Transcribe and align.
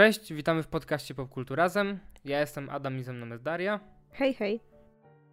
Cześć, 0.00 0.32
witamy 0.32 0.62
w 0.62 0.68
podcaście 0.68 1.14
Popkultu 1.14 1.54
Razem. 1.54 1.98
Ja 2.24 2.40
jestem 2.40 2.70
Adam 2.70 2.98
i 2.98 3.02
ze 3.02 3.12
mną 3.12 3.26
jest 3.26 3.42
Daria. 3.42 3.80
Hej, 4.12 4.34
hej. 4.34 4.60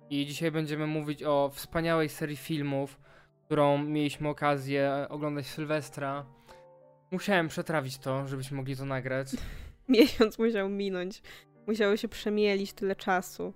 I 0.10 0.26
dzisiaj 0.26 0.52
będziemy 0.52 0.88
mówić 0.88 1.24
o 1.24 1.52
wspaniałej 1.54 2.10
serii 2.10 2.38
filmów, 2.38 3.00
którą 3.46 3.78
mieliśmy 3.78 4.30
okazję 4.30 5.06
oglądać 5.10 5.46
Sylwestra. 5.46 6.26
Musiałem 7.12 7.48
przetrawić 7.48 7.98
to, 7.98 8.28
żebyśmy 8.28 8.58
mogli 8.58 8.76
to 8.76 8.86
nagrać. 8.86 9.28
Miesiąc 9.90 10.40
musiał 10.40 10.70
minąć. 10.70 11.22
Musiało 11.68 11.98
się 11.98 12.08
przemielić 12.08 12.74
tyle 12.74 12.96
czasu, 12.96 13.54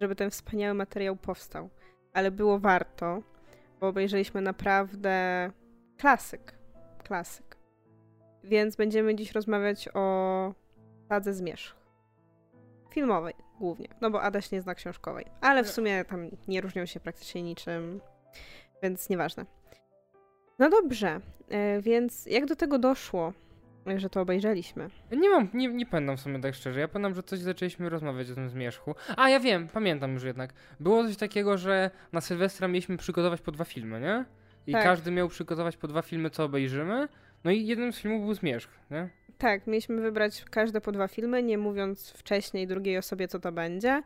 żeby 0.00 0.14
ten 0.14 0.30
wspaniały 0.30 0.74
materiał 0.74 1.16
powstał. 1.16 1.70
Ale 2.12 2.30
było 2.30 2.58
warto, 2.58 3.22
bo 3.80 3.88
obejrzeliśmy 3.88 4.40
naprawdę 4.40 5.50
klasyk. 5.98 6.54
Klasyk. 7.04 7.51
Więc 8.44 8.76
będziemy 8.76 9.14
dziś 9.14 9.32
rozmawiać 9.32 9.88
o 9.94 10.54
Sadze 11.08 11.34
Zmierzch. 11.34 11.76
Filmowej 12.90 13.34
głównie, 13.58 13.88
no 14.00 14.10
bo 14.10 14.22
Adaś 14.22 14.50
nie 14.50 14.62
zna 14.62 14.74
książkowej. 14.74 15.26
Ale 15.40 15.64
w 15.64 15.70
sumie 15.70 16.04
tam 16.04 16.30
nie 16.48 16.60
różnią 16.60 16.86
się 16.86 17.00
praktycznie 17.00 17.42
niczym, 17.42 18.00
więc 18.82 19.08
nieważne. 19.08 19.46
No 20.58 20.70
dobrze, 20.70 21.20
e, 21.48 21.80
więc 21.80 22.26
jak 22.26 22.46
do 22.46 22.56
tego 22.56 22.78
doszło, 22.78 23.32
że 23.96 24.10
to 24.10 24.20
obejrzeliśmy? 24.20 24.90
Nie 25.12 25.30
mam, 25.30 25.48
nie, 25.54 25.68
nie 25.68 25.86
pamiętam 25.86 26.16
w 26.16 26.20
sumie 26.20 26.40
tak 26.40 26.54
szczerze. 26.54 26.80
Ja 26.80 26.88
pamiętam, 26.88 27.14
że 27.14 27.22
coś 27.22 27.38
zaczęliśmy 27.38 27.88
rozmawiać 27.88 28.30
o 28.30 28.34
tym 28.34 28.48
zmierzchu. 28.48 28.94
A, 29.16 29.28
ja 29.28 29.40
wiem, 29.40 29.68
pamiętam 29.68 30.14
już 30.14 30.22
jednak. 30.24 30.52
Było 30.80 31.04
coś 31.04 31.16
takiego, 31.16 31.58
że 31.58 31.90
na 32.12 32.20
Sylwestra 32.20 32.68
mieliśmy 32.68 32.96
przygotować 32.96 33.40
po 33.40 33.52
dwa 33.52 33.64
filmy, 33.64 34.00
nie? 34.00 34.24
I 34.66 34.72
Tak. 34.72 34.82
każdy 34.84 35.10
miał 35.10 35.28
przygotować 35.28 35.76
po 35.76 35.88
dwa 35.88 36.02
filmy, 36.02 36.30
co 36.30 36.44
obejrzymy. 36.44 37.08
No 37.44 37.50
i 37.50 37.66
jednym 37.66 37.92
z 37.92 37.98
filmów 37.98 38.24
był 38.24 38.34
Zmierzch, 38.34 38.70
nie? 38.90 39.08
Tak, 39.38 39.66
mieliśmy 39.66 40.00
wybrać 40.00 40.44
każde 40.50 40.80
po 40.80 40.92
dwa 40.92 41.08
filmy, 41.08 41.42
nie 41.42 41.58
mówiąc 41.58 42.10
wcześniej 42.10 42.66
drugiej 42.66 42.98
osobie, 42.98 43.28
co 43.28 43.40
to 43.40 43.52
będzie. 43.52 44.02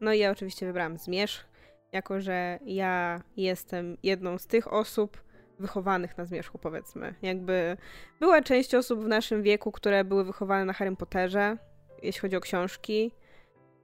No 0.00 0.12
i 0.12 0.18
ja 0.18 0.30
oczywiście 0.30 0.66
wybrałam 0.66 0.98
Zmierzch, 0.98 1.44
jako 1.92 2.20
że 2.20 2.58
ja 2.64 3.22
jestem 3.36 3.96
jedną 4.02 4.38
z 4.38 4.46
tych 4.46 4.72
osób 4.72 5.22
wychowanych 5.58 6.18
na 6.18 6.24
Zmierzchu, 6.24 6.58
powiedzmy. 6.58 7.14
Jakby 7.22 7.76
była 8.20 8.42
część 8.42 8.74
osób 8.74 9.04
w 9.04 9.08
naszym 9.08 9.42
wieku, 9.42 9.72
które 9.72 10.04
były 10.04 10.24
wychowane 10.24 10.64
na 10.64 10.72
Harrym 10.72 10.96
Potterze, 10.96 11.56
jeśli 12.02 12.20
chodzi 12.20 12.36
o 12.36 12.40
książki. 12.40 13.12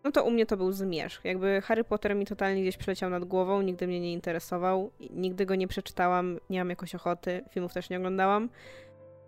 No 0.04 0.12
to 0.12 0.24
u 0.24 0.30
mnie 0.30 0.46
to 0.46 0.56
był 0.56 0.72
Zmierzch. 0.72 1.24
Jakby 1.24 1.60
Harry 1.60 1.84
Potter 1.84 2.16
mi 2.16 2.26
totalnie 2.26 2.62
gdzieś 2.62 2.76
przeleciał 2.76 3.10
nad 3.10 3.24
głową, 3.24 3.62
nigdy 3.62 3.86
mnie 3.86 4.00
nie 4.00 4.12
interesował, 4.12 4.90
nigdy 5.10 5.46
go 5.46 5.54
nie 5.54 5.68
przeczytałam, 5.68 6.38
nie 6.50 6.58
mam 6.58 6.70
jakoś 6.70 6.94
ochoty, 6.94 7.44
filmów 7.50 7.72
też 7.72 7.90
nie 7.90 7.96
oglądałam. 7.96 8.48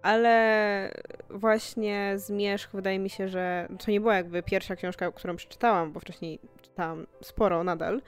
Ale 0.02 0.94
właśnie 1.30 2.12
Zmierzch 2.16 2.70
wydaje 2.72 2.98
mi 2.98 3.10
się, 3.10 3.28
że 3.28 3.68
to 3.84 3.90
nie 3.90 4.00
była 4.00 4.16
jakby 4.16 4.42
pierwsza 4.42 4.76
książka, 4.76 5.12
którą 5.12 5.36
przeczytałam, 5.36 5.92
bo 5.92 6.00
wcześniej 6.00 6.38
czytałam 6.62 7.06
sporo 7.22 7.64
nadal, 7.64 8.02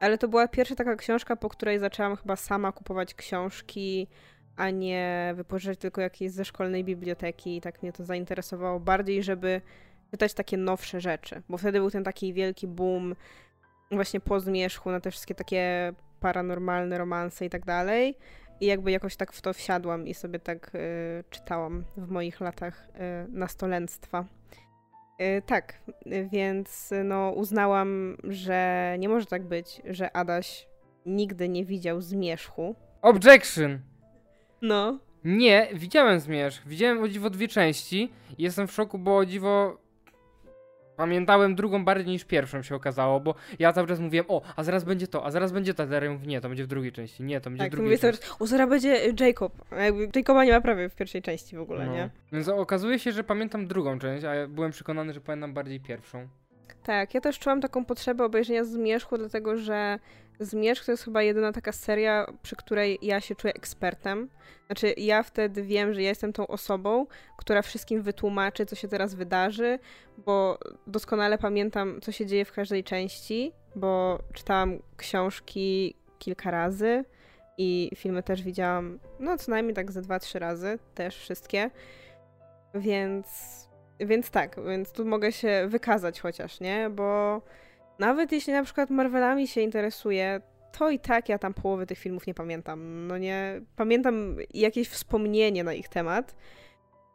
ale 0.00 0.18
to 0.18 0.28
była 0.28 0.48
pierwsza 0.48 0.74
taka 0.74 0.96
książka, 0.96 1.36
po 1.36 1.48
której 1.48 1.78
zaczęłam 1.78 2.16
chyba 2.16 2.36
sama 2.36 2.72
kupować 2.72 3.14
książki, 3.14 4.08
a 4.56 4.70
nie 4.70 5.32
wypożyczać 5.36 5.78
tylko 5.78 6.00
jakieś 6.00 6.30
ze 6.30 6.44
szkolnej 6.44 6.84
biblioteki 6.84 7.56
i 7.56 7.60
tak 7.60 7.82
mnie 7.82 7.92
to 7.92 8.04
zainteresowało 8.04 8.80
bardziej, 8.80 9.22
żeby 9.22 9.60
czytać 10.10 10.34
takie 10.34 10.56
nowsze 10.56 11.00
rzeczy, 11.00 11.42
bo 11.48 11.58
wtedy 11.58 11.78
był 11.78 11.90
ten 11.90 12.04
taki 12.04 12.32
wielki 12.32 12.66
boom 12.66 13.14
właśnie 13.90 14.20
po 14.20 14.40
Zmierzchu 14.40 14.90
na 14.90 15.00
te 15.00 15.10
wszystkie 15.10 15.34
takie 15.34 15.92
paranormalne 16.20 16.98
romanse 16.98 17.46
i 17.46 17.50
tak 17.50 17.64
dalej. 17.64 18.18
I 18.62 18.66
jakby 18.66 18.90
jakoś 18.90 19.16
tak 19.16 19.32
w 19.32 19.42
to 19.42 19.52
wsiadłam 19.52 20.06
i 20.06 20.14
sobie 20.14 20.38
tak 20.38 20.74
y, 20.74 21.24
czytałam 21.30 21.84
w 21.96 22.10
moich 22.10 22.40
latach 22.40 22.88
y, 22.88 23.32
nastolenstwa. 23.32 24.24
Y, 25.20 25.42
tak, 25.46 25.78
y, 26.06 26.28
więc 26.32 26.92
y, 26.92 27.04
no 27.04 27.30
uznałam, 27.30 28.16
że 28.24 28.96
nie 28.98 29.08
może 29.08 29.26
tak 29.26 29.42
być, 29.42 29.82
że 29.84 30.16
Adaś 30.16 30.66
nigdy 31.06 31.48
nie 31.48 31.64
widział 31.64 32.00
Zmierzchu. 32.00 32.74
Objection! 33.02 33.78
No. 34.60 34.98
Nie, 35.24 35.68
widziałem 35.74 36.20
Zmierzch. 36.20 36.66
Widziałem 36.66 37.02
o 37.02 37.08
dziwo 37.08 37.30
dwie 37.30 37.48
części 37.48 38.12
jestem 38.38 38.66
w 38.66 38.72
szoku, 38.72 38.98
bo 38.98 39.16
o 39.16 39.26
dziwo 39.26 39.78
pamiętałem 40.96 41.54
drugą 41.54 41.84
bardziej 41.84 42.06
niż 42.12 42.24
pierwszą 42.24 42.62
się 42.62 42.74
okazało, 42.74 43.20
bo 43.20 43.34
ja 43.58 43.72
cały 43.72 43.88
czas 43.88 44.00
mówiłem, 44.00 44.26
o, 44.28 44.42
a 44.56 44.64
zaraz 44.64 44.84
będzie 44.84 45.06
to, 45.08 45.24
a 45.24 45.30
zaraz 45.30 45.52
będzie 45.52 45.74
to, 45.74 45.82
a 45.82 45.86
Daria 45.86 46.10
mówi, 46.10 46.28
nie, 46.28 46.40
to 46.40 46.48
będzie 46.48 46.64
w 46.64 46.66
drugiej 46.66 46.92
części, 46.92 47.22
nie, 47.22 47.40
to 47.40 47.50
będzie 47.50 47.64
Tak, 47.64 47.72
w 47.72 47.74
drugiej 47.76 47.86
mówię 47.90 47.98
części. 47.98 48.22
czas, 48.28 48.36
o 48.42 48.46
zaraz 48.46 48.68
będzie 48.70 49.06
y, 49.06 49.14
Jacob. 49.26 49.52
Jakby 49.78 50.08
Jacoba 50.16 50.44
nie 50.44 50.52
ma 50.52 50.60
prawie 50.60 50.88
w 50.88 50.94
pierwszej 50.94 51.22
części 51.22 51.56
w 51.56 51.60
ogóle, 51.60 51.86
No. 51.86 51.92
nie? 51.92 52.10
Więc 52.32 52.48
okazuje 52.48 52.98
się, 52.98 53.12
że 53.12 53.24
pamiętam 53.24 53.66
drugą 53.66 53.98
część, 53.98 54.24
a 54.24 54.34
ja 54.34 54.48
byłem 54.48 54.70
przekonany, 54.70 55.12
że 55.12 55.20
pamiętam 55.20 55.54
bardziej 55.54 55.80
pierwszą. 55.80 56.28
Tak, 56.82 57.14
ja 57.14 57.20
też 57.20 57.38
czułam 57.38 57.60
taką 57.60 57.84
potrzebę 57.84 58.24
obejrzenia 58.24 58.64
Zmierzchu, 58.64 59.18
dlatego 59.18 59.56
że 59.56 59.98
Zmierzch 60.44 60.84
to 60.84 60.92
jest 60.92 61.04
chyba 61.04 61.22
jedyna 61.22 61.52
taka 61.52 61.72
seria, 61.72 62.26
przy 62.42 62.56
której 62.56 62.98
ja 63.02 63.20
się 63.20 63.34
czuję 63.34 63.54
ekspertem. 63.54 64.28
Znaczy, 64.66 64.94
ja 64.96 65.22
wtedy 65.22 65.62
wiem, 65.62 65.94
że 65.94 66.02
ja 66.02 66.08
jestem 66.08 66.32
tą 66.32 66.46
osobą, 66.46 67.06
która 67.36 67.62
wszystkim 67.62 68.02
wytłumaczy, 68.02 68.66
co 68.66 68.76
się 68.76 68.88
teraz 68.88 69.14
wydarzy, 69.14 69.78
bo 70.18 70.58
doskonale 70.86 71.38
pamiętam, 71.38 72.00
co 72.00 72.12
się 72.12 72.26
dzieje 72.26 72.44
w 72.44 72.52
każdej 72.52 72.84
części, 72.84 73.52
bo 73.76 74.18
czytałam 74.32 74.78
książki 74.96 75.94
kilka 76.18 76.50
razy 76.50 77.04
i 77.58 77.90
filmy 77.96 78.22
też 78.22 78.42
widziałam, 78.42 78.98
no 79.20 79.38
co 79.38 79.50
najmniej 79.50 79.74
tak 79.74 79.92
ze 79.92 80.02
dwa, 80.02 80.18
trzy 80.18 80.38
razy, 80.38 80.78
też 80.94 81.16
wszystkie. 81.16 81.70
Więc 82.74 83.62
więc 84.06 84.30
tak, 84.30 84.56
więc 84.68 84.92
tu 84.92 85.04
mogę 85.04 85.32
się 85.32 85.64
wykazać 85.68 86.20
chociaż, 86.20 86.60
nie? 86.60 86.90
Bo 86.90 87.42
nawet 87.98 88.32
jeśli 88.32 88.52
na 88.52 88.64
przykład 88.64 88.90
Marvelami 88.90 89.48
się 89.48 89.60
interesuję, 89.60 90.40
to 90.72 90.90
i 90.90 90.98
tak 90.98 91.28
ja 91.28 91.38
tam 91.38 91.54
połowy 91.54 91.86
tych 91.86 91.98
filmów 91.98 92.26
nie 92.26 92.34
pamiętam. 92.34 93.06
No 93.06 93.18
nie, 93.18 93.60
pamiętam 93.76 94.36
jakieś 94.54 94.88
wspomnienie 94.88 95.64
na 95.64 95.72
ich 95.72 95.88
temat, 95.88 96.36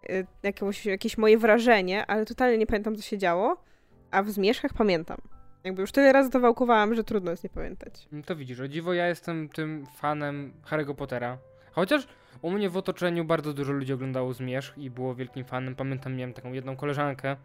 y, 0.09 0.25
jakieś, 0.43 0.85
jakieś 0.85 1.17
moje 1.17 1.37
wrażenie, 1.37 2.05
ale 2.05 2.25
totalnie 2.25 2.57
nie 2.57 2.67
pamiętam, 2.67 2.95
co 2.95 3.01
się 3.01 3.17
działo, 3.17 3.63
a 4.11 4.23
w 4.23 4.29
Zmierzchach 4.29 4.73
pamiętam. 4.73 5.17
Jakby 5.63 5.81
już 5.81 5.91
tyle 5.91 6.13
razy 6.13 6.29
to 6.29 6.39
wałkowałam, 6.39 6.95
że 6.95 7.03
trudno 7.03 7.31
jest 7.31 7.43
nie 7.43 7.49
pamiętać. 7.49 8.07
No 8.11 8.23
to 8.23 8.35
widzisz, 8.35 8.59
o 8.59 8.67
dziwo 8.67 8.93
ja 8.93 9.07
jestem 9.07 9.49
tym 9.49 9.85
fanem 9.95 10.53
Harry'ego 10.69 10.95
Pottera. 10.95 11.37
Chociaż 11.71 12.07
u 12.41 12.51
mnie 12.51 12.69
w 12.69 12.77
otoczeniu 12.77 13.25
bardzo 13.25 13.53
dużo 13.53 13.73
ludzi 13.73 13.93
oglądało 13.93 14.33
Zmierzch 14.33 14.77
i 14.77 14.89
było 14.89 15.15
wielkim 15.15 15.45
fanem. 15.45 15.75
Pamiętam, 15.75 16.15
miałem 16.15 16.33
taką 16.33 16.53
jedną 16.53 16.75
koleżankę, 16.75 17.35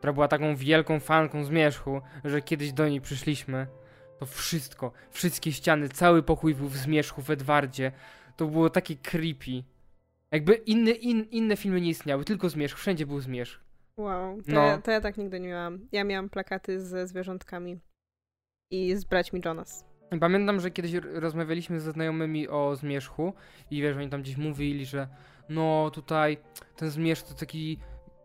która 0.00 0.12
była 0.12 0.28
taką 0.28 0.56
wielką 0.56 1.00
fanką 1.00 1.44
Zmierzchu, 1.44 2.00
że 2.24 2.42
kiedyś 2.42 2.72
do 2.72 2.88
niej 2.88 3.00
przyszliśmy, 3.00 3.66
to 4.18 4.26
wszystko, 4.26 4.92
wszystkie 5.10 5.52
ściany, 5.52 5.88
cały 5.88 6.22
pokój 6.22 6.54
był 6.54 6.68
w 6.68 6.76
Zmierzchu, 6.76 7.22
w 7.22 7.30
Edwardzie. 7.30 7.92
To 8.36 8.46
było 8.46 8.70
takie 8.70 8.96
creepy. 8.96 9.62
Jakby 10.30 10.54
inne, 10.54 10.90
in, 10.90 11.24
inne 11.30 11.56
filmy 11.56 11.80
nie 11.80 11.90
istniały, 11.90 12.24
tylko 12.24 12.48
Zmierzch, 12.48 12.78
wszędzie 12.78 13.06
był 13.06 13.20
Zmierzch. 13.20 13.60
Wow, 13.96 14.36
to, 14.36 14.52
No. 14.52 14.62
ja, 14.66 14.78
to 14.78 14.90
ja 14.90 15.00
tak 15.00 15.16
nigdy 15.16 15.40
nie 15.40 15.48
miałam. 15.48 15.88
Ja 15.92 16.04
miałam 16.04 16.28
plakaty 16.28 16.80
ze 16.80 17.06
zwierzątkami 17.06 17.78
i 18.70 18.96
z 18.96 19.04
braćmi 19.04 19.40
Jonas. 19.44 19.84
Pamiętam, 20.20 20.60
że 20.60 20.70
kiedyś 20.70 20.92
rozmawialiśmy 20.92 21.80
ze 21.80 21.92
znajomymi 21.92 22.48
o 22.48 22.76
Zmierzchu 22.76 23.32
i 23.70 23.82
wiesz, 23.82 23.96
oni 23.96 24.08
tam 24.08 24.22
gdzieś 24.22 24.36
mówili, 24.36 24.86
że 24.86 25.08
no 25.48 25.90
tutaj 25.94 26.38
ten 26.76 26.90
Zmierzch 26.90 27.22
to 27.28 27.34
taki 27.34 27.78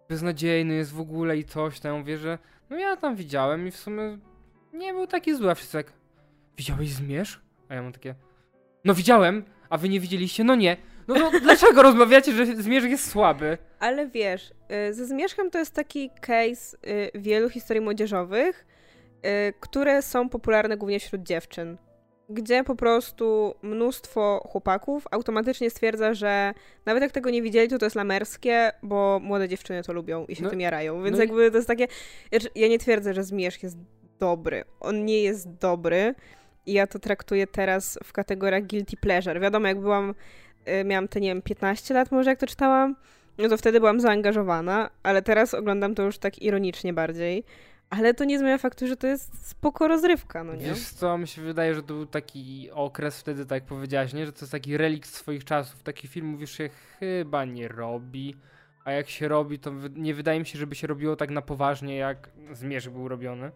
beznadziejny 0.10 0.74
jest 0.74 0.94
w 0.94 1.00
ogóle 1.00 1.38
i 1.38 1.44
coś 1.44 1.80
tam. 1.80 1.94
Ja 1.94 2.00
mówię, 2.00 2.18
że 2.18 2.38
no 2.70 2.78
ja 2.78 2.98
tam 2.98 3.16
widziałem 3.16 3.68
i 3.68 3.72
w 3.72 3.78
sumie 3.78 4.18
nie 4.74 4.94
był 4.94 5.08
taki 5.08 5.36
zły, 5.36 5.52
a 5.52 5.56
wszyscy 5.56 5.78
tak 5.78 5.94
widziałeś 6.58 6.90
Zmierzch? 6.90 7.42
A 7.70 7.76
ja 7.76 7.82
mam 7.82 7.92
takie 7.92 8.16
no 8.86 8.94
widziałem, 8.94 9.44
a 9.70 9.78
wy 9.78 9.90
nie 9.90 10.00
widzieliście? 10.00 10.44
No 10.44 10.56
nie. 10.56 10.78
No 11.08 11.16
to 11.16 11.32
dlaczego 11.44 11.82
rozmawiacie, 11.82 12.32
że 12.32 12.46
Zmierzch 12.46 12.90
jest 12.90 13.12
słaby? 13.12 13.58
Ale 13.80 14.08
wiesz, 14.08 14.54
y, 14.90 14.94
ze 14.94 15.06
Zmierzchem 15.06 15.52
to 15.52 15.60
jest 15.60 15.74
taki 15.74 16.10
case 16.22 16.78
y, 16.88 17.12
wielu 17.16 17.50
historii 17.50 17.84
młodzieżowych, 17.84 18.66
y, 19.26 19.54
które 19.60 20.02
są 20.02 20.30
popularne 20.30 20.78
głównie 20.78 21.00
wśród 21.00 21.24
dziewczyn. 21.24 21.78
Gdzie 22.30 22.64
po 22.64 22.76
prostu 22.76 23.56
mnóstwo 23.62 24.48
chłopaków 24.52 25.08
automatycznie 25.12 25.70
stwierdza, 25.70 26.14
że 26.14 26.54
nawet 26.86 27.04
jak 27.04 27.12
tego 27.12 27.30
nie 27.30 27.42
widzieli, 27.42 27.68
to 27.70 27.78
to 27.78 27.86
jest 27.86 27.96
lamerskie, 27.96 28.72
bo 28.84 29.20
młode 29.24 29.48
dziewczyny 29.48 29.84
to 29.84 29.94
lubią 29.94 30.26
i 30.26 30.36
się 30.36 30.44
No- 30.44 30.50
tym 30.50 30.62
jarają. 30.62 31.04
Więc 31.04 31.18
no 31.18 31.24
jakby 31.24 31.52
to 31.52 31.58
jest 31.58 31.68
takie. 31.68 31.88
Znaczy, 32.30 32.50
Ja 32.56 32.68
nie 32.68 32.80
twierdzę, 32.80 33.14
że 33.14 33.24
Zmierzch 33.24 33.64
jest 33.64 33.78
dobry. 34.20 34.64
On 34.80 35.06
nie 35.06 35.24
jest 35.24 35.50
dobry. 35.52 36.16
I 36.66 36.74
ja 36.74 36.88
to 36.88 37.00
traktuję 37.00 37.48
teraz 37.48 38.00
w 38.04 38.14
kategoriach 38.14 38.68
guilty 38.68 38.98
pleasure. 38.98 39.40
Wiadomo, 39.40 39.68
jak 39.68 39.80
byłam, 39.80 40.16
y, 40.68 40.84
miałam 40.84 41.08
te, 41.08 41.20
nie 41.22 41.28
wiem, 41.30 41.42
15 41.42 41.94
lat 41.94 42.12
może, 42.12 42.30
jak 42.30 42.40
to 42.40 42.48
czytałam, 42.48 42.96
no 43.38 43.50
to 43.50 43.58
wtedy 43.58 43.80
byłam 43.80 44.00
zaangażowana, 44.00 44.90
ale 45.04 45.22
teraz 45.22 45.54
oglądam 45.54 45.96
to 45.96 46.04
już 46.04 46.18
tak 46.18 46.42
ironicznie 46.42 46.94
bardziej. 46.94 47.44
Ale 47.90 48.14
to 48.14 48.24
nie 48.24 48.40
zmienia 48.40 48.58
faktu, 48.58 48.88
że 48.88 48.98
to 48.98 49.08
jest 49.08 49.48
spoko 49.48 49.88
rozrywka, 49.88 50.44
no 50.44 50.56
nie? 50.56 50.66
Wiesz 50.66 50.90
co, 50.90 51.18
mi 51.18 51.28
się 51.28 51.42
wydaje, 51.42 51.76
że 51.76 51.82
to 51.82 51.88
był 51.94 52.06
taki 52.06 52.70
okres 52.72 53.20
wtedy, 53.20 53.46
tak 53.46 53.56
jak 53.62 53.66
powiedziałaś, 53.66 54.14
nie? 54.14 54.26
Że 54.26 54.32
to 54.34 54.40
jest 54.42 54.52
taki 54.52 54.78
relikt 54.78 55.10
swoich 55.10 55.44
czasów. 55.46 55.84
Taki 55.84 56.08
film, 56.08 56.28
mówisz, 56.28 56.52
się 56.52 56.70
chyba 57.00 57.46
nie 57.46 57.68
robi. 57.68 58.36
a 58.86 58.92
jak 58.92 59.10
się 59.10 59.28
robi, 59.28 59.60
to 59.60 59.72
nie 59.96 60.14
wydaje 60.14 60.40
mi 60.40 60.46
się, 60.46 60.60
żeby 60.60 60.76
się 60.76 60.88
robiło 60.88 61.16
tak 61.16 61.30
na 61.30 61.42
poważnie, 61.42 61.96
jak 61.98 62.30
Zmierzch 62.52 62.90
był 62.90 63.08
robiony. 63.08 63.52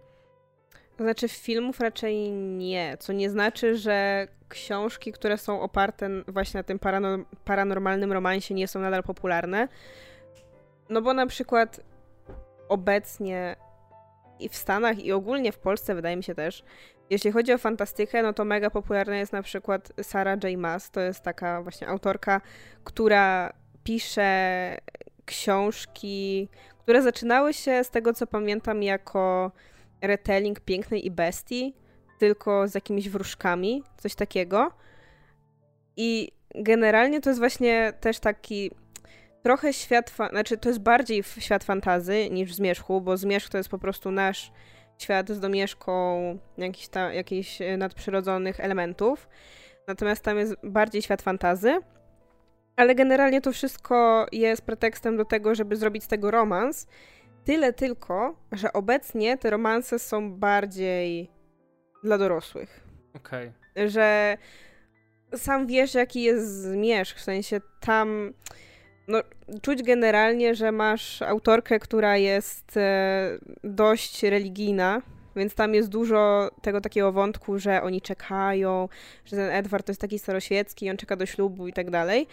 To 0.97 1.03
znaczy 1.03 1.27
filmów 1.27 1.79
raczej 1.79 2.31
nie, 2.31 2.97
co 2.99 3.13
nie 3.13 3.29
znaczy, 3.29 3.77
że 3.77 4.27
książki, 4.49 5.11
które 5.11 5.37
są 5.37 5.61
oparte 5.61 6.09
właśnie 6.27 6.57
na 6.57 6.63
tym 6.63 6.79
parano- 6.79 7.23
paranormalnym 7.45 8.11
romansie 8.13 8.53
nie 8.53 8.67
są 8.67 8.79
nadal 8.79 9.03
popularne. 9.03 9.67
No 10.89 11.01
bo 11.01 11.13
na 11.13 11.27
przykład 11.27 11.81
obecnie 12.69 13.55
i 14.39 14.49
w 14.49 14.55
Stanach 14.55 14.99
i 14.99 15.11
ogólnie 15.11 15.51
w 15.51 15.59
Polsce 15.59 15.95
wydaje 15.95 16.17
mi 16.17 16.23
się 16.23 16.35
też, 16.35 16.63
jeśli 17.09 17.31
chodzi 17.31 17.53
o 17.53 17.57
fantastykę, 17.57 18.23
no 18.23 18.33
to 18.33 18.45
mega 18.45 18.69
popularna 18.69 19.17
jest 19.17 19.33
na 19.33 19.43
przykład 19.43 19.91
Sarah 20.01 20.43
J. 20.43 20.59
Maas, 20.59 20.91
to 20.91 21.01
jest 21.01 21.23
taka 21.23 21.61
właśnie 21.61 21.87
autorka, 21.87 22.41
która 22.83 23.53
pisze 23.83 24.77
książki, 25.25 26.49
które 26.79 27.01
zaczynały 27.01 27.53
się 27.53 27.83
z 27.83 27.89
tego 27.89 28.13
co 28.13 28.27
pamiętam 28.27 28.83
jako 28.83 29.51
retelling 30.01 30.59
Pięknej 30.59 31.05
i 31.05 31.11
Bestii, 31.11 31.75
tylko 32.19 32.67
z 32.67 32.75
jakimiś 32.75 33.09
wróżkami, 33.09 33.83
coś 33.97 34.15
takiego. 34.15 34.71
I 35.97 36.31
generalnie 36.55 37.21
to 37.21 37.29
jest 37.29 37.39
właśnie 37.39 37.93
też 37.99 38.19
taki 38.19 38.71
trochę 39.43 39.73
świat, 39.73 40.09
fa- 40.09 40.29
znaczy 40.29 40.57
to 40.57 40.69
jest 40.69 40.81
bardziej 40.81 41.23
świat 41.23 41.63
fantazy 41.63 42.29
niż 42.29 42.51
w 42.51 42.55
Zmierzchu, 42.55 43.01
bo 43.01 43.17
Zmierzch 43.17 43.49
to 43.49 43.57
jest 43.57 43.69
po 43.69 43.79
prostu 43.79 44.11
nasz 44.11 44.51
świat 44.97 45.29
z 45.29 45.39
domieszką 45.39 46.19
jakichś, 46.57 46.87
ta, 46.87 47.13
jakichś 47.13 47.61
e, 47.61 47.77
nadprzyrodzonych 47.77 48.59
elementów. 48.59 49.29
Natomiast 49.87 50.23
tam 50.23 50.37
jest 50.37 50.55
bardziej 50.63 51.01
świat 51.01 51.21
fantazy. 51.21 51.79
Ale 52.75 52.95
generalnie 52.95 53.41
to 53.41 53.51
wszystko 53.51 54.25
jest 54.31 54.61
pretekstem 54.61 55.17
do 55.17 55.25
tego, 55.25 55.55
żeby 55.55 55.75
zrobić 55.75 56.03
z 56.03 56.07
tego 56.07 56.31
romans. 56.31 56.87
Tyle 57.45 57.73
tylko, 57.73 58.35
że 58.51 58.73
obecnie 58.73 59.37
te 59.37 59.49
romanse 59.49 59.99
są 59.99 60.33
bardziej 60.33 61.31
dla 62.03 62.17
dorosłych. 62.17 62.83
Okej. 63.15 63.51
Że 63.85 64.37
sam 65.35 65.67
wiesz, 65.67 65.93
jaki 65.93 66.21
jest 66.23 66.61
zmierzch, 66.61 67.17
w 67.17 67.21
sensie 67.21 67.61
tam 67.81 68.33
no, 69.09 69.19
czuć 69.61 69.83
generalnie, 69.83 70.55
że 70.55 70.71
masz 70.71 71.21
autorkę, 71.21 71.79
która 71.79 72.17
jest 72.17 72.77
e, 72.77 73.37
dość 73.63 74.23
religijna, 74.23 75.01
więc 75.35 75.55
tam 75.55 75.73
jest 75.73 75.89
dużo 75.89 76.51
tego 76.61 76.81
takiego 76.81 77.11
wątku, 77.11 77.59
że 77.59 77.81
oni 77.81 78.01
czekają, 78.01 78.89
że 79.25 79.35
ten 79.35 79.49
Edward 79.49 79.85
to 79.85 79.91
jest 79.91 80.01
taki 80.01 80.19
staroświecki 80.19 80.89
on 80.89 80.97
czeka 80.97 81.15
do 81.15 81.25
ślubu 81.25 81.67
i 81.67 81.73
tak 81.73 81.89
dalej. 81.89 82.27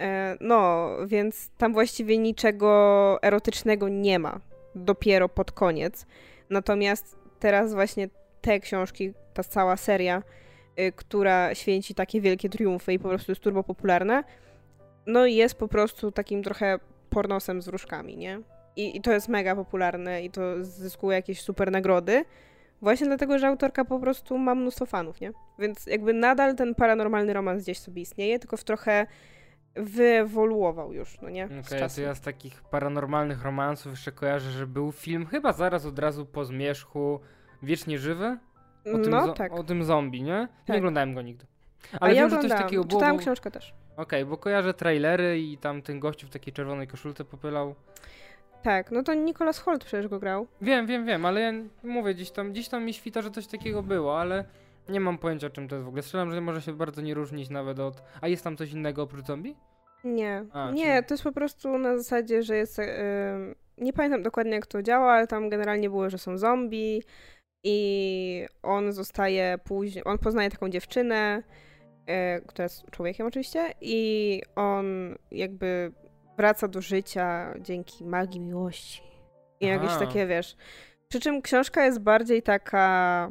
E, 0.00 0.36
no, 0.40 0.88
więc 1.06 1.50
tam 1.58 1.72
właściwie 1.72 2.18
niczego 2.18 3.18
erotycznego 3.22 3.88
nie 3.88 4.18
ma. 4.18 4.40
Dopiero 4.74 5.28
pod 5.28 5.52
koniec. 5.52 6.06
Natomiast 6.50 7.16
teraz 7.40 7.74
właśnie 7.74 8.08
te 8.40 8.60
książki, 8.60 9.12
ta 9.34 9.44
cała 9.44 9.76
seria, 9.76 10.22
y, 10.80 10.92
która 10.92 11.54
święci 11.54 11.94
takie 11.94 12.20
wielkie 12.20 12.48
triumfy 12.48 12.92
i 12.92 12.98
po 12.98 13.08
prostu 13.08 13.32
jest 13.32 13.42
turbo 13.42 13.62
popularna, 13.62 14.24
no 15.06 15.26
i 15.26 15.34
jest 15.34 15.54
po 15.54 15.68
prostu 15.68 16.12
takim 16.12 16.42
trochę 16.42 16.78
pornosem 17.10 17.62
z 17.62 17.66
wróżkami, 17.66 18.16
nie? 18.16 18.40
I, 18.76 18.96
I 18.96 19.00
to 19.00 19.12
jest 19.12 19.28
mega 19.28 19.56
popularne 19.56 20.24
i 20.24 20.30
to 20.30 20.64
zyskuje 20.64 21.16
jakieś 21.16 21.40
super 21.40 21.72
nagrody. 21.72 22.24
Właśnie 22.82 23.06
dlatego, 23.06 23.38
że 23.38 23.46
autorka 23.46 23.84
po 23.84 24.00
prostu 24.00 24.38
ma 24.38 24.54
mnóstwo 24.54 24.86
fanów, 24.86 25.20
nie? 25.20 25.32
Więc 25.58 25.86
jakby 25.86 26.12
nadal 26.12 26.56
ten 26.56 26.74
paranormalny 26.74 27.32
romans 27.32 27.62
gdzieś 27.62 27.78
sobie 27.78 28.02
istnieje, 28.02 28.38
tylko 28.38 28.56
w 28.56 28.64
trochę 28.64 29.06
wyewoluował 29.76 30.92
już, 30.92 31.20
no 31.20 31.30
nie? 31.30 31.44
Okej, 31.44 31.62
to 31.62 31.78
czasem. 31.78 32.04
ja 32.04 32.14
z 32.14 32.20
takich 32.20 32.62
paranormalnych 32.62 33.42
romansów 33.42 33.92
jeszcze 33.92 34.12
kojarzę, 34.12 34.50
że 34.50 34.66
był 34.66 34.92
film 34.92 35.26
chyba 35.26 35.52
zaraz 35.52 35.86
od 35.86 35.98
razu 35.98 36.26
po 36.26 36.44
Zmierzchu 36.44 37.20
Wiecznie 37.62 37.98
Żywy? 37.98 38.38
O 38.94 38.98
tym, 38.98 39.10
no 39.10 39.32
tak. 39.32 39.52
o 39.52 39.64
tym 39.64 39.84
zombie, 39.84 40.22
nie? 40.22 40.48
Tak. 40.66 40.68
Nie 40.68 40.78
oglądałem 40.78 41.14
go 41.14 41.22
nigdy. 41.22 41.46
A 41.92 41.98
Ale 42.00 42.14
ja 42.14 42.22
wiem, 42.22 42.30
że 42.30 42.48
coś 42.48 42.60
takiego 42.60 42.84
było. 42.84 43.00
Czytałam 43.00 43.16
bo- 43.16 43.22
książkę 43.22 43.50
też. 43.50 43.74
Okej, 43.96 44.24
bo 44.24 44.36
kojarzę 44.36 44.74
trailery 44.74 45.40
i 45.40 45.58
tam 45.58 45.82
ten 45.82 46.00
gościu 46.00 46.26
w 46.26 46.30
takiej 46.30 46.52
czerwonej 46.52 46.86
koszulce 46.86 47.24
popylał. 47.24 47.74
Tak, 48.62 48.90
no 48.90 49.02
to 49.02 49.14
Nicholas 49.14 49.58
Holt 49.58 49.84
przecież 49.84 50.08
go 50.08 50.18
grał. 50.18 50.46
Wiem, 50.60 50.86
wiem, 50.86 51.06
wiem, 51.06 51.26
ale 51.26 51.40
ja 51.40 51.52
mówię, 51.82 52.14
gdzieś 52.14 52.30
tam, 52.30 52.52
gdzieś 52.52 52.68
tam 52.68 52.84
mi 52.84 52.94
świta, 52.94 53.22
że 53.22 53.30
coś 53.30 53.46
takiego 53.46 53.82
było, 53.82 54.20
ale 54.20 54.44
nie 54.88 55.00
mam 55.00 55.18
pojęcia 55.18 55.50
czym 55.50 55.68
to 55.68 55.74
jest 55.74 55.84
w 55.84 55.88
ogóle. 55.88 56.02
Strzelam, 56.02 56.32
że 56.34 56.40
może 56.40 56.62
się 56.62 56.72
bardzo 56.72 57.02
nie 57.02 57.14
różnić 57.14 57.50
nawet 57.50 57.78
od... 57.78 58.02
A 58.20 58.28
jest 58.28 58.44
tam 58.44 58.56
coś 58.56 58.72
innego 58.72 59.02
oprócz 59.02 59.26
zombie? 59.26 59.56
Nie, 60.04 60.44
A, 60.52 60.70
nie, 60.70 60.94
czyli- 60.94 61.06
to 61.06 61.14
jest 61.14 61.24
po 61.24 61.32
prostu 61.32 61.78
na 61.78 61.98
zasadzie, 61.98 62.42
że 62.42 62.56
jest. 62.56 62.78
em, 62.78 63.54
nie 63.78 63.92
pamiętam 63.92 64.22
dokładnie 64.22 64.52
jak 64.52 64.66
to 64.66 64.82
działa, 64.82 65.12
ale 65.12 65.26
tam 65.26 65.48
generalnie 65.48 65.90
było, 65.90 66.10
że 66.10 66.18
są 66.18 66.38
zombie 66.38 67.02
i 67.64 68.46
on 68.62 68.92
zostaje 68.92 69.58
później. 69.64 70.04
On 70.04 70.18
poznaje 70.18 70.50
taką 70.50 70.68
dziewczynę, 70.68 71.42
która 72.46 72.62
jest 72.62 72.90
człowiekiem 72.90 73.26
oczywiście, 73.26 73.74
i 73.80 74.42
on 74.56 75.14
jakby 75.30 75.92
wraca 76.36 76.68
do 76.68 76.80
życia 76.80 77.54
dzięki 77.60 78.04
magii 78.04 78.40
miłości. 78.40 79.02
I 79.60 79.66
jakieś 79.66 79.90
Aha. 79.90 80.06
takie 80.06 80.26
wiesz. 80.26 80.56
Przy 81.08 81.20
czym 81.20 81.42
książka 81.42 81.84
jest 81.84 82.00
bardziej 82.00 82.42
taka 82.42 83.30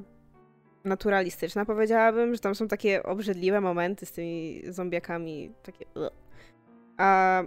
naturalistyczna, 0.84 1.66
powiedziałabym, 1.66 2.34
że 2.34 2.40
tam 2.40 2.56
są 2.56 2.68
takie 2.68 3.04
obrzydliwe 3.04 3.62
momenty 3.62 4.06
z 4.06 4.12
tymi 4.12 4.62
zombiakami, 4.70 5.54
takie. 5.64 5.86
A, 6.98 7.44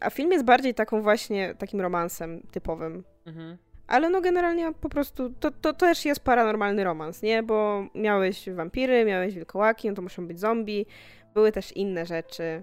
a 0.00 0.10
film 0.10 0.32
jest 0.32 0.44
bardziej 0.44 0.74
taką 0.74 1.02
właśnie 1.02 1.54
takim 1.54 1.80
romansem 1.80 2.42
typowym. 2.50 3.04
Mhm. 3.26 3.58
Ale 3.90 4.10
no 4.10 4.20
generalnie 4.20 4.72
po 4.80 4.88
prostu 4.88 5.30
to, 5.30 5.50
to 5.50 5.72
też 5.72 6.04
jest 6.04 6.20
paranormalny 6.20 6.84
romans, 6.84 7.22
nie? 7.22 7.42
Bo 7.42 7.86
miałeś 7.94 8.50
wampiry, 8.50 9.04
miałeś 9.04 9.34
wilkołaki, 9.34 9.88
no 9.88 9.94
to 9.94 10.02
muszą 10.02 10.26
być 10.26 10.40
zombie. 10.40 10.86
Były 11.34 11.52
też 11.52 11.76
inne 11.76 12.06
rzeczy. 12.06 12.62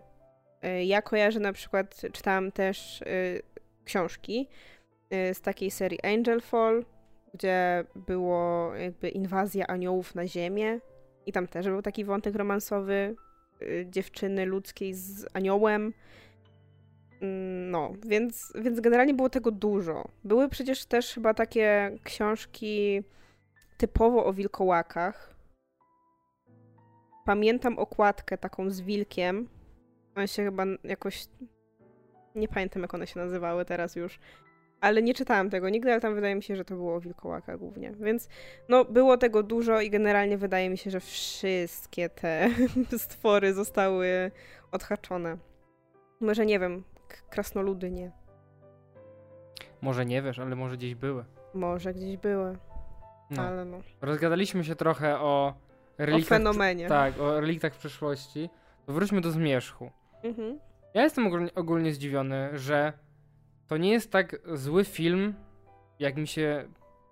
Y, 0.66 0.84
Ja 0.84 1.02
kojarzę 1.02 1.40
na 1.40 1.54
przykład, 1.54 2.02
czytałam 2.14 2.52
też 2.52 3.02
y, 3.02 3.42
książki 3.86 4.48
y, 5.30 5.34
z 5.34 5.42
takiej 5.42 5.72
serii 5.72 6.02
Angel 6.04 6.42
Fall, 6.42 6.86
gdzie 7.34 7.86
było 7.96 8.76
jakby 8.76 9.10
inwazja 9.10 9.68
aniołów 9.68 10.16
na 10.16 10.28
ziemię 10.28 10.80
i 11.26 11.32
tam 11.32 11.48
też 11.48 11.66
był 11.66 11.82
taki 11.82 12.06
wątek 12.06 12.36
romansowy 12.36 13.16
dziewczyny 13.86 14.46
ludzkiej 14.46 14.94
z 14.94 15.26
aniołem. 15.34 15.94
No, 17.22 17.94
więc, 18.06 18.54
więc 18.56 18.80
generalnie 18.80 19.14
było 19.14 19.30
tego 19.30 19.52
dużo. 19.52 20.08
Były 20.24 20.50
przecież 20.50 20.86
też 20.86 21.14
chyba 21.14 21.34
takie 21.34 21.92
książki 22.04 23.04
typowo 23.78 24.26
o 24.26 24.34
wilkołakach. 24.34 25.36
Pamiętam 27.26 27.80
okładkę 27.80 28.38
taką 28.38 28.70
z 28.70 28.82
wilkiem. 28.82 29.50
One 30.16 30.28
się 30.28 30.44
chyba 30.44 30.64
jakoś. 30.84 31.26
Nie 32.36 32.48
pamiętam, 32.48 32.82
jak 32.82 32.94
one 32.94 33.08
się 33.08 33.20
nazywały 33.20 33.66
teraz 33.66 33.96
już. 33.96 34.20
Ale 34.82 35.02
nie 35.02 35.14
czytałam 35.14 35.50
tego 35.50 35.70
nigdy, 35.70 35.92
ale 35.92 36.02
tam 36.02 36.16
wydaje 36.16 36.36
mi 36.36 36.44
się, 36.44 36.56
że 36.56 36.66
to 36.66 36.76
było 36.76 36.96
o 36.96 37.00
wilkołakach 37.00 37.58
głównie. 37.58 37.92
Więc 38.00 38.30
no, 38.70 38.86
było 38.86 39.18
tego 39.18 39.44
dużo 39.44 39.82
i 39.82 39.90
generalnie 39.90 40.38
wydaje 40.38 40.70
mi 40.70 40.78
się, 40.78 40.92
że 40.92 41.00
wszystkie 41.00 42.10
te 42.10 42.50
stwory 42.98 43.54
zostały 43.54 44.32
odhaczone. 44.72 45.38
Może 46.20 46.46
nie 46.46 46.60
wiem, 46.60 46.84
k- 47.22 47.28
krasnoludy 47.30 47.92
nie. 47.92 48.12
Może 49.82 50.06
nie 50.06 50.22
wiesz, 50.22 50.40
ale 50.40 50.56
może 50.56 50.78
gdzieś 50.78 50.96
były. 50.96 51.26
Może 51.54 51.94
gdzieś 51.94 52.18
były, 52.18 52.58
No. 53.32 53.42
ale 53.42 53.66
no. 53.66 53.78
Rozgadaliśmy 54.02 54.64
się 54.64 54.76
trochę 54.76 55.20
o 55.20 55.24
O 55.48 55.54
reliktach... 55.98 56.38
fenomenie. 56.38 56.88
Tak, 56.88 57.20
o 57.20 57.40
reliktach 57.42 57.74
w 57.74 57.78
przeszłości. 57.78 58.50
To 58.86 58.94
wróćmy 58.94 59.22
do 59.22 59.32
zmierzchu. 59.32 59.92
Mhm. 60.24 60.60
Ja 60.94 61.04
jestem 61.04 61.28
ogólnie, 61.28 61.54
ogólnie 61.56 61.94
zdziwiony, 61.94 62.50
że 62.54 62.94
to 63.68 63.78
nie 63.78 63.92
jest 63.92 64.12
tak 64.12 64.36
zły 64.54 64.86
film, 64.86 65.34
jak 66.00 66.18
mi 66.18 66.28
się 66.28 66.68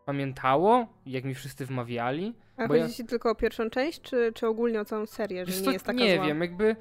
pamiętało, 0.05 0.87
jak 1.05 1.23
mi 1.23 1.35
wszyscy 1.35 1.65
wmawiali. 1.65 2.35
A 2.57 2.67
chodzi 2.67 2.79
ja- 2.79 2.89
ci 2.89 3.05
tylko 3.05 3.29
o 3.31 3.35
pierwszą 3.35 3.69
część, 3.69 4.01
czy, 4.01 4.31
czy 4.35 4.47
ogólnie 4.47 4.81
o 4.81 4.85
całą 4.85 5.05
serię, 5.05 5.45
że 5.45 5.51
Wiesz 5.51 5.61
nie 5.61 5.73
jest 5.73 5.85
taka 5.85 5.99
nie 5.99 6.15
zła? 6.15 6.25
wiem, 6.25 6.41
jakby 6.41 6.75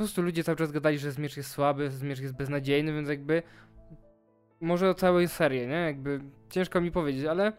prostu 0.00 0.22
ludzie 0.22 0.44
cały 0.44 0.56
czas 0.56 0.72
gadali, 0.72 0.98
że 0.98 1.12
Zmierzch 1.12 1.36
jest 1.36 1.50
słaby, 1.50 1.84
że 1.90 1.96
Zmierzch 1.96 2.22
jest 2.22 2.36
beznadziejny, 2.36 2.92
więc 2.92 3.08
jakby 3.08 3.42
może 4.60 4.90
o 4.90 4.94
całej 4.94 5.28
serii, 5.28 5.66
nie? 5.66 5.74
Jakby 5.74 6.20
ciężko 6.50 6.80
mi 6.80 6.90
powiedzieć, 6.90 7.24
ale 7.26 7.52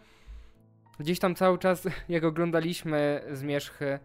gdzieś 0.99 1.19
tam 1.19 1.35
cały 1.35 1.57
czas, 1.57 1.87
jak 2.09 2.23
oglądaliśmy 2.23 3.21
Zmierzchy, 3.31 3.99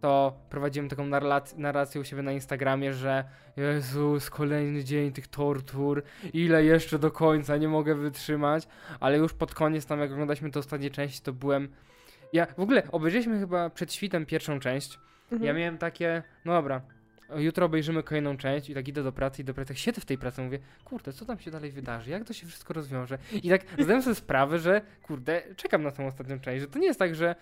to 0.00 0.38
prowadziłem 0.50 0.88
taką 0.88 1.06
narrac- 1.06 1.58
narrację 1.58 2.00
u 2.00 2.04
siebie 2.04 2.22
na 2.22 2.32
Instagramie, 2.32 2.92
że 2.92 3.24
Jezus, 3.56 4.30
kolejny 4.30 4.84
dzień 4.84 5.12
tych 5.12 5.26
tortur, 5.28 6.02
ile 6.32 6.64
jeszcze 6.64 6.98
do 6.98 7.10
końca, 7.10 7.56
nie 7.56 7.68
mogę 7.68 7.94
wytrzymać, 7.94 8.68
ale 9.00 9.18
już 9.18 9.32
pod 9.32 9.54
koniec 9.54 9.86
tam, 9.86 10.00
jak 10.00 10.12
oglądaliśmy 10.12 10.50
tę 10.50 10.58
ostatnią 10.58 10.90
część, 10.90 11.20
to 11.20 11.32
byłem... 11.32 11.68
Ja 12.32 12.46
w 12.46 12.60
ogóle 12.60 12.82
obejrzeliśmy 12.92 13.38
chyba 13.40 13.70
przed 13.70 13.92
świtem 13.92 14.26
pierwszą 14.26 14.60
część, 14.60 14.98
Mhm. 15.32 15.44
ja 15.46 15.52
miałem 15.54 15.78
takie, 15.78 16.22
no 16.44 16.52
dobra, 16.52 16.80
jutro 17.36 17.66
obejrzymy 17.66 18.02
kolejną 18.02 18.36
część 18.36 18.70
i 18.70 18.74
tak 18.74 18.88
idę 18.88 19.02
do 19.02 19.12
pracy 19.12 19.42
i 19.42 19.44
do 19.44 19.54
pracy, 19.54 19.68
tak 19.68 19.78
siedzę 19.78 20.00
w 20.00 20.04
tej 20.04 20.18
pracy 20.18 20.42
mówię, 20.42 20.58
kurde, 20.84 21.12
co 21.12 21.24
tam 21.24 21.38
się 21.38 21.50
dalej 21.50 21.70
wydarzy, 21.70 22.10
jak 22.10 22.24
to 22.24 22.32
się 22.32 22.46
wszystko 22.46 22.74
rozwiąże? 22.74 23.18
I 23.42 23.48
tak 23.48 23.60
zdałem 23.78 24.02
sobie 24.02 24.14
sprawę, 24.14 24.58
że 24.58 24.80
kurde, 25.02 25.42
czekam 25.56 25.82
na 25.82 25.90
tą 25.90 26.06
ostatnią 26.06 26.40
część, 26.40 26.60
że 26.60 26.68
to 26.68 26.78
nie 26.78 26.86
jest 26.86 26.98
tak, 26.98 27.14
że 27.14 27.34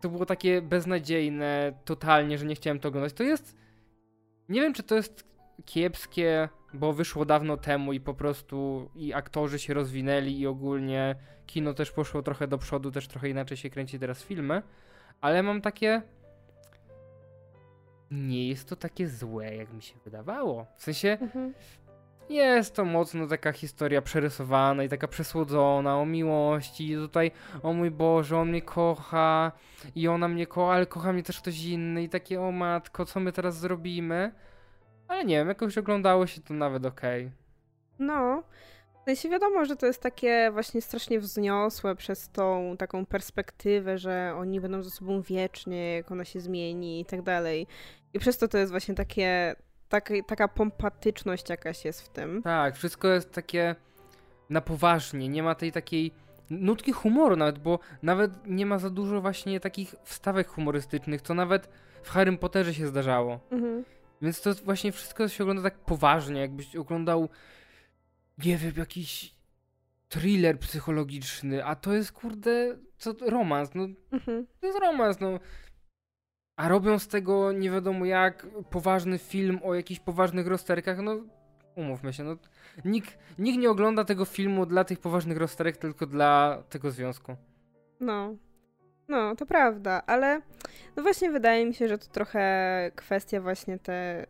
to 0.00 0.08
było 0.08 0.26
takie 0.26 0.62
beznadziejne 0.62 1.72
totalnie, 1.84 2.38
że 2.38 2.46
nie 2.46 2.54
chciałem 2.54 2.80
to 2.80 2.88
oglądać. 2.88 3.12
To 3.12 3.22
jest, 3.22 3.56
nie 4.48 4.60
wiem 4.60 4.74
czy 4.74 4.82
to 4.82 4.94
jest 4.94 5.24
kiepskie, 5.64 6.48
bo 6.74 6.92
wyszło 6.92 7.24
dawno 7.24 7.56
temu 7.56 7.92
i 7.92 8.00
po 8.00 8.14
prostu 8.14 8.90
i 8.94 9.14
aktorzy 9.14 9.58
się 9.58 9.74
rozwinęli 9.74 10.40
i 10.40 10.46
ogólnie 10.46 11.14
kino 11.46 11.74
też 11.74 11.92
poszło 11.92 12.22
trochę 12.22 12.48
do 12.48 12.58
przodu, 12.58 12.90
też 12.90 13.08
trochę 13.08 13.28
inaczej 13.28 13.56
się 13.56 13.70
kręci 13.70 13.98
teraz 13.98 14.22
filmy, 14.22 14.62
ale 15.20 15.42
mam 15.42 15.60
takie 15.60 16.02
nie 18.10 18.48
jest 18.48 18.68
to 18.68 18.76
takie 18.76 19.08
złe, 19.08 19.54
jak 19.56 19.72
mi 19.72 19.82
się 19.82 19.94
wydawało. 20.04 20.66
W 20.76 20.82
sensie 20.82 21.18
Mhm. 21.20 21.54
jest 22.28 22.74
to 22.74 22.84
mocno 22.84 23.26
taka 23.26 23.52
historia 23.52 24.02
przerysowana 24.02 24.84
i 24.84 24.88
taka 24.88 25.08
przesłodzona 25.08 25.98
o 25.98 26.06
miłości. 26.06 26.90
I 26.92 26.94
tutaj, 26.96 27.30
o 27.62 27.72
mój 27.72 27.90
Boże, 27.90 28.38
on 28.38 28.48
mnie 28.48 28.62
kocha 28.62 29.52
i 29.94 30.08
ona 30.08 30.28
mnie 30.28 30.46
kocha, 30.46 30.72
ale 30.74 30.86
kocha 30.86 31.12
mnie 31.12 31.22
też 31.22 31.40
ktoś 31.40 31.64
inny. 31.64 32.02
I 32.02 32.08
takie, 32.08 32.42
o 32.42 32.52
matko, 32.52 33.04
co 33.04 33.20
my 33.20 33.32
teraz 33.32 33.58
zrobimy? 33.58 34.32
Ale 35.08 35.24
nie 35.24 35.36
wiem, 35.36 35.48
jakoś 35.48 35.78
oglądało 35.78 36.26
się 36.26 36.40
to 36.40 36.54
nawet 36.54 36.86
okej. 36.86 37.30
No. 37.98 38.42
Sensie 39.04 39.28
wiadomo, 39.28 39.64
że 39.64 39.76
to 39.76 39.86
jest 39.86 40.02
takie 40.02 40.50
właśnie 40.52 40.82
strasznie 40.82 41.20
wzniosłe 41.20 41.96
przez 41.96 42.28
tą 42.28 42.76
taką 42.78 43.06
perspektywę, 43.06 43.98
że 43.98 44.34
oni 44.36 44.60
będą 44.60 44.82
ze 44.82 44.90
sobą 44.90 45.22
wiecznie, 45.22 45.94
jak 45.94 46.10
ona 46.10 46.24
się 46.24 46.40
zmieni 46.40 47.00
i 47.00 47.04
tak 47.04 47.22
dalej. 47.22 47.66
I 48.14 48.18
przez 48.18 48.38
to 48.38 48.48
to 48.48 48.58
jest 48.58 48.70
właśnie 48.70 48.94
takie, 48.94 49.56
takie 49.88 50.22
taka 50.22 50.48
pompatyczność 50.48 51.50
jakaś 51.50 51.84
jest 51.84 52.02
w 52.02 52.08
tym. 52.08 52.42
Tak, 52.42 52.76
wszystko 52.76 53.08
jest 53.08 53.32
takie 53.32 53.74
na 54.50 54.60
poważnie, 54.60 55.28
nie 55.28 55.42
ma 55.42 55.54
tej 55.54 55.72
takiej 55.72 56.12
nutki 56.50 56.92
humoru 56.92 57.36
nawet, 57.36 57.58
bo 57.58 57.78
nawet 58.02 58.30
nie 58.46 58.66
ma 58.66 58.78
za 58.78 58.90
dużo 58.90 59.20
właśnie 59.20 59.60
takich 59.60 59.94
wstawek 60.04 60.48
humorystycznych, 60.48 61.22
co 61.22 61.34
nawet 61.34 61.68
w 62.02 62.10
Harrym 62.10 62.38
Potterze 62.38 62.74
się 62.74 62.86
zdarzało. 62.86 63.40
Mhm. 63.50 63.84
Więc 64.22 64.40
to 64.40 64.54
właśnie 64.54 64.92
wszystko 64.92 65.28
się 65.28 65.44
ogląda 65.44 65.62
tak 65.62 65.78
poważnie, 65.78 66.40
jakbyś 66.40 66.76
oglądał, 66.76 67.28
nie 68.44 68.56
wiem, 68.56 68.72
jakiś 68.76 69.34
thriller 70.08 70.58
psychologiczny, 70.58 71.64
a 71.64 71.74
to 71.74 71.92
jest 71.92 72.12
kurde, 72.12 72.76
co 72.98 73.14
romans, 73.26 73.70
no 73.74 73.86
Mhm. 74.12 74.46
to 74.60 74.66
jest 74.66 74.78
romans, 74.78 75.20
no. 75.20 75.40
A 76.56 76.68
robią 76.68 76.98
z 76.98 77.08
tego 77.08 77.52
nie 77.52 77.70
wiadomo 77.70 78.04
jak 78.04 78.46
poważny 78.70 79.18
film 79.18 79.60
o 79.64 79.74
jakichś 79.74 80.00
poważnych 80.00 80.46
rozterkach, 80.46 80.98
no 80.98 81.16
umówmy 81.76 82.12
się, 82.12 82.24
no 82.24 82.36
nikt, 82.84 83.18
nikt 83.38 83.58
nie 83.58 83.70
ogląda 83.70 84.04
tego 84.04 84.24
filmu 84.24 84.66
dla 84.66 84.84
tych 84.84 84.98
poważnych 84.98 85.38
rozterek, 85.38 85.76
tylko 85.76 86.06
dla 86.06 86.62
tego 86.68 86.90
związku. 86.90 87.36
No. 88.00 88.36
No, 89.08 89.36
to 89.36 89.46
prawda, 89.46 90.02
ale 90.06 90.40
no 90.96 91.02
właśnie 91.02 91.30
wydaje 91.30 91.66
mi 91.66 91.74
się, 91.74 91.88
że 91.88 91.98
to 91.98 92.06
trochę 92.06 92.90
kwestia 92.94 93.40
właśnie 93.40 93.78
te, 93.78 94.26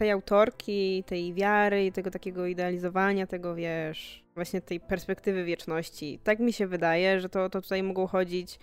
tej 0.00 0.10
autorki, 0.10 1.04
tej 1.06 1.34
wiary 1.34 1.86
i 1.86 1.92
tego 1.92 2.10
takiego 2.10 2.46
idealizowania 2.46 3.26
tego, 3.26 3.54
wiesz, 3.54 4.24
właśnie 4.34 4.60
tej 4.60 4.80
perspektywy 4.80 5.44
wieczności. 5.44 6.20
Tak 6.24 6.38
mi 6.38 6.52
się 6.52 6.66
wydaje, 6.66 7.20
że 7.20 7.28
to, 7.28 7.50
to 7.50 7.62
tutaj 7.62 7.82
mogło 7.82 8.06
chodzić. 8.06 8.58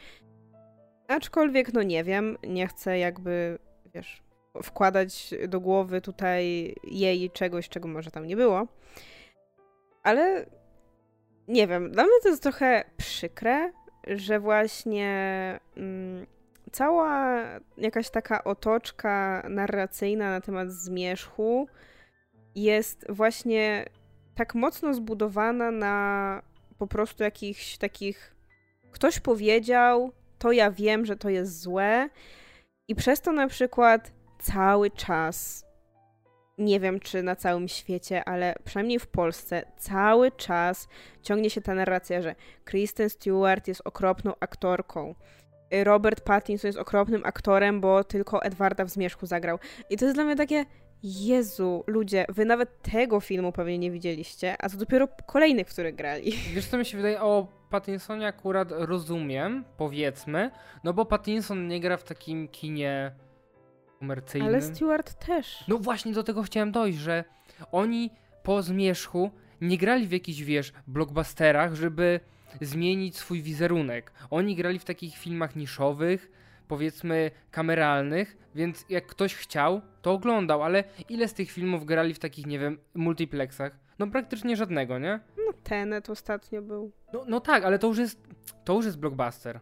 Aczkolwiek, 1.08 1.74
no 1.74 1.84
nie 1.84 2.04
wiem, 2.04 2.38
nie 2.48 2.68
chcę 2.68 3.00
jakby, 3.00 3.60
wiesz, 3.94 4.24
wkładać 4.64 5.34
do 5.48 5.60
głowy 5.60 6.02
tutaj 6.02 6.76
jej 6.84 7.32
czegoś, 7.32 7.70
czego 7.70 7.88
może 7.88 8.12
tam 8.12 8.28
nie 8.28 8.36
było. 8.36 8.68
Ale 10.04 10.46
nie 11.48 11.68
wiem, 11.68 11.92
dla 11.92 12.04
mnie 12.04 12.14
to 12.24 12.30
jest 12.30 12.44
trochę 12.44 12.84
przykre, 12.98 13.72
że 14.08 14.40
właśnie 14.40 15.10
mm, 15.76 16.26
cała 16.72 17.44
jakaś 17.78 18.10
taka 18.10 18.44
otoczka 18.44 19.44
narracyjna 19.50 20.30
na 20.30 20.42
temat 20.42 20.72
zmierzchu 20.72 21.68
jest 22.56 23.06
właśnie 23.10 23.86
tak 24.36 24.56
mocno 24.56 24.94
zbudowana 24.94 25.72
na 25.72 26.42
po 26.78 26.88
prostu 26.88 27.24
jakichś 27.24 27.78
takich. 27.78 28.36
Ktoś 28.92 29.20
powiedział, 29.20 30.12
to 30.40 30.52
ja 30.52 30.72
wiem, 30.72 31.06
że 31.06 31.16
to 31.16 31.30
jest 31.30 31.62
złe, 31.62 32.10
i 32.88 32.96
przez 32.96 33.22
to 33.22 33.32
na 33.32 33.48
przykład 33.48 34.12
cały 34.40 34.92
czas. 34.92 35.66
Nie 36.58 36.80
wiem, 36.80 37.00
czy 37.00 37.24
na 37.24 37.36
całym 37.36 37.68
świecie, 37.68 38.26
ale 38.26 38.56
przynajmniej 38.64 39.00
w 39.00 39.08
Polsce 39.08 39.64
cały 39.78 40.32
czas 40.32 40.88
ciągnie 41.22 41.50
się 41.50 41.62
ta 41.62 41.74
narracja, 41.74 42.22
że 42.22 42.36
Kristen 42.66 43.10
Stewart 43.10 43.68
jest 43.68 43.82
okropną 43.86 44.34
aktorką. 44.40 45.16
Y, 45.74 45.84
Robert 45.84 46.22
Pattinson 46.22 46.68
jest 46.68 46.80
okropnym 46.80 47.22
aktorem, 47.26 47.82
bo 47.82 48.04
tylko 48.04 48.44
Edwarda 48.44 48.86
w 48.86 48.90
Zmierzchu 48.90 49.26
zagrał. 49.26 49.60
I 49.90 49.98
to 49.98 50.06
jest 50.06 50.18
dla 50.18 50.24
mnie 50.24 50.36
takie, 50.36 50.66
Jezu, 51.04 51.84
ludzie, 51.88 52.26
wy 52.30 52.46
nawet 52.46 52.82
tego 52.82 53.20
filmu 53.20 53.52
pewnie 53.52 53.78
nie 53.78 53.92
widzieliście, 53.92 54.56
a 54.60 54.70
to 54.70 54.78
dopiero 54.78 55.08
kolejnych, 55.26 55.68
w 55.68 55.72
których 55.74 55.96
grali. 55.96 56.32
Wiesz 56.56 56.68
co 56.68 56.78
mi 56.78 56.86
się 56.86 56.98
wydaje, 56.98 57.22
o 57.22 57.48
Pattinsonie 57.70 58.28
akurat 58.28 58.68
rozumiem, 58.72 59.64
powiedzmy, 59.78 60.52
no 60.84 60.94
bo 60.94 61.06
Pattinson 61.06 61.68
nie 61.68 61.80
gra 61.80 61.98
w 61.98 62.04
takim 62.04 62.48
kinie 62.48 63.12
komercyjnym. 64.00 64.48
Ale 64.48 64.62
Stewart 64.62 65.26
też. 65.26 65.64
No 65.68 65.78
właśnie 65.78 66.14
do 66.14 66.24
tego 66.24 66.44
chciałem 66.44 66.72
dojść, 66.72 66.98
że 66.98 67.24
oni 67.72 68.10
po 68.44 68.62
zmierzchu 68.62 69.32
nie 69.62 69.78
grali 69.78 70.08
w 70.08 70.12
jakichś, 70.12 70.42
wiesz, 70.42 70.74
blockbusterach, 70.88 71.74
żeby 71.74 72.20
zmienić 72.62 73.18
swój 73.18 73.42
wizerunek. 73.42 74.12
Oni 74.30 74.56
grali 74.56 74.80
w 74.80 74.86
takich 74.86 75.18
filmach 75.18 75.56
niszowych, 75.56 76.32
powiedzmy 76.68 77.32
kameralnych, 77.52 78.38
więc 78.56 78.86
jak 78.90 79.08
ktoś 79.08 79.36
chciał, 79.36 79.82
to 80.02 80.12
oglądał, 80.12 80.64
ale 80.64 80.84
ile 81.10 81.28
z 81.28 81.34
tych 81.34 81.52
filmów 81.52 81.86
grali 81.86 82.14
w 82.14 82.20
takich, 82.20 82.46
nie 82.46 82.60
wiem, 82.60 82.78
multiplexach? 82.96 83.80
No 84.00 84.08
praktycznie 84.08 84.56
żadnego, 84.56 85.00
nie? 85.00 85.20
No 85.46 85.54
Tenet 85.64 86.10
ostatnio 86.10 86.62
był. 86.62 86.92
No, 87.14 87.24
no 87.28 87.40
tak, 87.40 87.64
ale 87.64 87.80
to 87.80 87.88
już 87.88 87.98
jest, 87.98 88.28
to 88.64 88.74
już 88.74 88.86
jest 88.86 89.00
blockbuster. 89.00 89.60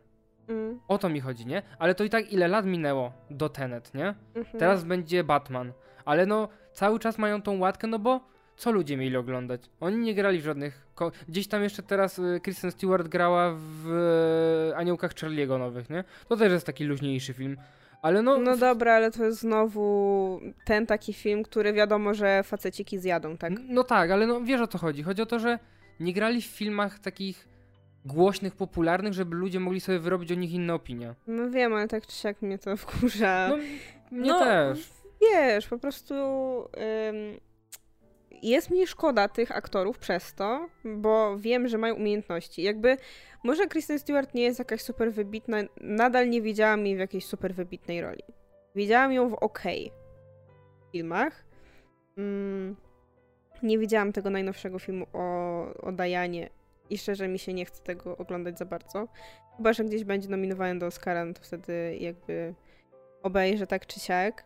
Mm, 0.47 0.79
O 0.87 0.97
to 0.97 1.09
mi 1.09 1.19
chodzi, 1.19 1.45
nie? 1.45 1.61
Ale 1.79 1.95
to 1.95 2.03
i 2.03 2.09
tak 2.09 2.33
ile 2.33 2.47
lat 2.47 2.65
minęło 2.65 3.11
do 3.29 3.49
Tenet, 3.49 3.93
nie? 3.93 4.15
mhm. 4.35 4.59
Teraz 4.59 4.83
będzie 4.83 5.23
Batman. 5.23 5.73
Ale 6.05 6.25
no, 6.25 6.49
cały 6.73 6.99
czas 6.99 7.17
mają 7.17 7.41
tą 7.41 7.59
łatkę, 7.59 7.87
no 7.87 7.99
bo 7.99 8.27
co 8.57 8.71
ludzie 8.71 8.97
mieli 8.97 9.17
oglądać? 9.17 9.61
Oni 9.79 9.97
nie 9.97 10.15
grali 10.15 10.39
w 10.41 10.43
żadnych. 10.43 10.85
Ko- 10.95 11.11
Gdzieś 11.27 11.47
tam 11.47 11.63
jeszcze 11.63 11.83
teraz 11.83 12.19
y, 12.19 12.39
Kristen 12.43 12.71
Stewart 12.71 13.07
grała 13.07 13.55
w 13.57 13.87
y, 14.71 14.75
Aniołkach 14.75 15.13
Charlie'ego 15.13 15.59
nowych, 15.59 15.89
nie? 15.89 16.03
To 16.29 16.37
też 16.37 16.51
jest 16.51 16.65
taki 16.65 16.83
luźniejszy 16.83 17.33
film. 17.33 17.57
Ale 18.01 18.21
no. 18.21 18.37
No 18.37 18.57
dobra, 18.57 18.93
ale 18.93 19.11
to 19.11 19.23
jest 19.25 19.39
znowu 19.39 20.39
ten 20.65 20.85
taki 20.85 21.13
film, 21.13 21.43
który 21.43 21.73
wiadomo, 21.73 22.13
że 22.13 22.43
faceciki 22.43 22.99
zjadą, 22.99 23.37
tak? 23.37 23.53
No 23.69 23.83
tak, 23.83 24.11
ale 24.11 24.27
no 24.27 24.41
wiesz 24.41 24.61
o 24.61 24.67
co 24.67 24.77
chodzi. 24.77 25.03
Chodzi 25.03 25.21
o 25.21 25.25
to, 25.25 25.39
że 25.39 25.59
nie 25.99 26.13
grali 26.13 26.41
w 26.41 26.45
filmach 26.45 26.99
takich 26.99 27.47
głośnych, 28.05 28.55
popularnych, 28.55 29.13
żeby 29.13 29.35
ludzie 29.35 29.59
mogli 29.59 29.81
sobie 29.81 29.99
wyrobić 29.99 30.31
o 30.31 30.35
nich 30.35 30.51
inne 30.51 30.73
opinie. 30.73 31.13
No 31.27 31.49
wiem, 31.49 31.73
ale 31.73 31.87
tak 31.87 32.07
czy 32.07 32.15
siak 32.15 32.41
mnie 32.41 32.57
to 32.57 32.77
wkurza. 32.77 33.47
No, 33.49 33.57
mnie 34.11 34.29
No, 34.29 34.39
też. 34.39 34.89
Wiesz, 35.21 35.67
po 35.67 35.77
prostu 35.77 36.13
ym, 36.13 37.39
jest 38.49 38.71
mi 38.71 38.87
szkoda 38.87 39.27
tych 39.27 39.51
aktorów 39.51 39.97
przez 39.97 40.33
to, 40.33 40.69
bo 40.85 41.37
wiem, 41.37 41.67
że 41.67 41.77
mają 41.77 41.95
umiejętności. 41.95 42.63
Jakby 42.63 42.97
może 43.43 43.67
Kristen 43.67 43.99
Stewart 43.99 44.33
nie 44.33 44.43
jest 44.43 44.59
jakaś 44.59 44.81
super 44.81 45.13
wybitna, 45.13 45.57
nadal 45.81 46.29
nie 46.29 46.41
widziałam 46.41 46.85
jej 46.85 46.95
w 46.95 46.99
jakiejś 46.99 47.25
super 47.25 47.53
wybitnej 47.53 48.01
roli. 48.01 48.23
Widziałam 48.75 49.13
ją 49.13 49.29
w 49.29 49.33
OK 49.33 49.63
filmach. 50.91 51.45
Mm, 52.17 52.75
nie 53.63 53.77
widziałam 53.77 54.11
tego 54.11 54.29
najnowszego 54.29 54.79
filmu 54.79 55.05
o, 55.13 55.65
o 55.81 55.91
Dianie 55.91 56.49
i 56.89 56.97
szczerze 56.97 57.27
mi 57.27 57.39
się 57.39 57.53
nie 57.53 57.65
chce 57.65 57.83
tego 57.83 58.17
oglądać 58.17 58.57
za 58.57 58.65
bardzo. 58.65 59.07
Chyba, 59.57 59.73
że 59.73 59.83
gdzieś 59.83 60.03
będzie 60.03 60.29
nominowany 60.29 60.79
do 60.79 60.85
Oscara, 60.85 61.25
no 61.25 61.33
to 61.33 61.41
wtedy 61.41 61.97
jakby 61.99 62.53
obejrzę 63.23 63.67
tak 63.67 63.85
czy 63.85 63.99
siak. 63.99 64.45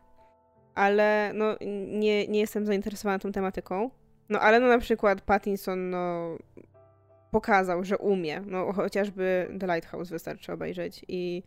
Ale 0.75 1.31
no 1.33 1.55
nie, 1.87 2.27
nie 2.27 2.39
jestem 2.39 2.65
zainteresowana 2.65 3.19
tą 3.19 3.31
tematyką. 3.31 3.89
No 4.29 4.39
ale 4.39 4.59
no 4.59 4.67
na 4.67 4.77
przykład 4.79 5.21
Pattinson 5.21 5.89
no 5.89 6.35
pokazał, 7.31 7.83
że 7.83 7.97
umie. 7.97 8.41
No 8.45 8.73
chociażby 8.73 9.55
The 9.59 9.67
Lighthouse 9.67 10.09
wystarczy 10.09 10.53
obejrzeć 10.53 11.05
i 11.07 11.43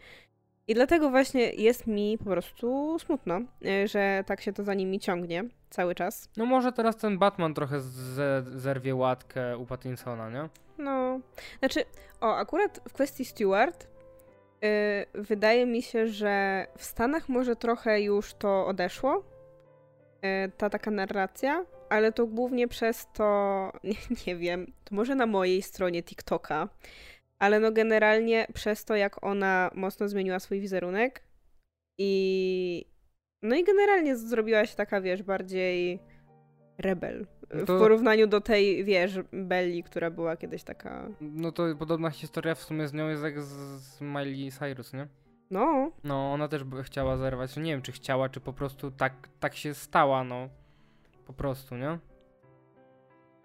i 0.68 0.74
dlatego 0.74 1.10
właśnie 1.10 1.52
jest 1.52 1.86
mi 1.86 2.18
po 2.18 2.24
prostu 2.24 2.98
smutno, 2.98 3.40
y, 3.66 3.88
że 3.88 4.24
tak 4.26 4.40
się 4.40 4.52
to 4.52 4.64
za 4.64 4.74
nimi 4.74 5.00
ciągnie 5.00 5.44
cały 5.70 5.94
czas. 5.94 6.28
No 6.36 6.46
może 6.46 6.72
teraz 6.72 6.96
ten 6.96 7.18
Batman 7.18 7.54
trochę 7.54 7.80
ze- 7.80 8.42
zerwie 8.46 8.94
łatkę 8.94 9.58
u 9.58 9.66
Pattinsona, 9.66 10.30
nie? 10.30 10.48
No, 10.78 11.20
znaczy, 11.58 11.84
o, 12.20 12.36
akurat 12.36 12.80
w 12.88 12.92
kwestii 12.92 13.24
Stewart 13.24 13.86
wydaje 15.14 15.66
mi 15.66 15.82
się, 15.82 16.06
że 16.06 16.66
w 16.78 16.84
Stanach 16.84 17.28
może 17.28 17.56
trochę 17.56 18.00
już 18.00 18.34
to 18.34 18.66
odeszło, 18.66 19.24
e, 20.22 20.48
ta 20.48 20.70
taka 20.70 20.90
narracja, 20.90 21.66
ale 21.88 22.12
to 22.12 22.26
głównie 22.26 22.68
przez 22.68 23.06
to, 23.12 23.24
nie, 23.84 23.94
nie 24.26 24.36
wiem, 24.36 24.72
to 24.84 24.94
może 24.94 25.14
na 25.14 25.26
mojej 25.26 25.62
stronie 25.62 26.02
TikToka, 26.02 26.68
ale 27.38 27.60
no 27.60 27.72
generalnie 27.72 28.46
przez 28.54 28.84
to, 28.84 28.96
jak 28.96 29.24
ona 29.24 29.70
mocno 29.74 30.08
zmieniła 30.08 30.40
swój 30.40 30.60
wizerunek 30.60 31.22
i 31.98 32.84
no 33.42 33.56
i 33.56 33.64
generalnie 33.64 34.16
zrobiła 34.16 34.66
się 34.66 34.76
taka, 34.76 35.00
wiesz, 35.00 35.22
bardziej 35.22 36.00
rebel. 36.78 37.26
No 37.52 37.62
W 37.62 37.66
to- 37.66 37.78
porównaniu 37.78 38.26
do 38.26 38.40
tej, 38.40 38.84
wiesz, 38.84 39.18
Belli, 39.32 39.82
która 39.82 40.10
była 40.10 40.36
kiedyś 40.36 40.62
taka. 40.62 41.08
No 41.20 41.52
to 41.52 41.62
podobna 41.78 42.10
historia 42.10 42.54
w 42.54 42.62
sumie 42.62 42.88
z 42.88 42.92
nią 42.92 43.08
jest 43.08 43.22
jak 43.22 43.40
z, 43.42 43.46
z 43.82 44.00
Miley 44.00 44.50
Cyrus, 44.52 44.92
nie? 44.92 45.06
No, 45.50 45.90
No, 46.04 46.32
ona 46.32 46.48
też 46.48 46.64
by 46.64 46.82
chciała 46.82 47.16
zerwać. 47.16 47.56
Nie 47.56 47.62
wiem, 47.72 47.82
czy 47.82 47.92
chciała, 47.92 48.28
czy 48.28 48.40
po 48.40 48.52
prostu 48.52 48.90
tak, 48.90 49.28
tak 49.40 49.54
się 49.54 49.74
stała, 49.74 50.24
no. 50.24 50.48
Po 51.26 51.32
prostu, 51.32 51.74
nie? 51.76 51.98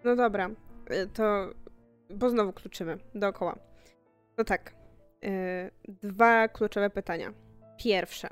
no 0.04 0.16
dobra. 0.16 0.50
Y, 0.90 1.06
To. 1.14 1.50
Bo 2.10 2.30
znowu 2.30 2.52
kluczymy 2.52 2.98
dookoła. 3.14 3.58
No 4.38 4.44
tak. 4.44 4.74
y, 5.24 5.70
Dwa 6.02 6.48
kluczowe 6.48 6.90
pytania. 6.90 7.32
Pierwsze. 7.78 8.28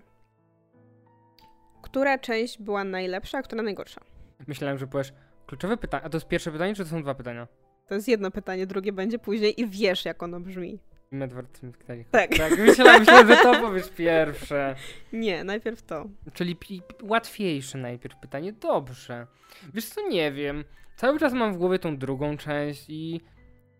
Która 1.82 2.18
część 2.18 2.58
była 2.62 2.84
najlepsza, 2.84 3.38
a 3.38 3.42
która 3.42 3.62
najgorsza? 3.62 4.00
Myślałem, 4.46 4.78
że 4.78 4.86
powiesz 4.86 5.12
kluczowe 5.46 5.76
pytanie. 5.76 6.04
A 6.04 6.08
to 6.08 6.16
jest 6.16 6.28
pierwsze 6.28 6.52
pytanie, 6.52 6.74
czy 6.74 6.84
to 6.84 6.90
są 6.90 7.02
dwa 7.02 7.14
pytania? 7.14 7.48
To 7.86 7.94
jest 7.94 8.08
jedno 8.08 8.30
pytanie, 8.30 8.66
drugie 8.66 8.92
będzie 8.92 9.18
później 9.18 9.60
i 9.60 9.66
wiesz, 9.66 10.04
jak 10.04 10.22
ono 10.22 10.40
brzmi. 10.40 10.78
Medward 11.10 11.62
Mictali. 11.62 12.04
Tak. 12.10 12.36
Tak, 12.36 12.58
myślałem, 12.58 13.04
że 13.04 13.36
to 13.42 13.60
powiesz 13.60 13.88
pierwsze. 13.90 14.76
Nie, 15.12 15.44
najpierw 15.44 15.82
to. 15.82 16.04
Czyli 16.32 16.56
łatwiejsze 17.02 17.78
najpierw 17.78 18.16
pytanie. 18.16 18.52
Dobrze. 18.52 19.26
Wiesz 19.74 19.86
co, 19.86 20.08
nie 20.08 20.32
wiem. 20.32 20.64
Cały 20.96 21.18
czas 21.18 21.32
mam 21.32 21.54
w 21.54 21.56
głowie 21.56 21.78
tą 21.78 21.96
drugą 21.96 22.36
część 22.36 22.84
i 22.88 23.20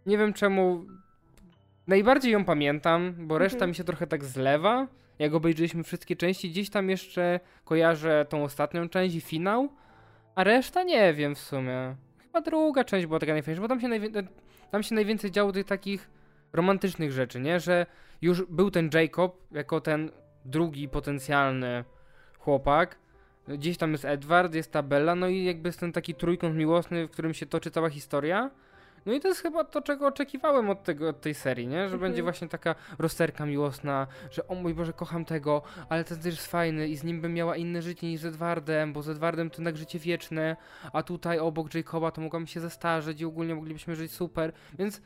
nie 0.07 0.19
wiem 0.19 0.33
czemu. 0.33 0.85
Najbardziej 1.87 2.33
ją 2.33 2.45
pamiętam, 2.45 3.15
bo 3.19 3.39
reszta 3.39 3.57
Mhm. 3.57 3.71
mi 3.71 3.75
się 3.75 3.85
trochę 3.85 4.07
tak 4.07 4.25
zlewa. 4.25 4.87
Jak 5.19 5.35
obejrzeliśmy 5.35 5.83
wszystkie 5.83 6.17
części, 6.17 6.51
gdzieś 6.51 6.71
tam 6.71 6.91
jeszcze 6.91 7.41
kojarzę 7.65 8.27
tą 8.29 8.45
ostatnią 8.45 8.89
część 8.89 9.15
i 9.17 9.21
finał, 9.21 9.69
a 10.37 10.45
reszta 10.45 10.83
nie 10.83 11.15
wiem 11.15 11.35
w 11.35 11.39
sumie. 11.39 11.97
Chyba 12.23 12.41
druga 12.41 12.85
część 12.85 13.07
była 13.07 13.19
taka 13.19 13.33
najfajniejsza, 13.33 13.63
bo 13.63 13.69
tam 13.69 13.81
się, 13.81 13.89
najwię- 13.89 14.27
tam 14.71 14.83
się 14.83 14.95
najwięcej 14.95 15.31
działo 15.31 15.53
tych 15.53 15.67
takich 15.67 16.11
romantycznych 16.53 17.13
rzeczy, 17.13 17.41
nie? 17.41 17.61
Że 17.61 17.87
już 18.23 18.43
był 18.43 18.71
ten 18.71 18.91
Jacob 18.95 19.37
jako 19.53 19.81
ten 19.81 20.11
drugi 20.45 20.89
potencjalny 20.89 21.85
chłopak. 22.39 22.99
Gdzieś 23.49 23.77
tam 23.77 23.93
jest 23.93 24.05
Edward, 24.05 24.55
jest 24.55 24.73
ta 24.73 24.83
Bella, 24.83 25.15
no 25.15 25.29
i 25.29 25.45
jakby 25.45 25.69
jest 25.69 25.81
ten 25.81 25.93
taki 25.93 26.15
trójkąt 26.15 26.57
miłosny, 26.57 27.07
w 27.07 27.11
którym 27.11 27.35
się 27.35 27.47
toczy 27.47 27.71
cała 27.71 27.91
historia. 27.91 28.51
No 29.07 29.13
i 29.13 29.21
to 29.21 29.29
jest 29.29 29.41
chyba 29.43 29.65
to, 29.65 29.83
czego 29.83 30.07
oczekiwałem 30.07 30.71
od, 30.71 30.83
tego, 30.85 31.09
od 31.09 31.21
tej 31.21 31.35
serii, 31.35 31.67
nie? 31.67 31.79
Że 31.79 31.85
Mhm. 31.95 32.01
będzie 32.01 32.23
właśnie 32.23 32.49
taka 32.49 32.75
rozterka 32.99 33.47
miłosna, 33.47 34.07
że 34.31 34.49
o 34.49 34.55
mój 34.55 34.75
Boże, 34.75 34.93
kocham 34.93 35.25
tego, 35.25 35.63
ale 35.89 36.05
ten 36.05 36.19
też 36.19 36.35
jest 36.35 36.47
fajny 36.47 36.89
i 36.89 36.97
z 36.97 37.05
nim 37.05 37.21
bym 37.21 37.35
miała 37.35 37.57
inne 37.57 37.83
życie 37.83 38.07
niż 38.07 38.21
z 38.21 38.25
Edwardem, 38.25 38.93
bo 38.93 39.03
z 39.03 39.09
Edwardem 39.09 39.51
to 39.51 39.57
jednak 39.57 39.77
życie 39.77 39.99
wieczne, 39.99 40.57
a 40.93 41.03
tutaj 41.03 41.39
obok 41.39 41.75
Jacoba 41.75 42.11
to 42.11 42.21
mogłam 42.21 42.47
się 42.47 42.61
zestarzeć 42.61 43.21
i 43.21 43.25
ogólnie 43.25 43.55
moglibyśmy 43.55 43.97
żyć 43.97 44.13
super, 44.13 44.53
więc 44.79 45.03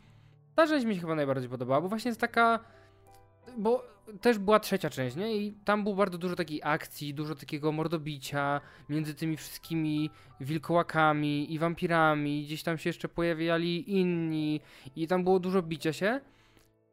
ta 0.54 0.66
część 0.66 0.86
mi 0.86 0.94
się 0.94 1.00
chyba 1.00 1.14
najbardziej 1.14 1.48
podobała, 1.50 1.80
bo 1.80 1.88
właśnie 1.88 2.08
jest 2.08 2.20
taka, 2.20 2.60
bo 3.56 3.84
też 4.20 4.38
była 4.38 4.60
trzecia 4.60 4.90
część, 4.90 5.16
nie? 5.16 5.36
I 5.36 5.52
tam 5.64 5.82
było 5.82 5.94
bardzo 5.94 6.18
dużo 6.18 6.36
takiej 6.36 6.60
akcji, 6.64 7.14
dużo 7.14 7.34
takiego 7.34 7.72
mordobicia 7.72 8.60
między 8.88 9.14
tymi 9.14 9.36
wszystkimi 9.36 10.10
wilkołakami 10.40 11.52
i 11.54 11.58
wampirami, 11.58 12.44
gdzieś 12.44 12.62
tam 12.62 12.78
się 12.78 12.88
jeszcze 12.88 13.08
pojawiali 13.08 13.98
inni 13.98 14.60
i 14.96 15.06
tam 15.06 15.24
było 15.24 15.40
dużo 15.40 15.62
bicia 15.62 15.92
się. 15.92 16.20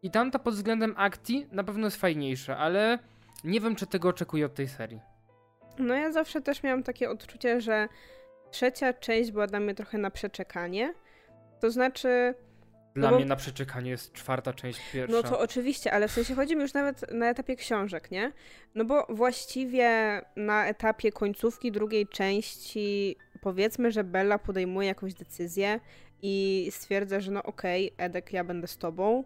I 0.01 0.11
tamta 0.11 0.39
pod 0.39 0.53
względem 0.53 0.93
akcji 0.97 1.47
na 1.51 1.63
pewno 1.63 1.87
jest 1.87 1.97
fajniejsza, 1.97 2.57
ale 2.57 2.99
nie 3.43 3.59
wiem, 3.59 3.75
czy 3.75 3.87
tego 3.87 4.09
oczekuję 4.09 4.45
od 4.45 4.53
tej 4.53 4.67
serii. 4.67 4.99
No 5.79 5.95
ja 5.95 6.11
zawsze 6.11 6.41
też 6.41 6.63
miałam 6.63 6.83
takie 6.83 7.09
odczucie, 7.09 7.61
że 7.61 7.87
trzecia 8.51 8.93
część 8.93 9.31
była 9.31 9.47
dla 9.47 9.59
mnie 9.59 9.75
trochę 9.75 9.97
na 9.97 10.11
przeczekanie. 10.11 10.93
To 11.59 11.71
znaczy, 11.71 12.35
Dla 12.97 13.07
No 13.07 13.11
bo- 13.11 13.15
mnie 13.17 13.25
na 13.25 13.35
przeczekanie 13.35 13.91
jest 13.91 14.13
czwarta 14.13 14.53
część 14.53 14.79
pierwsza. 14.93 15.15
no 15.17 15.23
to 15.23 15.39
oczywiście, 15.39 15.91
ale 15.91 16.07
w 16.07 16.11
sensie 16.11 16.35
chodzi 16.35 16.55
mi 16.55 16.61
już 16.61 16.73
nawet 16.73 17.11
na 17.13 17.29
etapie 17.29 17.55
książek, 17.55 18.11
nie? 18.11 18.31
No 18.75 18.85
bo 18.85 19.05
właściwie 19.09 20.21
na 20.35 20.67
etapie 20.67 21.11
końcówki 21.11 21.71
drugiej 21.71 22.07
części 22.07 23.15
powiedzmy, 23.41 23.91
że 23.91 24.03
Bella 24.03 24.39
podejmuje 24.39 24.87
jakąś 24.87 25.13
decyzję 25.13 25.79
i 26.21 26.67
stwierdza, 26.71 27.19
że 27.19 27.31
no 27.31 27.43
okej, 27.43 27.93
Edek, 27.97 28.33
ja 28.33 28.43
będę 28.43 28.67
z 28.67 28.77
tobą. 28.77 29.23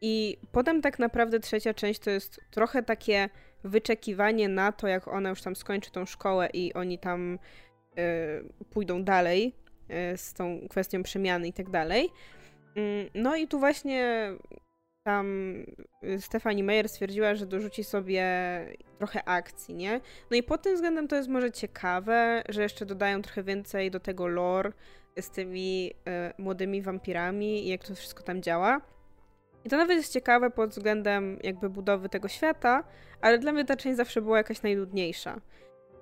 I 0.00 0.36
potem 0.52 0.82
tak 0.82 0.98
naprawdę 0.98 1.40
trzecia 1.40 1.74
część 1.74 2.00
to 2.00 2.10
jest 2.10 2.40
trochę 2.50 2.82
takie 2.82 3.28
wyczekiwanie 3.64 4.48
na 4.48 4.72
to, 4.72 4.88
jak 4.88 5.08
ona 5.08 5.28
już 5.30 5.42
tam 5.42 5.56
skończy 5.56 5.90
tą 5.90 6.06
szkołę 6.06 6.48
i 6.52 6.74
oni 6.74 6.98
tam 6.98 7.38
y, 7.98 8.64
pójdą 8.70 9.04
dalej 9.04 9.54
y, 10.14 10.16
z 10.16 10.32
tą 10.32 10.60
kwestią 10.70 11.02
przemiany 11.02 11.48
i 11.48 11.52
tak 11.52 11.70
dalej. 11.70 12.08
Mm, 12.76 13.10
No 13.14 13.36
i 13.36 13.48
tu 13.48 13.58
właśnie 13.58 14.30
tam 15.06 15.26
y, 16.04 16.20
Stephanie 16.20 16.64
Meyer 16.64 16.88
stwierdziła, 16.88 17.34
że 17.34 17.46
dorzuci 17.46 17.84
sobie 17.84 18.24
trochę 18.98 19.28
akcji, 19.28 19.74
nie? 19.74 20.00
No 20.30 20.36
i 20.36 20.42
pod 20.42 20.62
tym 20.62 20.74
względem 20.74 21.08
to 21.08 21.16
jest 21.16 21.28
może 21.28 21.52
ciekawe, 21.52 22.42
że 22.48 22.62
jeszcze 22.62 22.86
dodają 22.86 23.22
trochę 23.22 23.42
więcej 23.42 23.90
do 23.90 24.00
tego 24.00 24.26
lore 24.26 24.72
z 25.20 25.30
tymi 25.30 25.90
y, 26.38 26.42
młodymi 26.42 26.82
wampirami 26.82 27.66
i 27.66 27.68
jak 27.68 27.84
to 27.84 27.94
wszystko 27.94 28.22
tam 28.22 28.42
działa. 28.42 28.80
I 29.64 29.68
to 29.68 29.76
nawet 29.76 29.96
jest 29.96 30.12
ciekawe 30.12 30.50
pod 30.50 30.70
względem 30.70 31.38
jakby 31.42 31.70
budowy 31.70 32.08
tego 32.08 32.28
świata, 32.28 32.84
ale 33.20 33.38
dla 33.38 33.52
mnie 33.52 33.64
ta 33.64 33.76
część 33.76 33.96
zawsze 33.96 34.22
była 34.22 34.36
jakaś 34.38 34.62
najnudniejsza. 34.62 35.40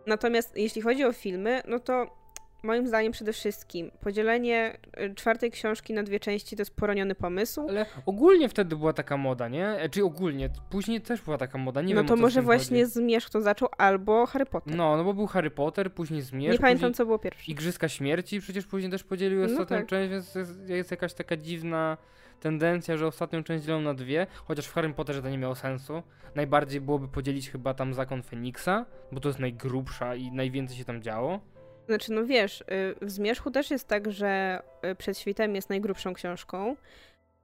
Natomiast 0.06 0.56
jeśli 0.56 0.82
chodzi 0.82 1.04
o 1.04 1.12
filmy, 1.12 1.62
no 1.68 1.78
to 1.78 2.23
moim 2.64 2.87
zdaniem 2.88 3.12
przede 3.12 3.33
wszystkim 3.33 3.90
podzielenie 4.00 4.79
y, 5.00 5.14
czwartej 5.14 5.50
książki 5.50 5.94
na 5.94 6.03
dwie 6.03 6.20
części 6.20 6.57
to 6.57 6.61
jest 6.62 6.77
poroniony 6.77 7.14
pomysł. 7.14 7.66
Ale 7.68 7.87
ogólnie 8.07 8.48
wtedy 8.48 8.77
była 8.77 8.92
taka 8.92 9.16
moda, 9.16 9.48
nie? 9.48 9.68
E, 9.68 9.88
Czy 9.88 10.05
ogólnie, 10.05 10.50
później 10.70 11.00
też 11.00 11.20
była 11.22 11.38
taka 11.38 11.59
moda, 11.59 11.83
nie 11.83 11.94
no 11.94 12.00
wiem 12.00 12.07
to 12.09 12.14
o 12.14 12.16
co 12.16 12.20
z 12.20 12.22
może 12.22 12.42
właśnie 12.42 12.81
chodzi. 12.81 12.92
Zmierzch 12.92 13.31
to 13.31 13.40
zaczął, 13.40 13.68
albo 13.79 14.27
Harry 14.27 14.46
Potter. 14.46 14.77
No, 14.77 14.96
no 14.96 15.05
bo 15.05 15.14
był 15.14 15.27
Harry 15.27 15.50
Potter, 15.50 15.92
później 15.92 16.22
Zmierzch, 16.22 16.53
Nie 16.53 16.59
pamiętam, 16.59 16.81
później 16.90 16.94
co 16.94 17.07
było 17.07 17.18
pierwsze. 17.18 17.50
Igrzyska 17.53 17.88
Śmierci 17.88 18.40
przecież 18.40 18.66
później 18.66 18.90
też 18.90 19.05
podzieliły 19.05 19.46
No 19.46 19.53
ostatnią 19.53 19.77
tak. 19.77 19.87
część, 19.87 20.11
więc 20.11 20.35
jest, 20.35 20.68
jest 20.68 20.90
jakaś 20.90 21.14
taka 21.14 21.37
dziwna 21.37 21.96
tendencja, 22.40 22.96
że 22.96 23.07
ostatnią 23.07 23.42
część 23.44 23.64
dzielą 23.64 23.81
na 23.81 23.94
dwie, 23.94 24.27
chociaż 24.44 24.66
w 24.66 24.72
Harry 24.72 24.94
Potterze 24.94 25.22
to 25.22 25.29
nie 25.31 25.38
miało 25.38 25.55
sensu. 25.55 26.03
Najbardziej 26.35 26.81
byłoby 26.81 27.09
podzielić 27.09 27.50
chyba 27.50 27.74
tam 27.74 27.94
Zakon 27.94 28.22
Feniksa, 28.22 28.87
bo 29.12 29.20
to 29.20 29.29
jest 29.29 29.38
najgrubsza 29.38 30.14
i 30.14 30.33
najwięcej 30.33 30.77
się 30.77 30.85
tam 30.85 31.03
działo. 31.03 31.40
Znaczy, 31.86 32.12
no 32.12 32.26
wiesz, 32.26 32.60
y, 32.60 32.64
w 33.02 33.10
Zmierzchu 33.10 33.50
też 33.50 33.70
jest 33.70 33.88
tak, 33.88 34.12
że 34.12 34.62
y, 34.86 34.94
Przed 34.94 35.18
świtem 35.18 35.54
jest 35.54 35.68
najgrubszą 35.70 36.14
książką, 36.14 36.76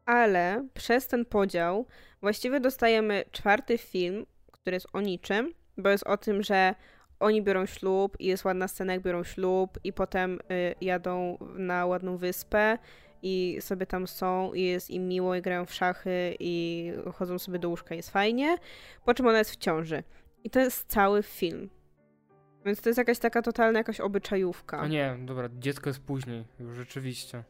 ale 0.06 0.66
przez 0.74 1.06
ten 1.06 1.24
podział 1.24 1.86
właściwie 2.20 2.60
dostajemy 2.60 3.24
czwarty 3.32 3.78
film, 3.78 4.26
który 4.52 4.74
jest 4.74 4.86
o 4.92 5.00
niczym, 5.00 5.54
bo 5.76 5.88
jest 5.88 6.06
o 6.06 6.16
tym, 6.16 6.42
że 6.42 6.74
oni 7.20 7.42
biorą 7.42 7.66
ślub 7.66 8.16
i 8.20 8.26
jest 8.26 8.44
ładna 8.44 8.68
scena, 8.68 8.92
jak 8.92 9.02
biorą 9.02 9.24
ślub 9.24 9.78
i 9.84 9.92
potem 9.92 10.38
y, 10.50 10.74
jadą 10.80 11.38
na 11.54 11.86
ładną 11.86 12.16
wyspę 12.16 12.78
i 13.22 13.58
sobie 13.60 13.86
tam 13.86 14.06
są 14.06 14.54
i 14.54 14.62
jest 14.62 14.90
im 14.90 15.08
miło 15.08 15.34
i 15.34 15.42
grają 15.42 15.66
w 15.66 15.74
szachy 15.74 16.36
i 16.38 16.92
chodzą 17.14 17.38
sobie 17.38 17.58
do 17.58 17.68
łóżka, 17.68 17.94
jest 17.94 18.10
fajnie, 18.10 18.56
po 19.04 19.14
czym 19.14 19.26
ona 19.26 19.38
jest 19.38 19.50
w 19.50 19.56
ciąży. 19.56 20.02
I 20.44 20.50
to 20.50 20.60
jest 20.60 20.88
cały 20.88 21.22
film. 21.22 21.70
Więc 22.64 22.80
to 22.80 22.88
jest 22.88 22.98
jakaś 22.98 23.18
taka 23.18 23.42
totalna 23.42 23.78
jakaś 23.78 24.00
obyczajówka. 24.00 24.78
A 24.78 24.86
nie, 24.86 25.16
dobra, 25.24 25.48
dziecko 25.58 25.90
jest 25.90 26.00
później, 26.00 26.44
już 26.58 26.76
rzeczywiście. 26.76 27.44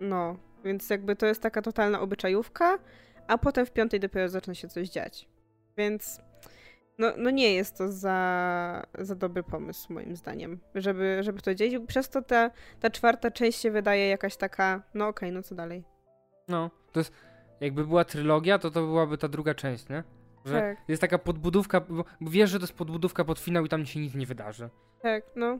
No, 0.00 0.36
więc 0.64 0.90
jakby 0.90 1.16
to 1.16 1.26
jest 1.26 1.42
taka 1.42 1.62
totalna 1.62 2.00
obyczajówka, 2.00 2.78
a 3.26 3.38
potem 3.38 3.66
w 3.66 3.70
piątej 3.70 4.00
dopiero 4.00 4.28
zaczyna 4.28 4.54
się 4.54 4.68
coś 4.68 4.88
dziać. 4.88 5.28
Więc 5.76 6.20
no, 6.98 7.12
no 7.16 7.30
nie 7.30 7.54
jest 7.54 7.78
to 7.78 7.92
za, 7.92 8.86
za 8.98 9.14
dobry 9.14 9.42
pomysł, 9.42 9.92
moim 9.92 10.16
zdaniem, 10.16 10.60
żeby, 10.74 11.18
żeby 11.20 11.40
to 11.40 11.54
dzielić. 11.54 11.86
Przez 11.86 12.08
to 12.08 12.22
ta, 12.22 12.50
ta 12.80 12.90
czwarta 12.90 13.30
część 13.30 13.60
się 13.60 13.70
wydaje 13.70 14.08
jakaś 14.08 14.36
taka, 14.36 14.82
no 14.94 15.08
okej, 15.08 15.32
no 15.32 15.42
co 15.42 15.54
dalej? 15.54 15.84
No, 16.48 16.70
to 16.92 17.00
jest, 17.00 17.12
jakby 17.60 17.86
była 17.86 18.04
trylogia, 18.04 18.58
to 18.58 18.70
to 18.70 18.80
byłaby 18.80 19.18
ta 19.18 19.28
druga 19.28 19.54
część, 19.54 19.88
nie? 19.88 20.02
Że 20.44 20.60
Tak, 20.60 20.78
jest 20.88 21.00
taka 21.00 21.18
podbudówka, 21.18 21.80
bo, 21.80 22.04
wiesz, 22.20 22.50
że 22.50 22.58
to 22.58 22.62
jest 22.62 22.72
podbudówka 22.72 23.24
pod 23.24 23.38
finał 23.38 23.64
i 23.64 23.68
tam 23.68 23.86
się 23.86 24.00
nic 24.00 24.14
nie 24.14 24.26
wydarzy. 24.26 24.68
tak, 25.02 25.24
no. 25.36 25.58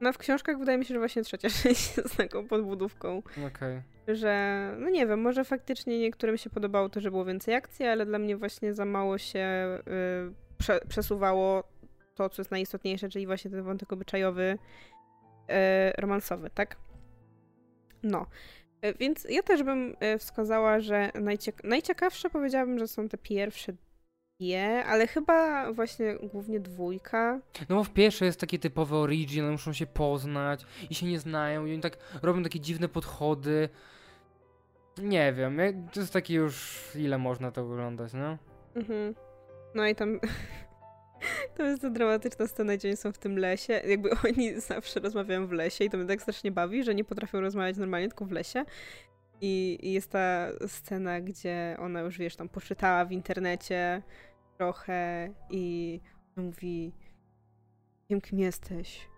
No 0.00 0.12
w 0.12 0.18
książkach 0.18 0.58
wydaje 0.58 0.78
mi 0.78 0.84
się, 0.84 0.94
że 0.94 0.98
właśnie 1.00 1.22
trzecia 1.22 1.48
część 1.62 1.96
jest 1.96 2.16
taką 2.16 2.48
podbudówką. 2.48 3.22
Okej. 3.46 3.82
że 4.08 4.74
no 4.78 4.90
nie 4.90 5.06
wiem, 5.06 5.20
może 5.20 5.44
faktycznie 5.44 5.98
niektórym 5.98 6.36
się 6.36 6.50
podobało 6.50 6.88
to, 6.88 7.00
że 7.00 7.10
było 7.10 7.24
więcej 7.24 7.54
akcji, 7.54 7.86
ale 7.86 8.06
dla 8.06 8.18
mnie 8.18 8.36
właśnie 8.36 8.74
za 8.74 8.84
mało 8.84 9.18
się 9.18 9.68
y, 9.78 10.34
prze, 10.58 10.80
przesuwało 10.88 11.64
to, 12.14 12.28
co 12.28 12.42
jest 12.42 12.50
najistotniejsze, 12.50 13.08
czyli 13.08 13.26
właśnie 13.26 13.50
ten 13.50 13.62
wątek 13.62 13.92
obyczajowy, 13.92 14.58
e, 15.48 15.92
romansowy, 16.00 16.50
tak? 16.50 16.76
No. 18.02 18.26
E, 18.82 18.94
więc 18.94 19.26
ja 19.30 19.42
też 19.42 19.62
bym 19.62 19.96
e, 20.00 20.18
wskazała, 20.18 20.80
że 20.80 21.10
najciek 21.14 21.64
najciekawsze 21.64 22.30
powiedziałabym, 22.30 22.78
że 22.78 22.88
są 22.88 23.08
te 23.08 23.18
pierwsze 23.18 23.72
dwie, 24.40 24.84
ale 24.84 25.06
chyba 25.06 25.72
właśnie 25.72 26.16
głównie 26.22 26.60
dwójka. 26.60 27.40
No 27.68 27.76
bo 27.76 27.84
w 27.84 27.90
pierwszej 27.90 28.26
jest 28.26 28.40
taki 28.40 28.58
typowy 28.58 28.96
origin, 28.96 29.42
one 29.44 29.52
muszą 29.52 29.72
się 29.72 29.86
poznać 29.86 30.66
i 30.90 30.94
się 30.94 31.06
nie 31.06 31.18
znają 31.18 31.66
i 31.66 31.72
oni 31.72 31.80
tak 31.80 31.98
robią 32.22 32.42
takie 32.42 32.60
dziwne 32.60 32.88
podchody. 32.88 33.68
Nie 35.02 35.32
wiem, 35.32 35.60
to 35.92 36.00
jest 36.00 36.12
takie 36.12 36.34
już 36.34 36.82
ile 36.94 37.18
można 37.18 37.50
to 37.50 37.62
oglądać, 37.62 38.12
no? 38.12 38.38
Mhm. 38.74 39.14
No 39.74 39.86
i 39.86 39.94
tam 39.94 40.20
to 41.56 41.62
jest 41.62 41.82
ta 41.82 41.90
dramatyczna 41.90 42.46
scena, 42.46 42.76
gdzie 42.76 42.88
oni 42.88 42.96
są 42.96 43.12
w 43.12 43.18
tym 43.18 43.38
lesie. 43.38 43.72
Jakby 43.72 44.10
oni 44.28 44.60
zawsze 44.60 45.00
rozmawiają 45.00 45.46
w 45.46 45.52
lesie 45.52 45.84
i 45.84 45.90
to 45.90 45.98
mnie 45.98 46.06
tak 46.06 46.22
strasznie 46.22 46.52
bawi, 46.52 46.84
że 46.84 46.94
nie 46.94 47.04
potrafią 47.04 47.40
rozmawiać 47.40 47.76
normalnie, 47.76 48.08
tylko 48.08 48.24
w 48.24 48.32
lesie. 48.32 48.64
I, 49.40 49.78
I, 49.82 49.92
jest 49.92 50.10
ta 50.10 50.48
scena, 50.66 51.20
gdzie 51.20 51.76
ona 51.78 52.00
już, 52.00 52.18
wiesz, 52.18 52.36
tam 52.36 52.48
poczytała 52.48 53.04
w 53.04 53.12
internecie 53.12 54.02
trochę 54.58 55.28
i 55.50 56.00
mówi 56.36 56.92
wiem 58.10 58.20
kim 58.20 58.38
jesteś. 58.38 59.08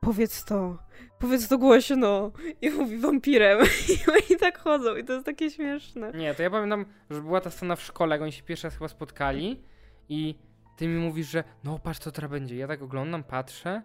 Powiedz 0.00 0.44
to. 0.44 0.78
Powiedz 1.18 1.48
to 1.48 1.58
głośno. 1.58 2.32
I 2.62 2.70
mówi 2.80 2.98
wampirem. 2.98 3.58
I 3.94 4.10
oni 4.10 4.40
tak 4.40 4.58
chodzą 4.58 4.96
i 4.96 5.04
to 5.04 5.12
jest 5.12 5.26
takie 5.26 5.50
śmieszne. 5.50 6.12
Nie, 6.12 6.34
to 6.34 6.42
ja 6.42 6.50
pamiętam, 6.50 6.84
że 7.10 7.20
była 7.20 7.40
ta 7.40 7.50
scena 7.50 7.76
w 7.76 7.82
szkole, 7.82 8.14
jak 8.14 8.22
oni 8.22 8.32
się 8.32 8.42
pierwszy 8.42 8.66
raz 8.66 8.74
chyba 8.74 8.88
spotkali 8.88 9.62
i 10.08 10.34
ty 10.80 10.88
mi 10.88 11.00
mówisz, 11.00 11.30
że 11.30 11.44
no 11.64 11.78
patrz 11.78 11.98
co 11.98 12.12
teraz 12.12 12.30
będzie. 12.30 12.56
Ja 12.56 12.68
tak 12.68 12.82
oglądam, 12.82 13.24
patrzę 13.24 13.82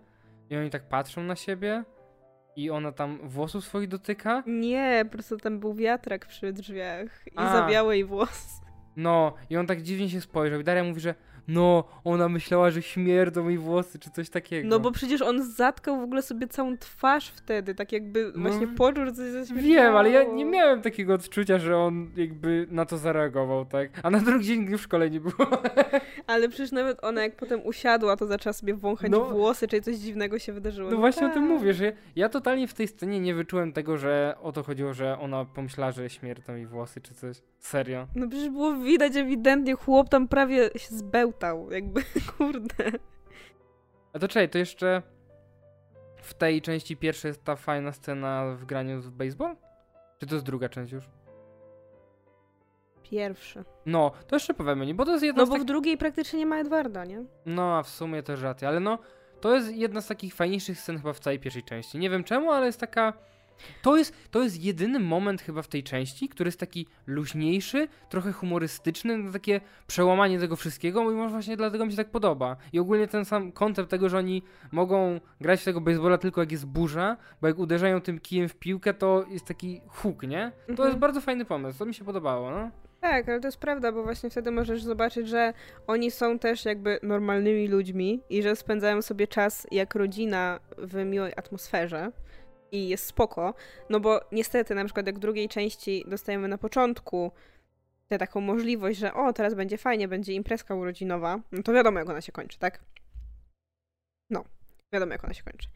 i 0.49 0.58
oni 0.58 0.69
tak 0.69 0.84
patrzą 0.89 1.23
na 1.23 1.36
siebie 1.36 1.84
i 2.55 2.69
ona 2.69 2.91
tam 2.91 3.19
włosów 3.23 3.65
swoich 3.65 3.88
dotyka? 3.88 4.43
Nie, 4.47 5.01
po 5.05 5.12
prostu 5.12 5.38
tam 5.38 5.60
był 5.60 5.73
wiatrak 5.73 6.25
przy 6.25 6.53
drzwiach 6.53 7.27
i 7.27 7.31
A. 7.36 7.53
zawiało 7.53 7.93
jej 7.93 8.05
włos. 8.05 8.62
No, 8.95 9.34
i 9.49 9.58
on 9.58 9.67
tak 9.67 9.81
dziwnie 9.81 10.10
się 10.10 10.21
spojrzał 10.21 10.60
i 10.60 10.63
Daria 10.63 10.84
mówi, 10.84 11.01
że 11.01 11.15
no, 11.47 11.84
ona 12.03 12.29
myślała, 12.29 12.71
że 12.71 12.81
śmierdzą 12.81 13.49
jej 13.49 13.58
włosy, 13.58 13.99
czy 13.99 14.10
coś 14.10 14.29
takiego. 14.29 14.69
No 14.69 14.79
bo 14.79 14.91
przecież 14.91 15.21
on 15.21 15.43
zatkał 15.43 15.99
w 15.99 16.03
ogóle 16.03 16.21
sobie 16.21 16.47
całą 16.47 16.77
twarz 16.77 17.29
wtedy, 17.29 17.75
tak 17.75 17.91
jakby 17.91 18.31
no, 18.36 18.49
właśnie 18.49 18.67
poczuł, 18.67 19.05
że 19.05 19.12
coś. 19.13 19.53
Wiem, 19.53 19.95
ale 19.95 20.10
ja 20.10 20.23
nie 20.23 20.45
miałem 20.45 20.81
takiego 20.81 21.13
odczucia, 21.13 21.60
że 21.60 21.77
on 21.77 22.12
jakby 22.15 22.67
na 22.71 22.86
to 22.86 22.97
zareagował, 22.97 23.65
tak? 23.65 23.89
A 24.03 24.10
na 24.10 24.19
drugi 24.19 24.45
dzień 24.45 24.77
w 24.77 24.81
szkole 24.81 25.10
nie 25.10 25.19
było. 25.19 25.36
Ale 26.27 26.49
przecież 26.49 26.71
nawet 26.71 27.03
ona 27.03 27.21
jak 27.21 27.36
potem 27.36 27.65
usiadła, 27.65 28.17
to 28.17 28.27
zaczęła 28.27 28.53
sobie 28.53 28.73
wąchać 28.73 29.12
no, 29.12 29.25
włosy, 29.25 29.67
czyli 29.67 29.81
coś 29.81 29.95
dziwnego 29.95 30.39
się 30.39 30.53
wydarzyło. 30.53 30.89
No, 30.89 30.95
no 30.95 30.99
właśnie 30.99 31.21
tak. 31.21 31.31
o 31.31 31.34
tym 31.34 31.43
tak. 31.43 31.51
mówię, 31.51 31.73
że 31.73 31.93
ja 32.15 32.29
totalnie 32.29 32.67
w 32.67 32.73
tej 32.73 32.88
scenie 32.88 33.19
nie 33.19 33.36
wyczułem 33.36 33.73
tego, 33.73 33.97
że 33.97 34.36
o 34.41 34.51
to 34.51 34.63
chodziło, 34.63 34.93
że 34.93 35.19
ona 35.19 35.45
pomyślała, 35.45 35.91
że 35.91 36.10
śmierdzą 36.10 36.55
jej 36.55 36.65
włosy, 36.65 37.01
czy 37.01 37.13
coś. 37.13 37.41
Serio. 37.60 38.08
No 38.15 38.27
przecież 38.27 38.49
było 38.49 38.73
widać 38.73 39.15
ewidentnie, 39.15 39.73
chłop 39.73 40.10
tam 40.10 40.27
prawie 40.27 40.69
się 40.75 40.95
jakby, 41.69 42.04
kurde. 42.38 42.91
A 44.13 44.19
to 44.19 44.28
czekaj, 44.28 44.50
to 44.50 44.58
jeszcze 44.58 45.02
w 46.21 46.34
tej 46.34 46.62
części 46.62 46.98
pierwszej 46.98 47.30
jest 47.30 47.43
ta 47.43 47.56
fajna 47.56 47.91
scena 47.91 48.56
w 48.56 48.65
graniu 48.65 49.02
w 49.02 49.12
baseball? 49.12 49.56
Czy 50.19 50.28
to 50.28 50.36
jest 50.36 50.45
druga 50.45 50.69
część 50.69 50.93
już? 50.93 51.10
Pierwszy. 53.04 53.63
No, 53.86 54.12
to 54.28 54.36
jeszcze 54.36 54.54
powiemy? 54.54 54.93
Bo 54.93 55.06
to 55.06 55.12
jest 55.12 55.24
jedna 55.24 55.41
No 55.41 55.48
bo 55.48 55.54
tak... 55.54 55.62
w 55.62 55.65
drugiej 55.65 55.98
praktycznie 55.98 56.39
nie 56.39 56.45
ma 56.45 56.58
Edwarda, 56.58 57.06
nie? 57.06 57.24
No, 57.45 57.78
a 57.78 57.84
w 57.84 57.89
sumie 57.89 58.24
też 58.24 58.41
racja, 58.41 58.67
ale 58.67 58.80
no, 58.80 59.00
to 59.41 59.56
jest 59.56 59.71
jedna 59.76 60.02
z 60.02 60.08
takich 60.08 60.34
fajniejszych 60.34 60.80
scen 60.80 60.98
chyba 60.98 61.13
w 61.13 61.19
całej 61.19 61.39
pierwszej 61.39 61.63
części. 61.63 61.98
Nie 61.98 62.10
wiem 62.10 62.24
czemu, 62.24 62.52
ale 62.52 62.65
jest 62.65 62.80
taka 62.80 63.13
to 63.82 63.98
jest, 63.98 64.13
to 64.32 64.44
jest 64.44 64.63
jedyny 64.63 65.00
moment 65.00 65.41
chyba 65.41 65.62
w 65.62 65.68
tej 65.68 65.84
części, 65.84 66.30
który 66.30 66.48
jest 66.48 66.60
taki 66.60 66.88
luźniejszy, 67.08 67.88
trochę 68.10 68.32
humorystyczny, 68.32 69.32
takie 69.34 69.62
przełamanie 69.88 70.39
tego 70.39 70.56
wszystkiego 70.56 71.12
i 71.12 71.15
może 71.15 71.30
właśnie 71.30 71.58
dlatego 71.58 71.86
mi 71.86 71.91
się 71.91 71.98
tak 71.98 72.10
podoba. 72.10 72.56
I 72.74 72.80
ogólnie 72.80 73.08
ten 73.08 73.26
sam 73.26 73.52
koncept 73.52 73.89
tego, 73.89 74.10
że 74.10 74.18
oni 74.18 74.44
mogą 74.72 75.20
grać 75.41 75.62
w 75.62 75.65
tego 75.65 75.82
baseballa 75.82 76.18
tylko 76.18 76.41
jak 76.41 76.52
jest 76.52 76.65
burza, 76.65 77.18
bo 77.41 77.48
jak 77.48 77.60
uderzają 77.60 78.02
tym 78.02 78.20
kijem 78.20 78.50
w 78.50 78.56
piłkę, 78.56 78.94
to 78.94 79.26
jest 79.30 79.46
taki 79.46 79.82
huk, 79.88 80.24
nie? 80.24 80.52
To 80.65 80.72
mhm. 80.72 80.89
jest 80.89 81.00
bardzo 81.00 81.22
fajny 81.22 81.46
pomysł, 81.46 81.80
to 81.80 81.86
mi 81.86 81.94
się 81.94 82.06
podobało, 82.06 82.52
no. 82.52 82.72
Tak, 83.02 83.30
ale 83.30 83.39
to 83.39 83.48
jest 83.48 83.58
prawda, 83.58 83.91
bo 83.91 84.04
właśnie 84.04 84.30
wtedy 84.30 84.52
możesz 84.52 84.84
zobaczyć, 84.84 85.28
że 85.28 85.54
oni 85.88 86.12
są 86.12 86.39
też 86.39 86.65
jakby 86.65 87.00
normalnymi 87.04 87.68
ludźmi 87.68 88.22
i 88.30 88.44
że 88.44 88.56
spędzają 88.56 89.02
sobie 89.02 89.28
czas 89.28 89.68
jak 89.72 89.96
rodzina 89.96 90.60
w 90.78 90.96
miłej 90.96 91.34
atmosferze 91.36 92.12
i 92.75 92.88
jest 92.88 93.05
spoko, 93.05 93.53
no 93.89 93.99
bo 93.99 94.21
niestety 94.31 94.75
na 94.75 94.85
przykład 94.85 95.07
jak 95.07 95.15
w 95.15 95.19
drugiej 95.19 95.49
części 95.49 96.03
dostajemy 96.07 96.47
na 96.47 96.57
początku 96.57 97.31
tę 98.07 98.17
taką 98.17 98.41
możliwość, 98.41 98.99
że 98.99 99.13
o, 99.13 99.33
teraz 99.33 99.53
będzie 99.53 99.77
fajnie, 99.77 100.07
będzie 100.07 100.33
imprezka 100.33 100.75
urodzinowa, 100.75 101.39
no 101.51 101.63
to 101.63 101.73
wiadomo 101.73 101.99
jak 101.99 102.09
ona 102.09 102.21
się 102.21 102.31
kończy, 102.31 102.59
tak? 102.59 102.79
No, 104.29 104.45
wiadomo 104.93 105.11
jak 105.11 105.23
ona 105.23 105.33
się 105.33 105.43
kończy. 105.43 105.67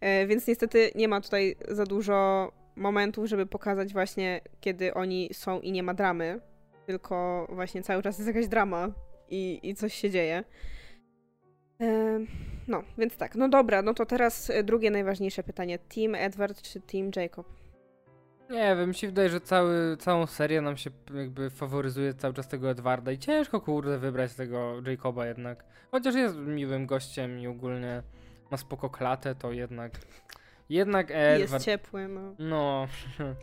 E, 0.00 0.26
więc 0.26 0.46
niestety 0.46 0.90
nie 0.94 1.08
ma 1.08 1.20
tutaj 1.20 1.56
za 1.68 1.84
dużo 1.84 2.52
momentów, 2.76 3.26
żeby 3.26 3.46
pokazać 3.46 3.92
właśnie, 3.92 4.40
kiedy 4.60 4.94
oni 4.94 5.30
są 5.32 5.60
i 5.60 5.72
nie 5.72 5.82
ma 5.82 5.94
dramy, 5.94 6.40
tylko 6.86 7.46
właśnie 7.52 7.82
cały 7.82 8.02
czas 8.02 8.18
jest 8.18 8.28
jakaś 8.28 8.48
drama 8.48 8.88
i, 9.28 9.60
i 9.62 9.74
coś 9.74 9.94
się 9.94 10.10
dzieje. 10.10 10.44
No, 12.68 12.82
więc 12.98 13.16
tak. 13.16 13.34
No 13.34 13.48
dobra, 13.48 13.82
no 13.82 13.94
to 13.94 14.06
teraz 14.06 14.50
e, 14.50 14.62
drugie 14.62 14.90
najważniejsze 14.90 15.42
pytanie. 15.42 15.78
Team 15.78 16.14
Edward 16.14 16.62
czy 16.62 16.80
Team 16.80 17.10
Jacob? 17.16 17.46
Nie 18.50 18.76
wiem, 18.76 18.88
mi 18.88 18.94
się 18.94 19.06
wydaje, 19.06 19.28
że 19.28 19.40
cały, 19.40 19.96
całą 19.96 20.26
serię 20.26 20.60
nam 20.60 20.76
się 20.76 20.90
jakby 21.14 21.50
faworyzuje 21.50 22.14
cały 22.14 22.34
czas 22.34 22.48
tego 22.48 22.70
Edwarda 22.70 23.12
i 23.12 23.18
ciężko 23.18 23.60
kurde 23.60 23.98
wybrać 23.98 24.34
tego 24.34 24.82
Jacoba 24.86 25.26
jednak. 25.26 25.64
Chociaż 25.90 26.14
jest 26.14 26.36
miłym 26.36 26.86
gościem 26.86 27.38
i 27.38 27.46
ogólnie 27.46 28.02
ma 28.50 28.56
spoko 28.56 28.90
klatę, 28.90 29.34
to 29.34 29.52
jednak 29.52 29.92
jednak 30.68 31.10
Edward. 31.10 31.52
Jest 31.52 31.64
ciepły, 31.64 32.08
no. 32.08 32.34
No. 32.38 32.86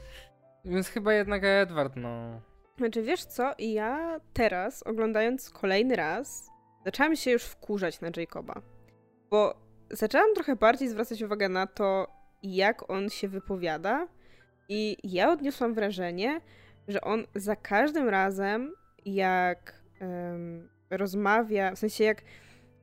Więc 0.65 0.87
chyba 0.87 1.13
jednak 1.13 1.43
Edward, 1.43 1.95
no. 1.95 2.41
Znaczy 2.77 3.01
wiesz 3.01 3.25
co, 3.25 3.53
ja 3.59 4.19
teraz 4.33 4.83
oglądając 4.83 5.49
kolejny 5.49 5.95
raz 5.95 6.49
zaczęłam 6.85 7.15
się 7.15 7.31
już 7.31 7.43
wkurzać 7.43 8.01
na 8.01 8.09
Jacoba. 8.17 8.61
Bo 9.31 9.55
zaczęłam 9.91 10.33
trochę 10.35 10.55
bardziej 10.55 10.89
zwracać 10.89 11.21
uwagę 11.21 11.49
na 11.49 11.67
to, 11.67 12.07
jak 12.43 12.89
on 12.89 13.09
się 13.09 13.27
wypowiada, 13.27 14.07
i 14.69 14.97
ja 15.03 15.31
odniosłam 15.31 15.73
wrażenie, 15.73 16.41
że 16.87 17.01
on 17.01 17.23
za 17.35 17.55
każdym 17.55 18.09
razem, 18.09 18.73
jak 19.05 19.81
um, 20.01 20.69
rozmawia, 20.89 21.75
w 21.75 21.79
sensie 21.79 22.03
jak 22.03 22.21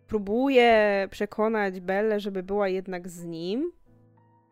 próbuje 0.06 1.08
przekonać 1.11 1.80
Belle, 1.80 2.20
żeby 2.20 2.42
była 2.42 2.68
jednak 2.68 3.08
z 3.08 3.24
nim, 3.24 3.72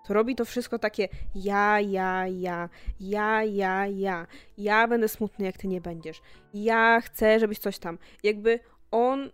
to 0.07 0.15
robi 0.15 0.35
to 0.35 0.45
wszystko 0.45 0.79
takie 0.79 1.09
ja, 1.35 1.81
ja, 1.81 2.27
ja, 2.27 2.69
ja, 3.01 3.45
ja, 3.45 3.87
ja. 3.87 4.27
Ja 4.59 4.89
będę 4.89 5.09
smutny, 5.09 5.45
jak 5.45 5.57
ty 5.57 5.69
nie 5.69 5.81
będziesz. 5.81 6.23
Ja 6.55 7.01
chcę, 7.01 7.41
żebyś 7.41 7.59
coś 7.59 7.79
tam. 7.79 7.99
Jakby 8.23 8.61
on. 8.91 9.31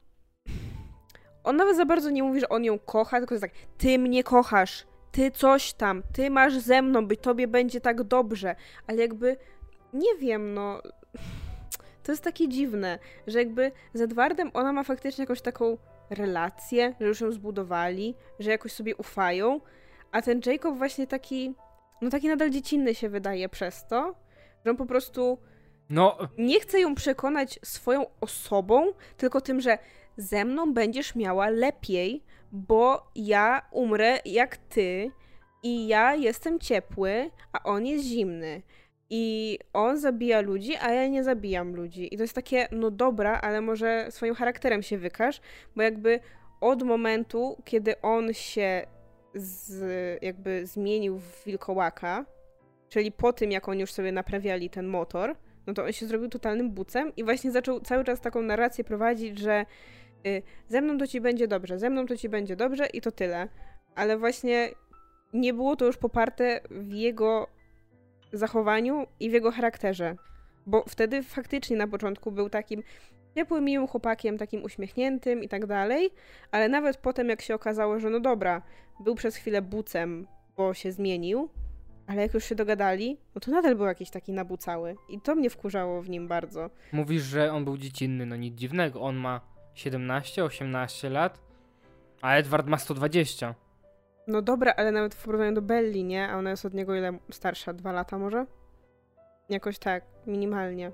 On 1.44 1.56
nawet 1.56 1.76
za 1.76 1.84
bardzo 1.84 2.10
nie 2.10 2.22
mówi, 2.22 2.40
że 2.40 2.48
on 2.48 2.64
ją 2.64 2.78
kocha, 2.78 3.18
tylko 3.18 3.34
jest 3.34 3.42
tak, 3.42 3.52
ty 3.78 3.98
mnie 3.98 4.24
kochasz, 4.24 4.86
ty 5.12 5.30
coś 5.30 5.72
tam, 5.72 6.02
ty 6.12 6.30
masz 6.30 6.58
ze 6.58 6.82
mną, 6.82 7.06
by 7.06 7.16
tobie 7.16 7.48
będzie 7.48 7.80
tak 7.80 8.02
dobrze. 8.02 8.56
Ale 8.86 8.98
jakby, 8.98 9.36
nie 9.92 10.14
wiem, 10.20 10.54
no. 10.54 10.82
To 12.02 12.12
jest 12.12 12.24
takie 12.24 12.48
dziwne, 12.48 12.98
że 13.26 13.38
jakby 13.38 13.72
z 13.94 14.00
Edwardem 14.00 14.50
ona 14.54 14.72
ma 14.72 14.82
faktycznie 14.82 15.22
jakąś 15.22 15.40
taką 15.40 15.78
relację, 16.10 16.94
że 17.00 17.06
już 17.06 17.20
ją 17.20 17.32
zbudowali, 17.32 18.14
że 18.38 18.50
jakoś 18.50 18.72
sobie 18.72 18.96
ufają, 18.96 19.60
a 20.12 20.22
ten 20.22 20.40
Jacob 20.46 20.76
właśnie 20.76 21.06
taki, 21.06 21.54
no 22.00 22.10
taki 22.10 22.28
nadal 22.28 22.50
dziecinny 22.50 22.94
się 22.94 23.08
wydaje 23.08 23.48
przez 23.48 23.86
to, 23.86 24.14
że 24.64 24.70
on 24.70 24.76
po 24.76 24.86
prostu 24.86 25.38
no. 25.90 26.18
Nie 26.38 26.60
chcę 26.60 26.80
ją 26.80 26.94
przekonać 26.94 27.60
swoją 27.64 28.06
osobą, 28.20 28.86
tylko 29.16 29.40
tym, 29.40 29.60
że 29.60 29.78
ze 30.16 30.44
mną 30.44 30.74
będziesz 30.74 31.14
miała 31.14 31.48
lepiej, 31.48 32.24
bo 32.52 33.10
ja 33.14 33.62
umrę 33.70 34.18
jak 34.24 34.56
ty 34.56 35.10
i 35.62 35.86
ja 35.86 36.14
jestem 36.14 36.58
ciepły, 36.58 37.30
a 37.52 37.62
on 37.62 37.86
jest 37.86 38.04
zimny. 38.04 38.62
I 39.10 39.58
on 39.72 39.98
zabija 39.98 40.40
ludzi, 40.40 40.76
a 40.76 40.92
ja 40.92 41.06
nie 41.06 41.24
zabijam 41.24 41.76
ludzi. 41.76 42.14
I 42.14 42.16
to 42.16 42.22
jest 42.22 42.34
takie, 42.34 42.68
no 42.70 42.90
dobra, 42.90 43.40
ale 43.40 43.60
może 43.60 44.06
swoim 44.10 44.34
charakterem 44.34 44.82
się 44.82 44.98
wykaż, 44.98 45.40
bo 45.76 45.82
jakby 45.82 46.20
od 46.60 46.82
momentu, 46.82 47.56
kiedy 47.64 48.00
on 48.00 48.32
się 48.32 48.86
z, 49.34 50.22
jakby 50.22 50.66
zmienił 50.66 51.18
w 51.18 51.44
wilkołaka, 51.44 52.24
czyli 52.88 53.12
po 53.12 53.32
tym, 53.32 53.52
jak 53.52 53.68
oni 53.68 53.80
już 53.80 53.92
sobie 53.92 54.12
naprawiali 54.12 54.70
ten 54.70 54.86
motor, 54.86 55.36
no 55.66 55.74
to 55.74 55.84
on 55.84 55.92
się 55.92 56.06
zrobił 56.06 56.28
totalnym 56.28 56.70
bucem 56.70 57.12
i 57.16 57.24
właśnie 57.24 57.52
zaczął 57.52 57.80
cały 57.80 58.04
czas 58.04 58.20
taką 58.20 58.42
narrację 58.42 58.84
prowadzić, 58.84 59.38
że 59.38 59.66
ze 60.68 60.80
mną 60.80 60.98
to 60.98 61.06
ci 61.06 61.20
będzie 61.20 61.48
dobrze, 61.48 61.78
ze 61.78 61.90
mną 61.90 62.06
to 62.06 62.16
ci 62.16 62.28
będzie 62.28 62.56
dobrze 62.56 62.86
i 62.86 63.00
to 63.00 63.12
tyle. 63.12 63.48
Ale 63.94 64.18
właśnie 64.18 64.68
nie 65.32 65.54
było 65.54 65.76
to 65.76 65.84
już 65.84 65.96
poparte 65.96 66.60
w 66.70 66.92
jego 66.92 67.46
zachowaniu 68.32 69.06
i 69.20 69.30
w 69.30 69.32
jego 69.32 69.50
charakterze. 69.50 70.16
Bo 70.66 70.84
wtedy 70.88 71.22
faktycznie 71.22 71.76
na 71.76 71.88
początku 71.88 72.32
był 72.32 72.50
takim 72.50 72.82
ciepłym, 73.34 73.64
miłym 73.64 73.88
chłopakiem, 73.88 74.38
takim 74.38 74.64
uśmiechniętym 74.64 75.42
i 75.42 75.48
tak 75.48 75.66
dalej, 75.66 76.10
ale 76.50 76.68
nawet 76.68 76.96
potem 76.96 77.28
jak 77.28 77.42
się 77.42 77.54
okazało, 77.54 77.98
że 77.98 78.10
no 78.10 78.20
dobra, 78.20 78.62
był 79.00 79.14
przez 79.14 79.36
chwilę 79.36 79.62
bucem, 79.62 80.26
bo 80.56 80.74
się 80.74 80.92
zmienił, 80.92 81.48
ale 82.06 82.22
jak 82.22 82.34
już 82.34 82.44
się 82.44 82.54
dogadali, 82.54 83.16
no 83.34 83.40
to 83.40 83.50
nadal 83.50 83.76
był 83.76 83.86
jakiś 83.86 84.10
taki 84.10 84.32
nabucały. 84.32 84.96
I 85.08 85.20
to 85.20 85.34
mnie 85.34 85.50
wkurzało 85.50 86.02
w 86.02 86.10
nim 86.10 86.28
bardzo. 86.28 86.70
Mówisz, 86.92 87.22
że 87.22 87.52
on 87.52 87.64
był 87.64 87.76
dziecinny, 87.76 88.26
no 88.26 88.36
nic 88.36 88.54
dziwnego. 88.54 89.00
On 89.00 89.16
ma 89.16 89.51
17, 89.74 90.44
18 90.44 91.10
lat, 91.10 91.40
a 92.22 92.34
Edward 92.34 92.66
ma 92.66 92.78
120. 92.78 93.54
No 94.26 94.42
dobra, 94.42 94.74
ale 94.76 94.92
nawet 94.92 95.14
w 95.14 95.24
porównaniu 95.24 95.54
do 95.54 95.62
Belli, 95.62 96.04
nie? 96.04 96.28
A 96.28 96.36
ona 96.36 96.50
jest 96.50 96.64
od 96.64 96.74
niego 96.74 96.94
ile 96.94 97.18
starsza? 97.30 97.72
Dwa 97.72 97.92
lata 97.92 98.18
może? 98.18 98.46
Jakoś 99.48 99.78
tak, 99.78 100.04
minimalnie. 100.26 100.92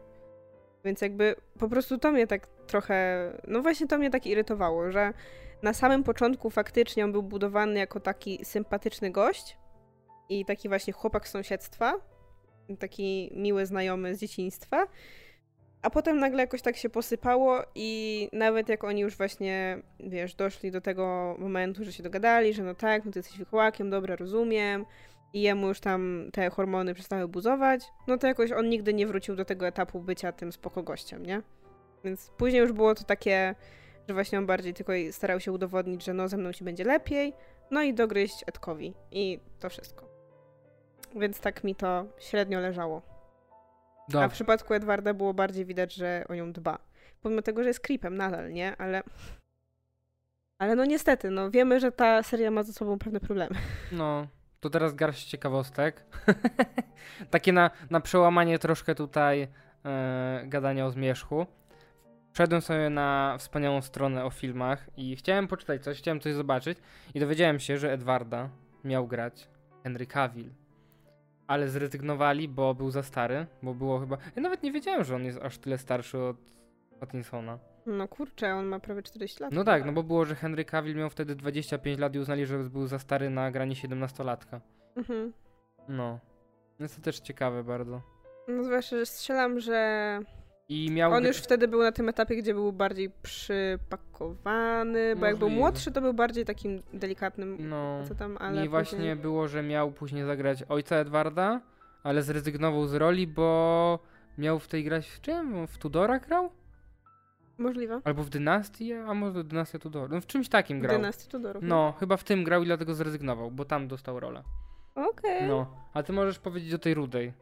Więc 0.84 1.00
jakby 1.00 1.34
po 1.58 1.68
prostu 1.68 1.98
to 1.98 2.12
mnie 2.12 2.26
tak 2.26 2.46
trochę. 2.46 3.30
No 3.46 3.62
właśnie 3.62 3.86
to 3.86 3.98
mnie 3.98 4.10
tak 4.10 4.26
irytowało, 4.26 4.90
że 4.90 5.12
na 5.62 5.74
samym 5.74 6.04
początku 6.04 6.50
faktycznie 6.50 7.04
on 7.04 7.12
był 7.12 7.22
budowany 7.22 7.78
jako 7.78 8.00
taki 8.00 8.44
sympatyczny 8.44 9.10
gość 9.10 9.56
i 10.28 10.44
taki 10.44 10.68
właśnie 10.68 10.92
chłopak 10.92 11.28
z 11.28 11.30
sąsiedztwa, 11.30 11.94
taki 12.78 13.30
miły 13.34 13.66
znajomy 13.66 14.14
z 14.14 14.20
dzieciństwa. 14.20 14.86
A 15.82 15.90
potem 15.90 16.18
nagle 16.18 16.40
jakoś 16.40 16.62
tak 16.62 16.76
się 16.76 16.88
posypało 16.88 17.62
i 17.74 18.28
nawet 18.32 18.68
jak 18.68 18.84
oni 18.84 19.00
już 19.00 19.16
właśnie, 19.16 19.82
wiesz, 20.00 20.34
doszli 20.34 20.70
do 20.70 20.80
tego 20.80 21.36
momentu, 21.38 21.84
że 21.84 21.92
się 21.92 22.02
dogadali, 22.02 22.54
że 22.54 22.62
no 22.62 22.74
tak, 22.74 23.04
no 23.04 23.12
ty 23.12 23.18
jesteś 23.18 23.36
wilkołakiem, 23.36 23.90
dobra, 23.90 24.16
rozumiem, 24.16 24.86
i 25.32 25.42
jemu 25.42 25.68
już 25.68 25.80
tam 25.80 26.30
te 26.32 26.50
hormony 26.50 26.94
przestały 26.94 27.28
buzować, 27.28 27.84
no 28.06 28.18
to 28.18 28.26
jakoś 28.26 28.52
on 28.52 28.68
nigdy 28.68 28.94
nie 28.94 29.06
wrócił 29.06 29.36
do 29.36 29.44
tego 29.44 29.66
etapu 29.66 30.00
bycia 30.00 30.32
tym 30.32 30.52
spoko 30.52 30.82
gościem, 30.82 31.26
nie? 31.26 31.42
Więc 32.04 32.30
później 32.36 32.62
już 32.62 32.72
było 32.72 32.94
to 32.94 33.04
takie, 33.04 33.54
że 34.08 34.14
właśnie 34.14 34.38
on 34.38 34.46
bardziej 34.46 34.74
tylko 34.74 34.92
starał 35.10 35.40
się 35.40 35.52
udowodnić, 35.52 36.04
że 36.04 36.14
no 36.14 36.28
ze 36.28 36.36
mną 36.36 36.52
ci 36.52 36.64
będzie 36.64 36.84
lepiej, 36.84 37.32
no 37.70 37.82
i 37.82 37.94
dogryźć 37.94 38.44
Edkowi. 38.46 38.94
I 39.12 39.40
to 39.60 39.70
wszystko. 39.70 40.08
Więc 41.16 41.40
tak 41.40 41.64
mi 41.64 41.74
to 41.74 42.04
średnio 42.18 42.60
leżało. 42.60 43.17
Dobrze. 44.08 44.24
A 44.24 44.28
w 44.28 44.32
przypadku 44.32 44.74
Edwarda 44.74 45.14
było 45.14 45.34
bardziej 45.34 45.64
widać, 45.64 45.94
że 45.94 46.24
o 46.28 46.34
nią 46.34 46.52
dba. 46.52 46.78
Pomimo 47.22 47.42
tego, 47.42 47.62
że 47.62 47.68
jest 47.68 47.80
creepem 47.80 48.16
nadal, 48.16 48.52
nie? 48.52 48.76
Ale... 48.76 49.02
Ale 50.58 50.76
no 50.76 50.84
niestety, 50.84 51.30
no 51.30 51.50
wiemy, 51.50 51.80
że 51.80 51.92
ta 51.92 52.22
seria 52.22 52.50
ma 52.50 52.62
ze 52.62 52.72
sobą 52.72 52.98
pewne 52.98 53.20
problemy. 53.20 53.56
No, 53.92 54.26
to 54.60 54.70
teraz 54.70 54.94
garść 54.94 55.28
ciekawostek. 55.28 56.04
Takie 57.30 57.52
na, 57.52 57.70
na 57.90 58.00
przełamanie 58.00 58.58
troszkę 58.58 58.94
tutaj 58.94 59.48
e, 59.84 60.42
gadania 60.46 60.86
o 60.86 60.90
zmierzchu. 60.90 61.46
Wszedłem 62.32 62.62
sobie 62.62 62.90
na 62.90 63.36
wspaniałą 63.38 63.82
stronę 63.82 64.24
o 64.24 64.30
filmach 64.30 64.86
i 64.96 65.16
chciałem 65.16 65.48
poczytać 65.48 65.84
coś, 65.84 65.98
chciałem 65.98 66.20
coś 66.20 66.34
zobaczyć 66.34 66.78
i 67.14 67.20
dowiedziałem 67.20 67.60
się, 67.60 67.78
że 67.78 67.92
Edwarda 67.92 68.48
miał 68.84 69.06
grać 69.06 69.48
Henry 69.84 70.06
Cavill. 70.06 70.50
Ale 71.48 71.68
zrezygnowali, 71.68 72.48
bo 72.48 72.74
był 72.74 72.90
za 72.90 73.02
stary, 73.02 73.46
bo 73.62 73.74
było 73.74 74.00
chyba... 74.00 74.18
Ja 74.36 74.42
nawet 74.42 74.62
nie 74.62 74.72
wiedziałem, 74.72 75.04
że 75.04 75.16
on 75.16 75.24
jest 75.24 75.38
aż 75.42 75.58
tyle 75.58 75.78
starszy 75.78 76.18
od 76.18 76.36
Pattinsona. 77.00 77.58
No 77.86 78.08
kurczę, 78.08 78.54
on 78.54 78.66
ma 78.66 78.80
prawie 78.80 79.02
40 79.02 79.42
lat. 79.42 79.52
No 79.52 79.64
tak, 79.64 79.84
no 79.84 79.92
bo 79.92 80.02
było, 80.02 80.24
że 80.24 80.34
Henry 80.34 80.64
Cavill 80.64 80.96
miał 80.96 81.10
wtedy 81.10 81.34
25 81.34 81.98
lat 81.98 82.14
i 82.14 82.18
uznali, 82.18 82.46
że 82.46 82.58
był 82.58 82.86
za 82.86 82.98
stary 82.98 83.30
na 83.30 83.50
granie 83.50 83.74
17-latka. 83.74 84.60
Mhm. 84.96 85.32
No. 85.88 86.18
Jest 86.80 86.96
to 86.96 87.02
też 87.02 87.20
ciekawe 87.20 87.64
bardzo. 87.64 88.02
No 88.48 88.64
zwłaszcza, 88.64 88.96
że 88.96 89.06
strzelam, 89.06 89.60
że 89.60 90.20
i 90.68 90.90
miał... 90.90 91.12
On 91.12 91.24
już 91.24 91.36
wtedy 91.36 91.68
był 91.68 91.82
na 91.82 91.92
tym 91.92 92.08
etapie, 92.08 92.36
gdzie 92.36 92.54
był 92.54 92.72
bardziej 92.72 93.10
przypakowany, 93.22 94.98
Możliwe. 94.98 95.20
bo 95.20 95.26
jak 95.26 95.36
był 95.36 95.50
młodszy, 95.50 95.92
to 95.92 96.00
był 96.00 96.14
bardziej 96.14 96.44
takim 96.44 96.82
delikatnym 96.92 97.56
no. 97.68 98.04
co 98.08 98.14
tam, 98.14 98.36
ale 98.40 98.50
I 98.50 98.54
później... 98.54 98.68
właśnie 98.68 99.16
było, 99.16 99.48
że 99.48 99.62
miał 99.62 99.92
później 99.92 100.24
zagrać 100.24 100.62
ojca 100.68 100.96
Edwarda, 100.96 101.60
ale 102.02 102.22
zrezygnował 102.22 102.86
z 102.86 102.94
roli, 102.94 103.26
bo 103.26 103.98
miał 104.38 104.58
w 104.58 104.68
tej 104.68 104.84
grać 104.84 105.08
w 105.08 105.20
czym? 105.20 105.66
W 105.66 105.78
Tudora 105.78 106.18
grał? 106.18 106.50
Możliwe. 107.58 108.00
Albo 108.04 108.22
w 108.22 108.28
Dynastii, 108.28 108.92
a 108.92 109.14
może 109.14 109.44
Dynastia 109.44 109.78
Tudorów. 109.78 110.10
No 110.10 110.20
w 110.20 110.26
czymś 110.26 110.48
takim 110.48 110.80
grał. 110.80 110.94
W 110.94 110.98
Dynastii 110.98 111.30
Tudorów. 111.30 111.62
No, 111.62 111.68
no, 111.68 111.92
chyba 111.92 112.16
w 112.16 112.24
tym 112.24 112.44
grał 112.44 112.62
i 112.62 112.66
dlatego 112.66 112.94
zrezygnował, 112.94 113.50
bo 113.50 113.64
tam 113.64 113.88
dostał 113.88 114.20
rolę. 114.20 114.42
Okej. 114.94 115.36
Okay. 115.36 115.48
No, 115.48 115.66
a 115.94 116.02
ty 116.02 116.12
możesz 116.12 116.38
powiedzieć 116.38 116.74
o 116.74 116.78
tej 116.78 116.94
Rudej. 116.94 117.32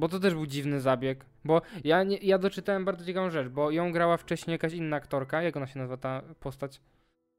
Bo 0.00 0.08
to 0.08 0.20
też 0.20 0.34
był 0.34 0.46
dziwny 0.46 0.80
zabieg. 0.80 1.24
Bo 1.44 1.62
ja, 1.84 2.02
nie, 2.02 2.16
ja 2.16 2.38
doczytałem 2.38 2.84
bardzo 2.84 3.04
ciekawą 3.04 3.30
rzecz, 3.30 3.48
bo 3.48 3.70
ją 3.70 3.92
grała 3.92 4.16
wcześniej 4.16 4.52
jakaś 4.52 4.72
inna 4.72 4.96
aktorka. 4.96 5.42
Jak 5.42 5.56
ona 5.56 5.66
się 5.66 5.78
nazywa 5.78 5.96
ta 5.96 6.22
postać? 6.40 6.80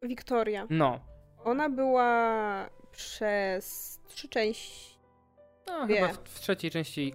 Wiktoria. 0.01 0.67
No. 0.69 0.99
Ona 1.43 1.69
była 1.69 2.69
przez 2.91 3.99
trzy 4.07 4.29
części. 4.29 4.97
No, 5.67 5.87
Wie. 5.87 5.95
chyba 5.95 6.07
w, 6.13 6.17
w, 6.17 6.39
trzeciej 6.39 6.71
części. 6.71 7.13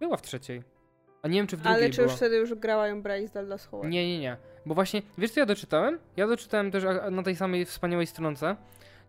Była 0.00 0.16
w 0.16 0.22
trzeciej. 0.22 0.62
A 1.22 1.28
nie 1.28 1.38
wiem, 1.38 1.46
czy 1.46 1.56
w 1.56 1.60
drugiej 1.60 1.82
Ale 1.82 1.90
czy 1.90 2.02
już 2.02 2.12
wtedy 2.12 2.36
już 2.36 2.54
grała 2.54 2.88
ją 2.88 3.02
Bryce 3.02 3.34
Dallas 3.34 3.66
Howard? 3.66 3.90
Nie, 3.90 4.08
nie, 4.08 4.18
nie. 4.18 4.36
Bo 4.66 4.74
właśnie, 4.74 5.02
wiesz 5.18 5.30
co 5.30 5.40
ja 5.40 5.46
doczytałem? 5.46 5.98
Ja 6.16 6.26
doczytałem 6.26 6.70
też 6.70 6.84
na 7.10 7.22
tej 7.22 7.36
samej 7.36 7.64
wspaniałej 7.64 8.06
stronce 8.06 8.56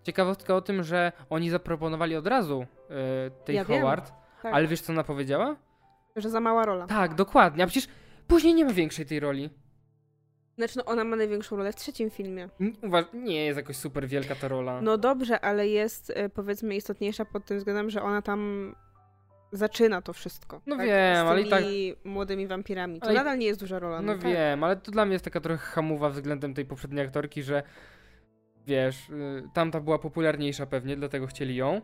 ciekawostka 0.04 0.56
o 0.56 0.62
tym, 0.62 0.84
że 0.84 1.12
oni 1.30 1.50
zaproponowali 1.50 2.16
od 2.16 2.28
razu 2.28 2.66
yy, 2.90 2.96
tej 3.46 3.56
ja 3.56 3.64
Howard. 3.64 4.19
Tak. 4.44 4.54
Ale 4.54 4.68
wiesz 4.68 4.82
co 4.82 4.94
ona 4.94 5.04
powiedziała? 5.04 5.56
Że 6.16 6.30
za 6.30 6.40
mała 6.40 6.66
rola. 6.66 6.88
Tak, 6.88 7.16
dokładnie. 7.16 7.64
A 7.64 7.68
przecież 7.68 7.90
później 8.28 8.54
nie 8.54 8.66
ma 8.66 8.74
większej 8.74 9.06
tej 9.06 9.20
roli. 9.20 9.50
Znaczy, 10.58 10.78
no 10.78 10.86
ona 10.86 11.04
ma 11.04 11.16
największą 11.16 11.56
rolę 11.56 11.72
w 11.72 11.76
trzecim 11.76 12.10
filmie. 12.10 12.50
Uważ, 12.84 13.06
nie 13.14 13.46
jest 13.46 13.58
jakoś 13.58 13.76
super 13.76 14.08
wielka 14.08 14.36
ta 14.36 14.48
rola. 14.48 14.82
No 14.82 14.98
dobrze, 14.98 15.40
ale 15.40 15.68
jest 15.68 16.10
y, 16.10 16.30
powiedzmy 16.30 16.76
istotniejsza 16.76 17.26
pod 17.26 17.46
tym 17.46 17.58
względem, 17.58 17.90
że 17.90 18.02
ona 18.02 18.22
tam 18.22 18.76
zaczyna 19.52 20.02
to 20.02 20.14
wszystko. 20.14 20.62
No 20.66 20.78
tak? 20.78 20.86
wiem, 20.86 21.28
ale 21.28 21.42
i 21.42 21.50
tak. 21.50 21.64
młodymi 22.04 22.48
wampirami. 22.48 23.00
To 23.00 23.06
ale 23.06 23.16
nadal 23.16 23.38
nie 23.38 23.46
jest 23.46 23.60
duża 23.60 23.80
rola. 23.80 24.02
No, 24.02 24.14
no 24.14 24.22
tak. 24.22 24.32
wiem, 24.32 24.64
ale 24.64 24.76
to 24.76 24.92
dla 24.92 25.06
mnie 25.06 25.14
jest 25.14 25.26
taka 25.26 25.42
trochę 25.42 25.58
hamuwa 25.58 26.10
względem 26.10 26.54
tej 26.54 26.66
poprzedniej 26.66 27.06
aktorki, 27.06 27.44
że 27.44 27.64
wiesz, 28.68 29.10
y, 29.10 29.44
tamta 29.54 29.80
była 29.80 30.00
popularniejsza 30.00 30.66
pewnie, 30.66 30.96
dlatego 30.96 31.28
chcieli 31.28 31.56
ją. 31.56 31.82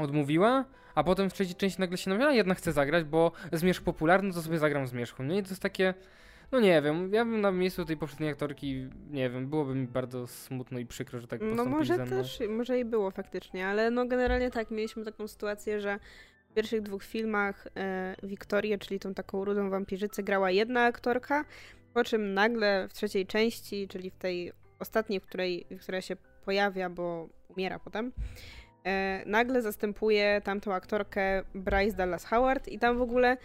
Odmówiła, 0.00 0.64
a 0.94 1.04
potem 1.04 1.30
w 1.30 1.34
trzeciej 1.34 1.54
części 1.54 1.80
nagle 1.80 1.98
się 1.98 2.10
nawiązała, 2.10 2.32
jednak 2.32 2.58
chcę 2.58 2.72
zagrać, 2.72 3.04
bo 3.04 3.32
Zmierzch 3.52 3.82
popularny, 3.82 4.32
to 4.32 4.42
sobie 4.42 4.58
zagram 4.58 4.84
w 4.86 4.88
Zmierzchu. 4.88 5.22
No 5.22 5.34
i 5.34 5.42
to 5.42 5.48
jest 5.48 5.62
takie, 5.62 5.94
no 6.52 6.60
nie 6.60 6.82
wiem, 6.82 7.12
ja 7.12 7.24
bym 7.24 7.40
na 7.40 7.52
miejscu 7.52 7.84
tej 7.84 7.96
poprzedniej 7.96 8.30
aktorki, 8.30 8.88
nie 9.10 9.30
wiem, 9.30 9.48
byłoby 9.48 9.74
mi 9.74 9.86
bardzo 9.86 10.26
smutno 10.26 10.78
i 10.78 10.86
przykro, 10.86 11.20
że 11.20 11.26
tak 11.26 11.40
No 11.40 11.64
może 11.64 11.98
też, 11.98 12.38
może 12.48 12.78
i 12.78 12.84
było 12.84 13.10
faktycznie, 13.10 13.66
ale 13.66 13.90
no 13.90 14.06
generalnie 14.06 14.50
tak, 14.50 14.70
mieliśmy 14.70 15.04
taką 15.04 15.28
sytuację, 15.28 15.80
że 15.80 15.98
w 16.50 16.54
pierwszych 16.54 16.82
dwóch 16.82 17.04
filmach 17.04 17.68
e, 17.76 18.16
Wiktorię, 18.22 18.78
czyli 18.78 19.00
tą 19.00 19.14
taką 19.14 19.44
rudą 19.44 19.70
wampirzycę, 19.70 20.22
grała 20.22 20.50
jedna 20.50 20.84
aktorka, 20.84 21.44
po 21.94 22.04
czym 22.04 22.34
nagle 22.34 22.88
w 22.88 22.92
trzeciej 22.92 23.26
części, 23.26 23.88
czyli 23.88 24.10
w 24.10 24.16
tej 24.16 24.52
ostatniej, 24.78 25.20
w 25.20 25.26
której 25.26 25.66
która 25.80 26.00
się 26.00 26.16
pojawia, 26.44 26.90
bo 26.90 27.28
umiera 27.48 27.78
potem, 27.78 28.12
nagle 29.26 29.62
zastępuje 29.62 30.40
tamtą 30.44 30.74
aktorkę 30.74 31.42
Bryce 31.54 31.96
Dallas 31.96 32.24
Howard 32.24 32.68
i 32.68 32.78
tam 32.78 32.98
w 32.98 33.02
ogóle 33.02 33.36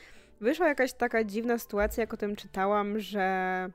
wyszła 0.41 0.67
jakaś 0.67 0.93
taka 0.93 1.23
dziwna 1.23 1.57
sytuacja, 1.57 2.01
jak 2.01 2.13
o 2.13 2.17
tym 2.17 2.35
czytałam, 2.35 2.99
że 2.99 3.69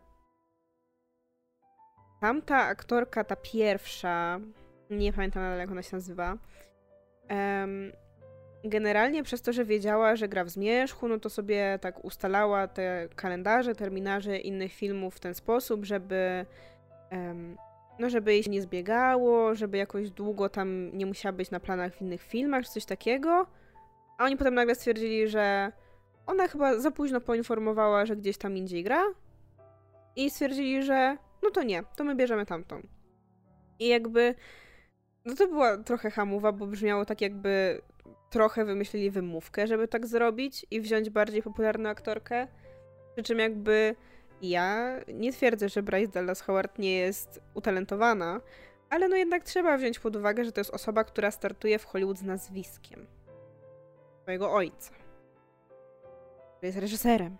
tamta 2.20 2.56
aktorka, 2.56 3.24
ta 3.24 3.36
pierwsza, 3.36 4.40
nie 4.90 5.12
pamiętam 5.12 5.42
nadal 5.42 5.58
jak 5.58 5.70
ona 5.70 5.82
się 5.82 5.96
nazywa, 5.96 6.36
generalnie 8.64 9.22
przez 9.22 9.42
to, 9.42 9.52
że 9.52 9.64
wiedziała, 9.64 10.16
że 10.16 10.28
gra 10.28 10.44
w 10.44 10.48
Zmierzchu, 10.48 11.08
no 11.08 11.18
to 11.18 11.30
sobie 11.30 11.78
tak 11.80 12.04
ustalała 12.04 12.68
te 12.68 13.08
kalendarze, 13.16 13.74
terminarze 13.74 14.38
innych 14.38 14.72
filmów 14.72 15.16
w 15.16 15.20
ten 15.20 15.34
sposób, 15.34 15.84
żeby 15.84 16.46
no 18.00 18.10
żeby 18.10 18.32
jej 18.32 18.42
się 18.42 18.50
nie 18.50 18.62
zbiegało, 18.62 19.54
żeby 19.54 19.78
jakoś 19.78 20.10
długo 20.10 20.48
tam 20.48 20.90
nie 20.92 21.06
musiała 21.06 21.32
być 21.32 21.50
na 21.50 21.60
planach 21.60 21.94
w 21.94 22.02
innych 22.02 22.22
filmach, 22.22 22.64
czy 22.64 22.70
coś 22.70 22.84
takiego. 22.84 23.46
A 24.18 24.24
oni 24.24 24.36
potem 24.36 24.54
nagle 24.54 24.74
stwierdzili, 24.74 25.28
że 25.28 25.72
ona 26.26 26.48
chyba 26.48 26.78
za 26.78 26.90
późno 26.90 27.20
poinformowała, 27.20 28.06
że 28.06 28.16
gdzieś 28.16 28.38
tam 28.38 28.56
indziej 28.56 28.84
gra. 28.84 29.02
I 30.16 30.30
stwierdzili, 30.30 30.82
że 30.82 31.16
no 31.42 31.50
to 31.50 31.62
nie, 31.62 31.82
to 31.96 32.04
my 32.04 32.14
bierzemy 32.14 32.46
tamtą. 32.46 32.82
I 33.78 33.88
jakby. 33.88 34.34
No 35.24 35.34
to 35.34 35.46
była 35.46 35.78
trochę 35.78 36.10
hamowa, 36.10 36.52
bo 36.52 36.66
brzmiało 36.66 37.04
tak, 37.04 37.20
jakby 37.20 37.80
trochę 38.30 38.64
wymyślili 38.64 39.10
wymówkę, 39.10 39.66
żeby 39.66 39.88
tak 39.88 40.06
zrobić 40.06 40.66
i 40.70 40.80
wziąć 40.80 41.10
bardziej 41.10 41.42
popularną 41.42 41.88
aktorkę. 41.88 42.48
Przy 43.14 43.22
czym 43.22 43.38
jakby 43.38 43.94
Ja 44.42 44.96
nie 45.14 45.32
twierdzę, 45.32 45.68
że 45.68 45.82
Bryce 45.82 46.12
Dallas 46.12 46.40
Howard 46.40 46.78
nie 46.78 46.96
jest 46.96 47.40
utalentowana, 47.54 48.40
ale 48.90 49.08
no 49.08 49.16
jednak 49.16 49.44
trzeba 49.44 49.76
wziąć 49.78 49.98
pod 49.98 50.16
uwagę, 50.16 50.44
że 50.44 50.52
to 50.52 50.60
jest 50.60 50.70
osoba, 50.70 51.04
która 51.04 51.30
startuje 51.30 51.78
w 51.78 51.84
Hollywood 51.84 52.18
z 52.18 52.22
nazwiskiem 52.22 53.06
swojego 54.22 54.52
ojca. 54.52 54.90
Który 56.56 56.66
jest 56.66 56.78
reżyserem. 56.78 57.36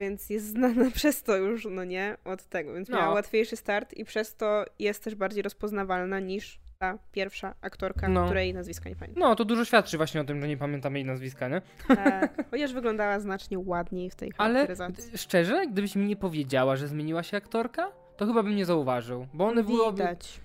Więc 0.00 0.30
jest 0.30 0.46
znana 0.46 0.90
przez 0.94 1.22
to 1.22 1.36
już, 1.36 1.66
no 1.70 1.84
nie, 1.84 2.16
od 2.24 2.44
tego. 2.44 2.74
Więc 2.74 2.88
miała 2.88 3.04
No. 3.06 3.12
łatwiejszy 3.12 3.56
start 3.56 3.94
i 3.94 4.04
przez 4.04 4.34
to 4.36 4.64
jest 4.78 5.04
też 5.04 5.14
bardziej 5.14 5.42
rozpoznawalna 5.42 6.20
niż 6.20 6.60
ta 6.78 6.98
pierwsza 7.12 7.54
aktorka, 7.60 8.08
No. 8.08 8.24
której 8.24 8.54
nazwiska 8.54 8.88
nie 8.88 8.96
pamiętam. 8.96 9.20
No, 9.20 9.36
to 9.36 9.44
dużo 9.44 9.64
świadczy 9.64 9.96
właśnie 9.96 10.20
o 10.20 10.24
tym, 10.24 10.40
że 10.40 10.48
nie 10.48 10.56
pamiętamy 10.56 10.98
jej 10.98 11.04
nazwiska, 11.06 11.48
nie? 11.48 11.62
Tak, 11.88 12.44
chociaż 12.50 12.72
wyglądała 12.72 13.20
znacznie 13.20 13.58
ładniej 13.58 14.10
w 14.10 14.14
tej 14.14 14.32
Ale 14.38 14.54
charakteryzacji. 14.54 15.12
d- 15.12 15.18
szczerze, 15.18 15.66
gdybyś 15.66 15.96
mi 15.96 16.06
nie 16.06 16.16
powiedziała, 16.16 16.76
że 16.76 16.88
zmieniła 16.88 17.22
się 17.22 17.36
aktorka, 17.36 17.92
to 18.16 18.26
chyba 18.26 18.42
bym 18.42 18.56
nie 18.56 18.64
zauważył, 18.66 19.26
bo 19.34 19.46
one 19.46 19.62
były... 19.62 19.92
Widać. 19.92 20.40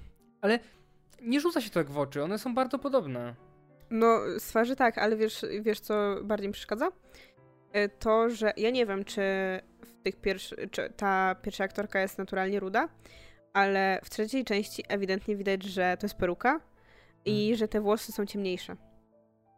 Nie 1.22 1.40
rzuca 1.40 1.62
się 1.62 1.70
to 1.70 1.80
tak 1.80 1.90
w 1.92 1.98
oczy, 1.98 2.24
one 2.24 2.40
są 2.40 2.56
bardzo 2.56 2.80
podobne. 2.80 3.36
No, 3.90 4.20
z 4.38 4.44
twarzy 4.48 4.76
tak, 4.76 4.98
ale 4.98 5.16
wiesz, 5.16 5.46
wiesz 5.62 5.80
co 5.80 6.16
bardziej 6.24 6.48
mi 6.48 6.54
przeszkadza? 6.54 6.90
E, 7.72 7.90
To, 7.90 8.30
że 8.30 8.54
ja 8.58 8.70
nie 8.70 8.86
wiem, 8.86 9.04
czy 9.06 9.22
w 9.86 10.04
tych 10.04 10.16
pierwszy, 10.22 10.56
czy 10.72 10.90
ta 10.98 11.36
pierwsza 11.42 11.64
aktorka 11.64 12.00
jest 12.02 12.18
naturalnie 12.18 12.60
ruda, 12.60 12.90
ale 13.54 14.00
w 14.04 14.10
trzeciej 14.10 14.44
części 14.46 14.84
ewidentnie 14.88 15.36
widać, 15.36 15.64
że 15.64 15.98
to 16.00 16.06
jest 16.06 16.16
peruka 16.18 16.60
i 17.26 17.42
Mhm. 17.42 17.58
że 17.58 17.68
te 17.68 17.82
włosy 17.82 18.12
są 18.12 18.26
ciemniejsze. 18.26 18.76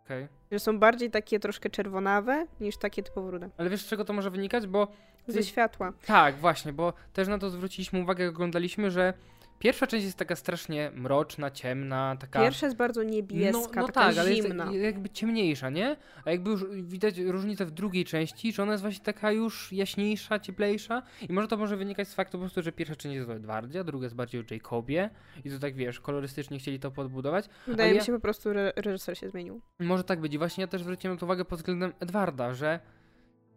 Okej. 0.05 0.27
Że 0.51 0.60
są 0.60 0.79
bardziej 0.79 1.12
takie 1.12 1.39
troszkę 1.39 1.69
czerwonawe 1.69 2.45
niż 2.60 2.77
takie 2.77 3.03
typowo 3.03 3.31
rude. 3.31 3.49
Ale 3.58 3.69
wiesz, 3.69 3.81
z 3.81 3.88
czego 3.88 4.05
to 4.05 4.13
może 4.13 4.31
wynikać? 4.31 4.67
Bo 4.67 4.88
Ze 5.27 5.43
światła. 5.43 5.93
Tak, 6.05 6.36
właśnie, 6.36 6.73
bo 6.73 6.93
też 7.13 7.27
na 7.27 7.38
to 7.38 7.49
zwróciliśmy 7.49 7.99
uwagę, 8.01 8.23
jak 8.23 8.34
oglądaliśmy, 8.34 8.91
że 8.91 9.13
pierwsza 9.60 9.88
część 9.88 10.06
jest 10.06 10.18
taka 10.18 10.36
strasznie 10.36 10.91
mroczna, 10.96 11.52
ciemna, 11.52 12.15
taka... 12.20 12.39
Pierwsza 12.41 12.65
jest 12.65 12.78
bardzo 12.78 13.04
niebieska, 13.04 13.52
no, 13.52 13.68
no 13.76 13.88
taka 13.88 13.91
tak, 13.91 14.18
ale 14.18 14.36
zimna. 14.36 14.65
jest 14.72 14.84
jakby 14.84 15.10
ciemniejsza, 15.10 15.70
nie? 15.70 15.96
A 16.26 16.32
jakby 16.32 16.50
już 16.50 16.65
widać 16.84 17.18
różnicę 17.18 17.65
w 17.65 17.72
drugiej 17.72 18.06
części, 18.06 18.54
że 18.54 18.63
ona 18.63 18.72
jest 18.72 18.82
właśnie 18.82 19.06
taka 19.06 19.32
już 19.32 19.72
jaśniejsza, 19.74 20.39
cieplejsza 20.39 21.02
i 21.30 21.34
może 21.34 21.48
to 21.48 21.58
może 21.58 21.78
wynikać 21.78 22.08
z 22.08 22.13
faktu 22.13 22.38
po 22.38 22.41
prostu, 22.41 22.62
że 22.62 22.72
pierwsza 22.72 22.96
część 22.96 23.15
jest 23.15 23.30
o 23.30 23.34
Edwardzie, 23.36 23.80
a 23.80 23.84
druga 23.84 24.06
jest 24.06 24.15
bardziej 24.15 24.41
o 24.41 24.44
Jacobie 24.52 25.10
i 25.46 25.50
to 25.50 25.60
tak, 25.60 25.76
wiesz, 25.76 26.00
kolorystycznie 26.00 26.60
chcieli 26.60 26.80
to 26.80 26.91
podbudować. 26.91 27.50
Wydaje 27.68 27.84
ale 27.89 27.91
mi 27.94 27.98
ja- 27.98 28.04
się 28.04 28.13
po 28.13 28.20
prostu, 28.20 28.54
że 28.54 28.74
reżyser 28.76 29.18
się 29.18 29.30
zmienił. 29.30 29.62
Może 29.80 30.04
tak 30.04 30.20
być 30.20 30.34
i 30.34 30.38
właśnie 30.38 30.62
ja 30.62 30.68
też 30.68 30.82
zwróciłem 30.82 31.15
na 31.15 31.20
to 31.20 31.26
uwagę 31.26 31.46
pod 31.46 31.60
względem 31.60 31.94
Edwarda, 32.00 32.54
że 32.54 32.80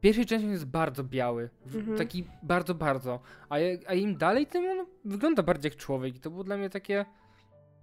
pierwszej 0.01 0.27
części 0.27 0.47
on 0.47 0.53
jest 0.53 0.67
bardzo 0.67 1.05
biały, 1.05 1.51
Mhm. 1.75 1.99
taki 1.99 2.25
bardzo, 2.43 2.75
bardzo, 2.75 3.21
a, 3.49 3.55
a 3.87 3.95
im 3.95 4.17
dalej, 4.17 4.47
tym 4.47 4.65
on 4.81 4.87
wygląda 5.05 5.43
bardziej 5.43 5.71
jak 5.71 5.79
człowiek 5.79 6.17
i 6.17 6.21
to 6.21 6.31
było 6.31 6.45
dla 6.45 6.57
mnie 6.57 6.71
takie... 6.71 7.05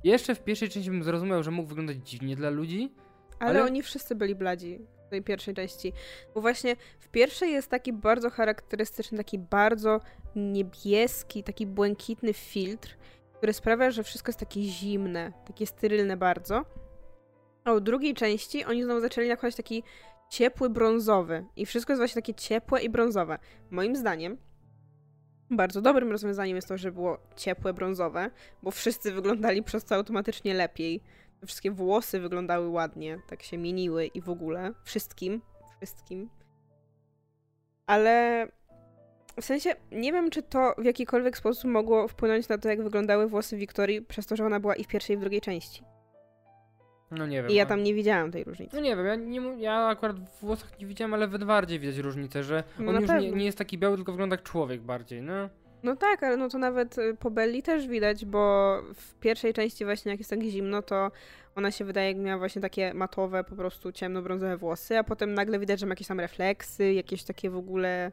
Jeszcze 0.04 0.36
w 0.36 0.44
pierwszej 0.44 0.70
części 0.70 0.92
bym 0.92 1.04
zrozumiał, 1.04 1.44
że 1.44 1.52
mógł 1.52 1.70
wyglądać 1.70 1.98
dziwnie 1.98 2.36
dla 2.36 2.50
ludzi, 2.50 2.94
Ale, 3.40 3.50
Ale- 3.50 3.64
oni 3.64 3.84
wszyscy 3.84 4.16
byli 4.16 4.36
bladzi 4.36 4.80
w 5.08 5.10
tej 5.10 5.24
pierwszej 5.24 5.54
części. 5.54 5.94
Bo 6.36 6.42
właśnie 6.42 6.76
w 7.00 7.08
pierwszej 7.08 7.52
jest 7.52 7.70
taki 7.70 7.94
bardzo 7.94 8.30
charakterystyczny, 8.30 9.18
taki 9.18 9.40
bardzo 9.40 10.00
niebieski, 10.36 11.44
taki 11.44 11.68
błękitny 11.68 12.34
filtr, 12.34 12.98
który 13.38 13.54
sprawia, 13.54 13.92
że 13.92 14.04
wszystko 14.04 14.30
jest 14.30 14.40
takie 14.40 14.62
zimne, 14.64 15.34
takie 15.48 15.68
sterylne 15.68 16.18
bardzo. 16.18 16.66
A 17.64 17.74
u 17.74 17.80
drugiej 17.80 18.14
części 18.14 18.66
oni 18.66 18.84
znowu 18.84 19.02
zaczęli 19.02 19.28
nakładać 19.30 19.56
taki 19.56 19.84
ciepły 20.36 20.70
brązowy. 20.70 21.46
I 21.56 21.66
wszystko 21.66 21.94
jest 21.94 22.00
właśnie 22.00 22.22
takie 22.22 22.34
ciepłe 22.34 22.84
i 22.84 22.90
brązowe. 22.90 23.40
Moim 23.72 23.96
zdaniem 23.96 24.38
bardzo 25.50 25.82
dobrym 25.82 26.12
rozwiązaniem 26.12 26.56
jest 26.56 26.68
to, 26.68 26.78
że 26.78 26.92
było 26.92 27.18
ciepłe 27.36 27.74
brązowe, 27.74 28.32
bo 28.64 28.72
wszyscy 28.72 29.12
wyglądali 29.12 29.64
przez 29.64 29.86
to 29.86 29.96
automatycznie 29.96 30.54
lepiej. 30.54 31.02
Wszystkie 31.46 31.72
włosy 31.72 32.20
wyglądały 32.20 32.68
ładnie, 32.70 33.22
tak 33.28 33.44
się 33.44 33.58
mieniły 33.58 34.06
i 34.06 34.22
w 34.22 34.30
ogóle. 34.30 34.74
Wszystkim. 34.84 35.42
Wszystkim. 35.78 36.30
Ale 37.86 38.48
w 39.42 39.46
sensie 39.46 39.76
nie 39.92 40.12
wiem, 40.14 40.30
czy 40.30 40.44
to 40.44 40.76
w 40.78 40.86
jakikolwiek 40.86 41.38
sposób 41.38 41.72
mogło 41.72 42.08
wpłynąć 42.08 42.50
na 42.50 42.58
to, 42.58 42.70
jak 42.70 42.84
wyglądały 42.84 43.28
włosy 43.28 43.58
Wiktorii, 43.58 44.02
przez 44.02 44.26
to, 44.26 44.36
że 44.36 44.46
ona 44.46 44.60
była 44.60 44.76
i 44.76 44.84
w 44.84 44.88
pierwszej, 44.88 45.14
i 45.14 45.18
w 45.18 45.22
drugiej 45.22 45.42
części. 45.42 45.95
No 47.12 47.28
nie 47.28 47.42
wiem. 47.42 47.52
I 47.52 47.56
ja 47.56 47.64
no. 47.64 47.70
tam 47.70 47.84
nie 47.84 47.94
widziałam 47.94 48.32
tej 48.32 48.44
różnicy. 48.44 48.76
No 48.76 48.82
nie 48.82 48.96
wiem, 48.96 49.06
ja, 49.06 49.16
nie, 49.16 49.42
ja 49.58 49.88
akurat 49.88 50.20
w 50.20 50.40
włosach 50.42 50.80
nie 50.80 50.86
widziałem, 50.86 51.14
ale 51.14 51.28
w 51.28 51.36
Edwardzie 51.36 51.80
widać 51.80 51.98
różnicę, 51.98 52.44
że 52.44 52.64
No 52.80 52.90
on 52.90 52.96
na 52.96 53.02
już 53.02 53.24
nie, 53.24 53.32
nie 53.32 53.46
jest 53.46 53.58
taki 53.58 53.78
biały, 53.78 53.96
tylko 53.96 54.12
wygląda 54.12 54.34
jak 54.34 54.44
człowiek 54.44 54.82
bardziej, 54.82 55.22
no. 55.22 55.50
No 55.84 55.96
tak, 55.96 56.24
ale 56.24 56.38
no 56.38 56.50
to 56.50 56.58
nawet 56.58 56.98
y, 56.98 57.16
po 57.20 57.32
Belli 57.32 57.64
też 57.64 57.88
widać, 57.88 58.26
bo 58.26 58.82
w 58.96 59.14
pierwszej 59.14 59.54
części 59.54 59.86
właśnie 59.86 60.12
jak 60.12 60.20
jest 60.20 60.30
tak 60.30 60.42
zimno, 60.42 60.82
to 60.82 61.12
ona 61.56 61.72
się 61.72 61.86
wydaje, 61.86 62.08
jak 62.08 62.18
miała 62.18 62.38
właśnie 62.38 62.62
takie 62.62 62.94
matowe, 62.94 63.44
po 63.44 63.56
prostu 63.56 63.90
ciemno-brązowe 63.90 64.58
włosy, 64.58 64.98
a 64.98 65.04
potem 65.04 65.34
nagle 65.34 65.60
widać, 65.60 65.80
że 65.80 65.86
ma 65.86 65.92
jakieś 65.92 66.08
tam 66.08 66.20
refleksy, 66.20 66.94
jakieś 66.94 67.24
takie 67.24 67.50
w 67.50 67.56
ogóle 67.56 68.12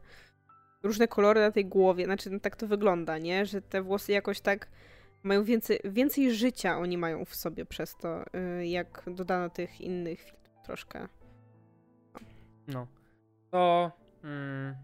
różne 0.83 1.09
kolory 1.09 1.40
na 1.40 1.50
tej 1.50 1.66
głowie. 1.66 2.05
Znaczy, 2.05 2.31
no 2.31 2.40
tak 2.40 2.57
to 2.57 2.66
wygląda, 2.66 3.18
nie? 3.18 3.46
Że 3.46 3.62
te 3.62 3.83
włosy 3.83 4.12
jakoś 4.12 4.40
tak 4.40 4.68
mają 5.23 5.45
więcej, 5.45 5.81
więcej 5.85 6.35
życia 6.35 6.79
oni 6.79 6.99
mają 6.99 7.25
w 7.25 7.35
sobie 7.35 7.67
przez 7.67 7.97
to, 7.97 8.25
y, 8.61 8.67
jak 8.67 9.03
dodano 9.07 9.51
tych 9.51 9.81
innych 9.81 10.21
filtrów 10.21 10.61
troszkę. 10.65 11.09
No. 12.69 12.87
To. 13.51 13.93
Mm, 14.25 14.77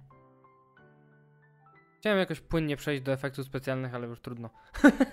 chciałem 1.99 2.19
jakoś 2.19 2.41
płynnie 2.41 2.77
przejść 2.77 3.03
do 3.03 3.13
efektów 3.13 3.47
specjalnych, 3.47 3.95
ale 3.95 4.07
już 4.07 4.21
trudno. 4.21 4.51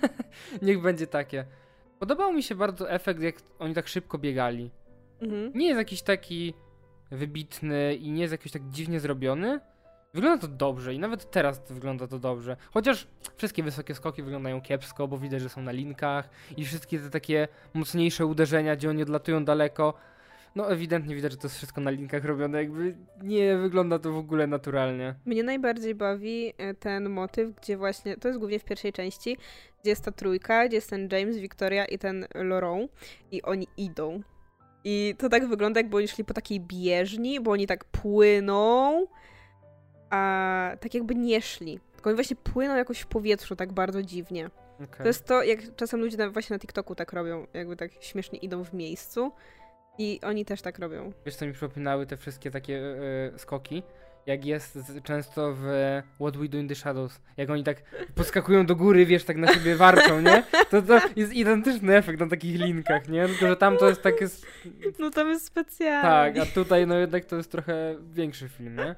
Niech 0.62 0.80
będzie 0.80 1.06
takie. 1.06 1.46
Podobał 1.98 2.32
mi 2.32 2.42
się 2.42 2.54
bardzo 2.54 2.90
efekt, 2.90 3.20
jak 3.22 3.34
oni 3.58 3.74
tak 3.74 3.88
szybko 3.88 4.18
biegali. 4.18 4.70
Mhm. 5.20 5.52
Nie 5.54 5.66
jest 5.66 5.78
jakiś 5.78 6.02
taki 6.02 6.54
wybitny 7.10 7.94
i 7.94 8.10
nie 8.10 8.20
jest 8.20 8.32
jakiś 8.32 8.52
tak 8.52 8.70
dziwnie 8.70 9.00
zrobiony. 9.00 9.60
Wygląda 10.16 10.46
to 10.46 10.48
dobrze 10.48 10.94
i 10.94 10.98
nawet 10.98 11.30
teraz 11.30 11.62
wygląda 11.70 12.06
to 12.06 12.18
dobrze. 12.18 12.56
Chociaż 12.70 13.06
wszystkie 13.36 13.62
wysokie 13.62 13.94
skoki 13.94 14.22
wyglądają 14.22 14.60
kiepsko, 14.60 15.08
bo 15.08 15.18
widać, 15.18 15.42
że 15.42 15.48
są 15.48 15.62
na 15.62 15.72
linkach 15.72 16.28
i 16.56 16.64
wszystkie 16.64 16.98
te 16.98 17.10
takie 17.10 17.48
mocniejsze 17.74 18.26
uderzenia, 18.26 18.76
gdzie 18.76 18.90
oni 18.90 19.02
odlatują 19.02 19.44
daleko. 19.44 19.94
No 20.54 20.70
ewidentnie 20.70 21.14
widać, 21.14 21.32
że 21.32 21.38
to 21.38 21.46
jest 21.46 21.56
wszystko 21.56 21.80
na 21.80 21.90
linkach 21.90 22.24
robione, 22.24 22.58
jakby 22.58 22.94
nie 23.22 23.56
wygląda 23.56 23.98
to 23.98 24.12
w 24.12 24.16
ogóle 24.16 24.46
naturalnie. 24.46 25.14
Mnie 25.26 25.42
najbardziej 25.42 25.94
bawi 25.94 26.52
e, 26.58 26.74
ten 26.74 27.10
motyw, 27.10 27.54
gdzie 27.54 27.76
właśnie, 27.76 28.16
to 28.16 28.28
jest 28.28 28.40
głównie 28.40 28.58
w 28.58 28.64
pierwszej 28.64 28.92
części, 28.92 29.36
gdzie 29.82 29.90
jest 29.90 30.04
ta 30.04 30.12
trójka, 30.12 30.68
gdzie 30.68 30.76
jest 30.76 30.90
ten 30.90 31.08
James, 31.12 31.38
Victoria 31.38 31.84
i 31.84 31.98
ten 31.98 32.26
Laurent 32.34 32.92
i 33.32 33.42
oni 33.42 33.68
idą. 33.76 34.22
I 34.84 35.14
to 35.18 35.28
tak 35.28 35.48
wygląda, 35.48 35.80
jakby 35.80 35.96
oni 35.96 36.08
szli 36.08 36.24
po 36.24 36.34
takiej 36.34 36.60
bieżni, 36.60 37.40
bo 37.40 37.50
oni 37.50 37.66
tak 37.66 37.84
płyną, 37.84 39.06
a 40.10 40.70
tak 40.80 40.94
jakby 40.94 41.14
nie 41.14 41.42
szli. 41.42 41.80
Tylko 41.94 42.10
oni 42.10 42.14
właśnie 42.16 42.36
płyną 42.36 42.76
jakoś 42.76 43.00
w 43.00 43.06
powietrzu 43.06 43.56
tak 43.56 43.72
bardzo 43.72 44.02
dziwnie. 44.02 44.50
Okay. 44.74 44.98
To 44.98 45.06
jest 45.06 45.24
to, 45.24 45.42
jak 45.42 45.60
czasem 45.76 46.00
ludzie 46.00 46.16
na, 46.16 46.30
właśnie 46.30 46.54
na 46.54 46.60
TikToku 46.60 46.94
tak 46.94 47.12
robią, 47.12 47.46
jakby 47.54 47.76
tak 47.76 47.90
śmiesznie 48.00 48.38
idą 48.38 48.64
w 48.64 48.72
miejscu. 48.72 49.32
I 49.98 50.20
oni 50.22 50.44
też 50.44 50.62
tak 50.62 50.78
robią. 50.78 51.12
Wiesz, 51.26 51.36
co 51.36 51.46
mi 51.46 51.52
przypominały 51.52 52.06
te 52.06 52.16
wszystkie 52.16 52.50
takie 52.50 52.80
e, 53.34 53.38
skoki? 53.38 53.82
Jak 54.26 54.44
jest 54.44 54.78
często 55.02 55.54
w 55.54 55.62
What 56.20 56.36
We 56.36 56.48
Do 56.48 56.58
in 56.58 56.68
the 56.68 56.74
Shadows. 56.74 57.20
Jak 57.36 57.50
oni 57.50 57.64
tak 57.64 57.82
podskakują 58.14 58.66
do 58.66 58.76
góry, 58.76 59.06
wiesz, 59.06 59.24
tak 59.24 59.36
na 59.36 59.54
siebie 59.54 59.76
warczą, 59.76 60.20
nie? 60.20 60.44
To, 60.70 60.82
to 60.82 61.00
jest 61.16 61.32
identyczny 61.32 61.96
efekt 61.96 62.20
na 62.20 62.28
takich 62.28 62.60
linkach, 62.60 63.08
nie? 63.08 63.26
Tylko, 63.28 63.46
że 63.46 63.56
tam 63.56 63.76
to 63.76 63.88
jest 63.88 64.02
takie... 64.02 64.26
No 64.98 65.10
to 65.10 65.26
jest 65.26 65.46
specjalnie. 65.46 66.02
Tak, 66.02 66.48
a 66.48 66.54
tutaj 66.54 66.86
no 66.86 66.94
jednak 66.94 67.24
to 67.24 67.36
jest 67.36 67.50
trochę 67.50 67.96
większy 68.12 68.48
film, 68.48 68.76
nie? 68.76 68.94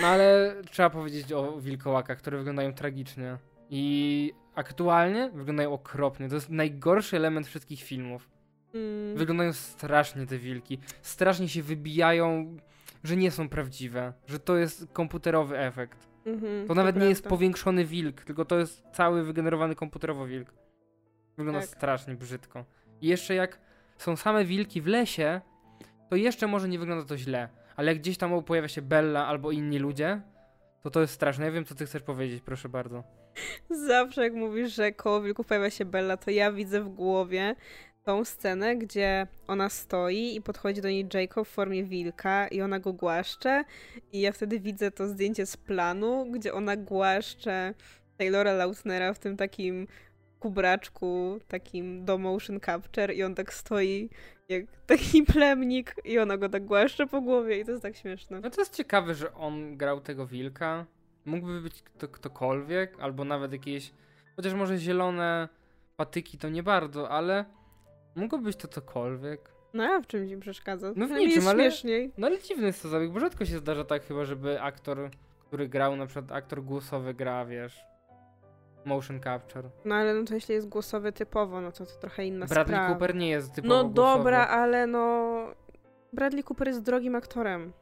No 0.00 0.06
ale 0.06 0.54
trzeba 0.70 0.90
powiedzieć 0.90 1.32
o 1.32 1.60
wilkołakach, 1.60 2.18
które 2.18 2.38
wyglądają 2.38 2.72
tragicznie. 2.72 3.36
I 3.70 4.32
aktualnie 4.54 5.30
wyglądają 5.34 5.72
okropnie. 5.72 6.28
To 6.28 6.34
jest 6.34 6.50
najgorszy 6.50 7.16
element 7.16 7.46
wszystkich 7.46 7.82
filmów. 7.82 8.28
Mm. 8.74 9.16
Wyglądają 9.16 9.52
strasznie 9.52 10.26
te 10.26 10.38
wilki. 10.38 10.78
Strasznie 11.02 11.48
się 11.48 11.62
wybijają, 11.62 12.56
że 13.04 13.16
nie 13.16 13.30
są 13.30 13.48
prawdziwe. 13.48 14.12
Że 14.26 14.38
to 14.38 14.56
jest 14.56 14.86
komputerowy 14.92 15.58
efekt. 15.58 16.08
Mhm, 16.26 16.66
To 16.66 16.74
nawet 16.74 16.96
nie 16.96 17.06
jest 17.06 17.28
powiększony 17.28 17.84
wilk, 17.84 18.20
tylko 18.24 18.44
to 18.44 18.58
jest 18.58 18.84
cały 18.92 19.24
wygenerowany 19.24 19.74
komputerowo 19.74 20.26
wilk. 20.26 20.52
Wygląda 21.36 21.60
Tak. 21.60 21.68
strasznie 21.70 22.14
brzydko. 22.14 22.64
I 23.00 23.06
jeszcze 23.08 23.34
jak 23.34 23.60
są 23.98 24.16
same 24.16 24.44
wilki 24.44 24.80
w 24.82 24.86
lesie, 24.86 25.40
to 26.10 26.16
jeszcze 26.16 26.46
może 26.46 26.68
nie 26.68 26.78
wygląda 26.78 27.04
to 27.04 27.16
źle. 27.16 27.48
Ale 27.78 27.94
gdzieś 27.96 28.18
tam 28.18 28.42
pojawia 28.42 28.68
się 28.68 28.82
Bella 28.82 29.26
albo 29.26 29.50
inni 29.50 29.78
ludzie, 29.78 30.20
to 30.82 30.90
to 30.90 31.00
jest 31.00 31.12
straszne. 31.12 31.44
Ja 31.44 31.52
wiem, 31.52 31.64
co 31.64 31.74
ty 31.74 31.86
chcesz 31.86 32.02
powiedzieć, 32.02 32.42
proszę 32.42 32.68
bardzo. 32.68 33.04
Zawsze 33.70 34.22
jak 34.22 34.34
mówisz, 34.34 34.74
że 34.74 34.92
koło 34.92 35.22
wilków 35.22 35.46
pojawia 35.46 35.70
się 35.70 35.84
Bella, 35.84 36.16
to 36.16 36.30
ja 36.30 36.52
widzę 36.52 36.80
w 36.80 36.88
głowie 36.88 37.54
tą 38.04 38.24
scenę, 38.24 38.76
gdzie 38.76 39.26
ona 39.46 39.68
stoi 39.68 40.36
i 40.36 40.42
podchodzi 40.42 40.80
do 40.80 40.88
niej 40.88 41.06
Jacob 41.14 41.48
w 41.48 41.50
formie 41.50 41.84
wilka 41.84 42.48
i 42.48 42.60
ona 42.60 42.78
go 42.78 42.92
głaszcze 42.92 43.64
i 44.12 44.20
ja 44.20 44.32
wtedy 44.32 44.60
widzę 44.60 44.90
to 44.90 45.08
zdjęcie 45.08 45.46
z 45.46 45.56
planu, 45.56 46.26
gdzie 46.32 46.54
ona 46.54 46.76
głaszcze 46.76 47.74
Taylora 48.16 48.52
Lautnera 48.52 49.14
w 49.14 49.18
tym 49.18 49.36
takim 49.36 49.86
kubraczku, 50.40 51.38
takim 51.48 52.04
do 52.04 52.18
motion 52.18 52.60
capture 52.60 53.14
i 53.14 53.22
on 53.22 53.34
tak 53.34 53.54
stoi 53.54 54.10
jak 54.48 54.64
taki 54.86 55.22
plemnik 55.32 55.94
i 56.04 56.18
ona 56.18 56.36
go 56.36 56.48
tak 56.48 56.64
głaszcze 56.64 57.06
po 57.06 57.20
głowie 57.20 57.60
i 57.60 57.64
to 57.64 57.70
jest 57.70 57.82
tak 57.82 57.96
śmieszne. 57.96 58.40
No 58.40 58.50
to 58.50 58.60
jest 58.60 58.76
ciekawe, 58.76 59.14
że 59.14 59.34
on 59.34 59.76
grał 59.76 60.00
tego 60.00 60.26
wilka. 60.26 60.86
Mógłby 61.24 61.60
być 61.60 61.82
kto, 61.82 62.08
ktokolwiek, 62.08 62.96
albo 63.00 63.24
nawet 63.24 63.52
jakieś, 63.52 63.92
chociaż 64.36 64.54
może 64.54 64.78
zielone 64.78 65.48
patyki 65.96 66.38
to 66.38 66.48
nie 66.48 66.62
bardzo, 66.62 67.10
ale 67.10 67.44
mogło 68.16 68.38
być 68.38 68.56
to 68.56 68.68
cokolwiek. 68.68 69.50
No 69.74 69.84
a 69.84 70.00
w 70.00 70.06
czym 70.06 70.28
ci 70.28 70.36
przeszkadza? 70.36 70.92
No 70.96 71.06
w 71.06 71.10
niczym, 71.10 71.30
jest 71.30 71.48
ale- 71.48 71.62
śmieszniej. 71.64 72.12
No 72.18 72.26
ale 72.26 72.42
dziwny 72.42 72.66
jest 72.66 72.82
to 72.82 72.88
zabieg, 72.88 73.10
bo 73.10 73.20
rzadko 73.20 73.44
się 73.44 73.58
zdarza 73.58 73.84
tak 73.84 74.04
chyba, 74.04 74.24
żeby 74.24 74.60
aktor, 74.60 75.10
który 75.46 75.68
grał, 75.68 75.96
na 75.96 76.06
przykład 76.06 76.32
aktor 76.32 76.62
głosowy 76.62 77.14
gra, 77.14 77.44
wiesz, 77.46 77.84
motion 78.88 79.20
capture. 79.20 79.70
No 79.84 79.94
ale 79.94 80.14
no 80.14 80.24
to 80.24 80.34
jeśli 80.34 80.54
jest 80.54 80.68
głosowy 80.68 81.12
typowo, 81.12 81.60
no 81.60 81.72
to 81.72 81.86
to 81.86 81.92
trochę 82.00 82.26
inna 82.26 82.46
Bradley 82.46 82.76
sprawa. 82.76 82.94
Cooper 82.94 83.14
nie 83.14 83.28
jest 83.30 83.54
typowo 83.54 83.74
No 83.74 83.84
głosowy. 83.88 83.94
dobra, 84.18 84.46
ale 84.46 84.86
no... 84.86 85.28
Bradley 86.12 86.44
Cooper 86.44 86.68
jest 86.68 86.82
drogim 86.82 87.14
aktorem, 87.16 87.72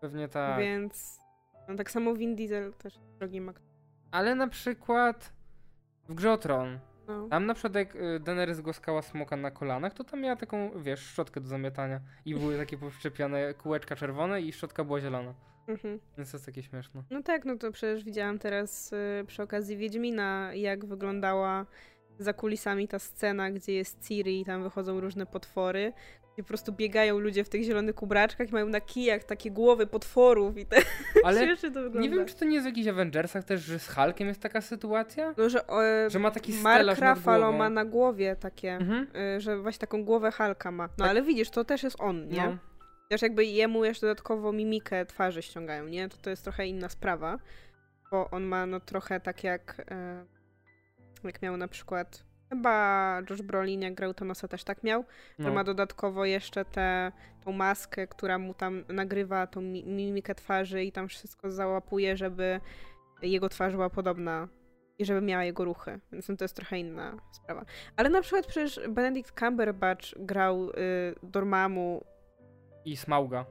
Pewnie 0.00 0.28
tak. 0.28 0.58
więc... 0.58 1.20
No 1.68 1.76
tak 1.76 1.90
samo 1.90 2.14
Vin 2.14 2.36
Diesel 2.36 2.72
też 2.72 2.94
jest 2.94 3.06
drogim 3.18 3.48
aktorem. 3.48 3.70
Ale 4.10 4.34
na 4.34 4.48
przykład 4.48 5.32
w 6.08 6.14
grze 6.14 6.32
o 6.32 6.36
Tron, 6.38 6.78
No. 7.08 7.28
tam 7.28 7.46
na 7.46 7.54
przykład 7.54 7.74
jak 7.74 7.96
y, 7.96 8.20
Daenerys 8.20 8.60
głaskała 8.60 9.02
smoka 9.02 9.36
na 9.36 9.50
kolanach, 9.50 9.94
to 9.94 10.04
tam 10.04 10.20
miała 10.20 10.36
taką, 10.36 10.70
wiesz, 10.82 11.00
szczotkę 11.00 11.40
do 11.40 11.48
zamiatania 11.48 12.00
i 12.24 12.34
były 12.34 12.58
takie 12.58 12.78
powszczepione 12.84 13.54
kółeczka 13.54 13.96
czerwone 13.96 14.40
i 14.42 14.52
szczotka 14.52 14.84
była 14.84 15.00
zielona. 15.00 15.34
Mhm. 15.68 16.00
Więc 16.18 16.30
to 16.30 16.36
jest 16.36 16.46
takie 16.46 16.62
śmieszne. 16.62 17.02
No 17.10 17.22
tak, 17.22 17.44
no 17.44 17.56
to 17.58 17.72
przecież 17.72 18.04
widziałam 18.04 18.38
teraz 18.38 18.92
y, 18.92 19.24
przy 19.26 19.42
okazji 19.42 19.76
Wiedźmina, 19.76 20.50
jak 20.54 20.84
wyglądała 20.84 21.66
za 22.18 22.32
kulisami 22.32 22.88
ta 22.88 22.98
scena, 22.98 23.50
gdzie 23.50 23.72
jest 23.72 24.08
Ciri 24.08 24.40
i 24.40 24.44
tam 24.44 24.62
wychodzą 24.62 25.00
różne 25.00 25.26
potwory, 25.26 25.92
gdzie 26.34 26.42
po 26.42 26.48
prostu 26.48 26.72
biegają 26.72 27.18
ludzie 27.18 27.44
w 27.44 27.48
tych 27.48 27.62
zielonych 27.62 27.94
kubraczkach 27.94 28.48
i 28.48 28.52
mają 28.52 28.66
na 28.68 28.80
kijach 28.80 29.24
takie 29.24 29.50
głowy 29.50 29.86
potworów 29.86 30.58
i 30.58 30.66
tak 30.66 30.84
Ale 31.24 31.44
śmiesznie 31.44 31.70
to 31.70 31.82
wygląda. 31.82 32.00
nie 32.00 32.10
wiem, 32.16 32.26
czy 32.26 32.34
to 32.34 32.44
nie 32.44 32.54
jest 32.54 32.64
w 32.66 32.68
jakichś 32.70 32.88
Avengersach 32.88 33.44
też, 33.44 33.60
że 33.62 33.78
z 33.78 33.88
Hulkiem 33.88 34.28
jest 34.28 34.40
taka 34.40 34.60
sytuacja? 34.60 35.34
No, 35.36 35.48
że, 35.48 35.66
o, 35.66 35.80
Że 36.08 36.18
ma 36.18 36.30
taki 36.30 36.52
Mark 36.52 36.98
Ruffalo 37.00 37.52
ma 37.52 37.70
na 37.70 37.84
głowie 37.84 38.36
takie, 38.36 38.72
Mhm. 38.72 39.06
y, 39.36 39.40
że 39.40 39.58
właśnie 39.58 39.78
taką 39.80 40.04
głowę 40.04 40.30
Halka 40.30 40.70
ma. 40.70 40.84
No 40.84 40.92
Tak. 40.98 41.08
ale 41.08 41.22
widzisz, 41.22 41.50
to 41.50 41.64
też 41.64 41.82
jest 41.82 41.96
on, 42.00 42.28
nie? 42.28 42.46
No. 42.46 42.56
Też 43.08 43.22
jakby 43.22 43.44
jemu 43.44 43.84
jeszcze 43.84 44.06
dodatkowo 44.06 44.52
mimikę 44.52 45.06
twarzy 45.06 45.42
ściągają, 45.42 45.86
nie? 45.88 46.08
To 46.08 46.16
to 46.16 46.30
jest 46.30 46.42
trochę 46.44 46.66
inna 46.66 46.88
sprawa, 46.88 47.38
bo 48.10 48.30
on 48.30 48.42
ma 48.44 48.66
no 48.66 48.80
trochę 48.80 49.20
tak 49.20 49.44
jak 49.44 49.82
e, 49.90 50.24
jak 51.24 51.42
miał 51.42 51.56
na 51.56 51.68
przykład 51.68 52.24
chyba 52.50 53.20
Josh 53.30 53.42
Brolin 53.42 53.82
jak 53.82 53.94
grał 53.94 54.14
Thanosa 54.14 54.48
też 54.48 54.64
tak 54.64 54.82
miał, 54.82 55.04
że 55.38 55.48
No. 55.48 55.54
ma 55.54 55.64
dodatkowo 55.64 56.24
jeszcze 56.24 56.64
tę 56.64 57.12
tą 57.44 57.52
maskę, 57.52 58.06
która 58.06 58.38
mu 58.38 58.54
tam 58.54 58.84
nagrywa 58.88 59.46
tą 59.46 59.60
mi- 59.60 59.84
mimikę 59.84 60.34
twarzy 60.34 60.84
i 60.84 60.92
tam 60.92 61.08
wszystko 61.08 61.50
załapuje, 61.50 62.16
żeby 62.16 62.60
jego 63.22 63.48
twarz 63.48 63.72
była 63.72 63.90
podobna 63.90 64.48
i 64.98 65.04
żeby 65.04 65.20
miała 65.20 65.44
jego 65.44 65.64
ruchy, 65.64 66.00
więc 66.12 66.28
no 66.28 66.36
to 66.36 66.44
jest 66.44 66.56
trochę 66.56 66.78
inna 66.78 67.16
sprawa. 67.32 67.64
Ale 67.96 68.08
na 68.08 68.22
przykład 68.22 68.46
przecież 68.46 68.80
Benedict 68.88 69.40
Cumberbatch 69.40 70.06
grał 70.18 70.70
y, 70.70 70.74
Dormammu 71.22 72.04
I 72.84 72.96
Smauga. 72.96 73.44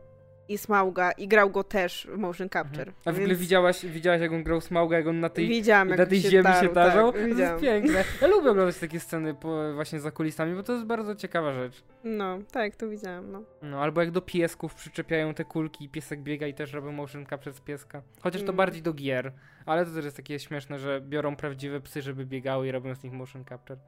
i 0.48 0.58
Smauga 0.58 1.12
i 1.12 1.28
grał 1.28 1.50
go 1.50 1.64
też 1.64 2.08
w 2.14 2.18
motion 2.18 2.50
capture. 2.50 2.88
Mhm. 2.88 2.96
A 3.06 3.12
w 3.12 3.16
ogóle 3.16 3.28
więc 3.28 3.40
widziałaś, 3.40 3.86
widziałaś 3.86 4.22
jak 4.22 4.32
on 4.32 4.44
grał 4.44 4.62
Smauga, 4.62 4.98
jak 4.98 5.08
on 5.08 5.20
na 5.20 5.30
tej, 5.30 5.48
widziałam, 5.48 5.90
na 5.90 6.06
tej 6.06 6.22
się 6.22 6.30
ziemi 6.30 6.50
się 6.62 6.70
darzał? 6.74 7.12
Tak, 7.14 7.22
to 7.22 7.28
jest 7.28 7.62
piękne. 7.62 8.04
Ja 8.22 8.28
lubię 8.28 8.52
oglądać 8.52 8.78
takie 8.78 9.00
sceny 9.00 9.34
po, 9.34 9.74
właśnie 9.74 10.00
za 10.00 10.12
kulisami, 10.12 10.56
bo 10.56 10.64
to 10.64 10.74
jest 10.74 10.86
bardzo 10.86 11.16
ciekawa 11.16 11.54
rzecz. 11.54 11.84
No, 12.04 12.40
tak, 12.52 12.76
to 12.76 12.90
widziałam, 12.90 13.32
no. 13.32 13.44
No, 13.62 13.82
albo 13.82 14.02
jak 14.02 14.12
do 14.12 14.22
piesków 14.22 14.76
przyczepiają 14.76 15.34
te 15.34 15.46
kulki 15.46 15.86
i 15.86 15.90
piesek 15.90 16.22
biega 16.22 16.48
i 16.48 16.54
też 16.54 16.74
robią 16.74 16.92
motion 16.92 17.26
capture 17.26 17.54
z 17.54 17.60
pieska. 17.62 18.02
Chociaż 18.22 18.42
to 18.42 18.46
Mm. 18.48 18.56
bardziej 18.58 18.82
do 18.82 18.94
gier, 18.94 19.32
ale 19.66 19.86
to 19.86 19.92
też 19.94 20.06
jest 20.06 20.18
takie 20.18 20.40
śmieszne, 20.40 20.80
że 20.80 21.02
biorą 21.02 21.36
prawdziwe 21.36 21.82
psy, 21.82 22.02
żeby 22.02 22.26
biegały 22.26 22.68
i 22.68 22.72
robią 22.72 22.96
z 22.96 23.04
nich 23.04 23.14
motion 23.14 23.46
capture. 23.46 23.80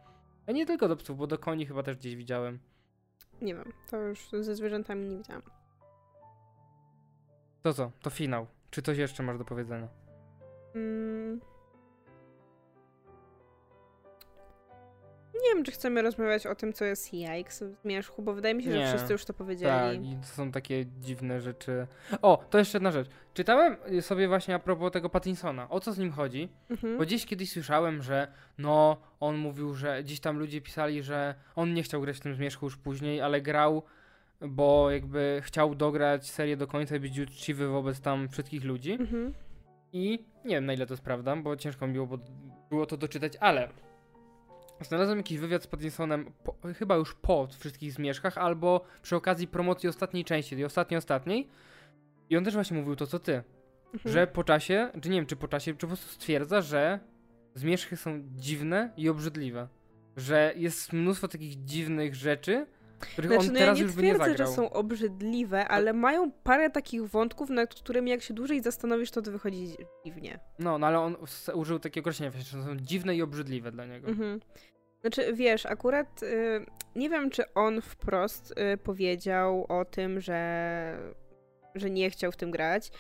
A 0.48 0.52
nie 0.52 0.66
tylko 0.66 0.88
do 0.88 0.96
psów, 0.96 1.18
bo 1.18 1.28
do 1.28 1.38
koni 1.38 1.66
chyba 1.66 1.84
też 1.84 1.98
gdzieś 1.98 2.16
widziałem. 2.16 2.60
Nie 3.42 3.56
wiem, 3.56 3.74
to 3.90 3.98
już 3.98 4.30
ze 4.42 4.56
zwierzętami 4.56 5.10
nie 5.10 5.18
widziałam. 5.18 5.42
To 7.62 7.74
co? 7.74 7.92
To 8.02 8.10
finał. 8.10 8.48
Czy 8.72 8.82
coś 8.82 8.98
jeszcze 8.98 9.24
masz 9.24 9.38
do 9.38 9.46
powiedzenia? 9.46 9.88
Mm. 10.76 11.42
Nie 15.44 15.54
wiem, 15.56 15.64
czy 15.64 15.72
chcemy 15.72 16.02
rozmawiać 16.02 16.48
o 16.48 16.56
tym, 16.56 16.74
co 16.74 16.86
jest 16.86 17.14
Yikes 17.14 17.64
w 17.64 17.82
Zmierzchu, 17.82 18.22
bo 18.22 18.34
wydaje 18.34 18.56
mi 18.56 18.64
się, 18.64 18.70
Nie. 18.70 18.88
że 18.88 18.88
wszyscy 18.88 19.14
już 19.14 19.26
to 19.26 19.34
Tak, 19.34 19.38
powiedzieli. 19.38 20.12
i 20.12 20.16
to 20.18 20.26
są 20.28 20.52
takie 20.52 20.86
dziwne 21.00 21.42
rzeczy. 21.42 21.88
O, 22.22 22.46
to 22.50 22.58
jeszcze 22.60 22.76
jedna 22.78 22.92
rzecz. 22.92 23.10
Czytałem 23.34 23.78
sobie 24.02 24.28
właśnie 24.28 24.56
a 24.56 24.60
propos 24.60 24.92
tego 24.92 25.10
Pattinsona. 25.10 25.70
O 25.70 25.80
co 25.80 25.94
z 25.94 25.98
nim 25.98 26.12
chodzi? 26.12 26.50
Mhm. 26.70 26.98
Bo 26.98 27.04
gdzieś 27.04 27.26
kiedyś 27.26 27.52
słyszałem, 27.52 28.02
że 28.02 28.28
no, 28.58 28.98
on 29.20 29.38
mówił, 29.38 29.74
że 29.74 30.04
gdzieś 30.04 30.20
tam 30.20 30.38
ludzie 30.40 30.62
pisali, 30.62 31.04
że 31.04 31.36
on 31.56 31.74
nie 31.74 31.84
chciał 31.84 32.02
grać 32.02 32.18
w 32.18 32.22
tym 32.22 32.36
zmierzchu 32.36 32.66
już 32.66 32.78
później, 32.78 33.22
ale 33.22 33.42
grał, 33.42 33.84
bo 34.42 34.92
jakby 34.92 35.42
chciał 35.44 35.76
dograć 35.76 36.30
serię 36.30 36.58
do 36.58 36.68
końca 36.68 36.96
i 36.96 37.00
być 37.00 37.20
uczciwy 37.20 37.68
wobec 37.68 38.02
tam 38.02 38.30
wszystkich 38.30 38.64
ludzi. 38.64 38.92
Mhm. 38.92 39.34
I 39.94 40.26
nie 40.46 40.56
wiem 40.56 40.66
na 40.66 40.74
ile 40.74 40.86
to 40.86 40.94
jest 40.94 41.04
prawda, 41.04 41.36
bo 41.36 41.56
ciężko 41.56 41.88
mi 41.88 41.94
było, 41.94 42.08
bo 42.08 42.18
było 42.70 42.86
to 42.86 42.98
doczytać, 42.98 43.34
ale 43.40 43.70
znalazłem 44.82 45.18
jakiś 45.18 45.38
wywiad 45.38 45.64
z 45.64 45.68
Pattinsonem 45.68 46.32
po, 46.44 46.56
chyba 46.78 46.96
już 46.96 47.16
po 47.16 47.48
wszystkich 47.60 47.94
zmierzchach, 47.94 48.38
albo 48.38 48.86
przy 49.02 49.16
okazji 49.16 49.48
promocji 49.48 49.90
ostatniej 49.90 50.26
części, 50.26 50.56
tej 50.56 50.66
ostatniej, 50.66 50.98
ostatniej. 50.98 51.48
I 52.30 52.38
on 52.38 52.44
też 52.46 52.54
właśnie 52.54 52.78
mówił 52.78 52.96
to, 52.96 53.08
co 53.08 53.20
ty, 53.20 53.44
Mhm. 53.94 54.14
że 54.14 54.28
po 54.28 54.44
czasie, 54.44 54.90
czy 55.02 55.10
nie 55.10 55.16
wiem, 55.16 55.26
czy 55.26 55.36
po 55.36 55.48
czasie, 55.48 55.72
czy 55.74 55.78
po 55.78 55.88
prostu 55.88 56.08
stwierdza, 56.08 56.62
że 56.62 57.00
zmierzchy 57.54 57.98
są 57.98 58.22
dziwne 58.36 58.94
i 58.98 59.10
obrzydliwe. 59.10 59.68
Że 60.18 60.54
jest 60.56 60.94
mnóstwo 60.94 61.28
takich 61.28 61.66
dziwnych 61.66 62.16
rzeczy, 62.16 62.66
których 63.00 63.32
Znaczy, 63.32 63.48
on 63.48 63.54
no 63.54 63.60
teraz 63.60 63.78
ja 63.78 63.84
nie 63.84 63.88
już 63.88 63.96
by 63.96 64.04
nie 64.04 64.10
twierdzę, 64.10 64.30
zagrał. 64.30 64.48
że 64.48 64.54
są 64.54 64.70
obrzydliwe, 64.70 65.68
ale 65.68 65.94
mają 65.94 66.32
parę 66.32 66.70
takich 66.70 67.10
wątków, 67.10 67.50
nad 67.50 67.76
którymi 67.76 68.12
jak 68.12 68.22
się 68.22 68.34
dłużej 68.34 68.62
zastanowisz, 68.62 69.12
to 69.12 69.22
to 69.22 69.32
wychodzi 69.32 69.68
dziwnie. 70.06 70.40
No, 70.60 70.78
no 70.78 70.88
ale 70.88 71.00
on 71.00 71.16
użył 71.54 71.80
takiego 71.80 72.04
określenia, 72.04 72.32
właśnie, 72.32 72.60
że 72.60 72.66
są 72.66 72.76
dziwne 72.78 73.16
i 73.16 73.22
obrzydliwe 73.22 73.72
dla 73.72 73.86
niego. 73.86 74.08
Mhm. 74.08 74.40
Znaczy, 75.02 75.34
wiesz, 75.34 75.66
akurat 75.66 76.24
y, 76.24 76.66
nie 76.96 77.10
wiem, 77.10 77.30
czy 77.30 77.54
on 77.54 77.82
wprost 77.82 78.52
y, 78.74 78.78
powiedział 78.78 79.66
o 79.70 79.86
tym, 79.86 80.22
że, 80.22 81.00
że 81.76 81.90
nie 81.90 82.10
chciał 82.10 82.32
w 82.32 82.36
tym 82.36 82.52
grać, 82.52 82.92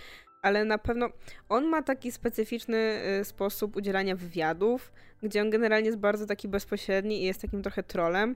ale 0.41 0.65
na 0.65 0.77
pewno 0.77 1.09
on 1.49 1.65
ma 1.65 1.81
taki 1.81 2.11
specyficzny 2.11 3.01
y, 3.21 3.25
sposób 3.25 3.75
udzielania 3.75 4.15
wywiadów, 4.15 4.91
gdzie 5.23 5.41
on 5.41 5.49
generalnie 5.49 5.85
jest 5.85 5.99
bardzo 5.99 6.25
taki 6.25 6.47
bezpośredni 6.47 7.21
i 7.21 7.25
jest 7.25 7.41
takim 7.41 7.61
trochę 7.61 7.83
trolem. 7.83 8.35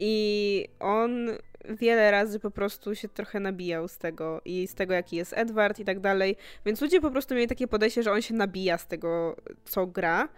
I 0.00 0.68
on 0.80 1.28
wiele 1.68 2.10
razy 2.10 2.40
po 2.40 2.50
prostu 2.50 2.94
się 2.94 3.08
trochę 3.08 3.40
nabijał 3.40 3.88
z 3.88 3.98
tego 3.98 4.40
i 4.44 4.66
z 4.66 4.74
tego, 4.74 4.94
jaki 4.94 5.16
jest 5.16 5.32
Edward 5.36 5.78
i 5.78 5.84
tak 5.84 6.00
dalej. 6.00 6.36
Więc 6.66 6.80
ludzie 6.80 7.00
po 7.00 7.10
prostu 7.10 7.34
mieli 7.34 7.46
takie 7.46 7.68
podejście, 7.68 8.02
że 8.02 8.12
on 8.12 8.22
się 8.22 8.34
nabija 8.34 8.78
z 8.78 8.86
tego, 8.86 9.36
co 9.64 9.86
gra. 9.86 10.28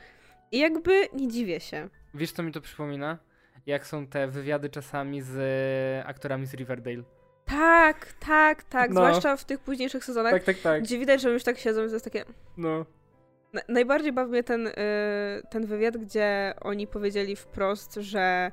I 0.52 0.58
jakby 0.58 1.08
nie 1.12 1.28
dziwię 1.28 1.60
się. 1.60 1.88
Wiesz, 2.14 2.32
co 2.32 2.42
mi 2.42 2.52
to 2.52 2.60
przypomina? 2.60 3.18
Jak 3.66 3.86
są 3.86 4.06
te 4.06 4.28
wywiady 4.28 4.68
czasami 4.68 5.22
z 5.22 5.36
e, 5.36 6.06
aktorami 6.06 6.46
z 6.46 6.54
Riverdale. 6.54 7.02
Tak, 7.44 8.12
tak, 8.12 8.62
tak. 8.62 8.90
No. 8.90 9.00
Zwłaszcza 9.00 9.36
w 9.36 9.44
tych 9.44 9.60
późniejszych 9.60 10.04
sezonach, 10.04 10.32
Tak, 10.32 10.44
tak, 10.44 10.58
tak. 10.58 10.82
gdzie 10.82 10.98
widać, 10.98 11.22
że 11.22 11.30
już 11.30 11.44
tak 11.44 11.58
siedzą 11.58 11.84
i 11.84 11.86
to 11.86 11.92
jest 11.92 12.04
takie... 12.04 12.24
No. 12.56 12.86
Na, 13.52 13.60
najbardziej 13.68 14.12
bawi 14.12 14.30
mnie 14.30 14.42
ten, 14.42 14.66
y, 14.66 14.72
ten 15.50 15.66
wywiad, 15.66 15.96
gdzie 15.96 16.54
oni 16.60 16.86
powiedzieli 16.86 17.36
wprost, 17.36 17.94
że 17.94 18.52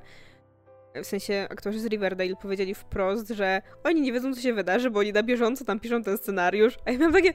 w 1.02 1.06
sensie 1.06 1.46
aktorzy 1.50 1.80
z 1.80 1.86
Riverdale 1.86 2.36
powiedzieli 2.42 2.74
wprost, 2.74 3.28
że 3.30 3.62
oni 3.84 4.00
nie 4.00 4.12
wiedzą, 4.12 4.34
co 4.34 4.40
się 4.40 4.52
wydarzy, 4.54 4.90
bo 4.90 5.00
oni 5.00 5.12
na 5.12 5.22
bieżąco 5.22 5.64
tam 5.64 5.80
piszą 5.80 6.02
ten 6.02 6.18
scenariusz. 6.18 6.74
A 6.84 6.90
ja 6.90 6.98
miałam 6.98 7.12
takie, 7.14 7.32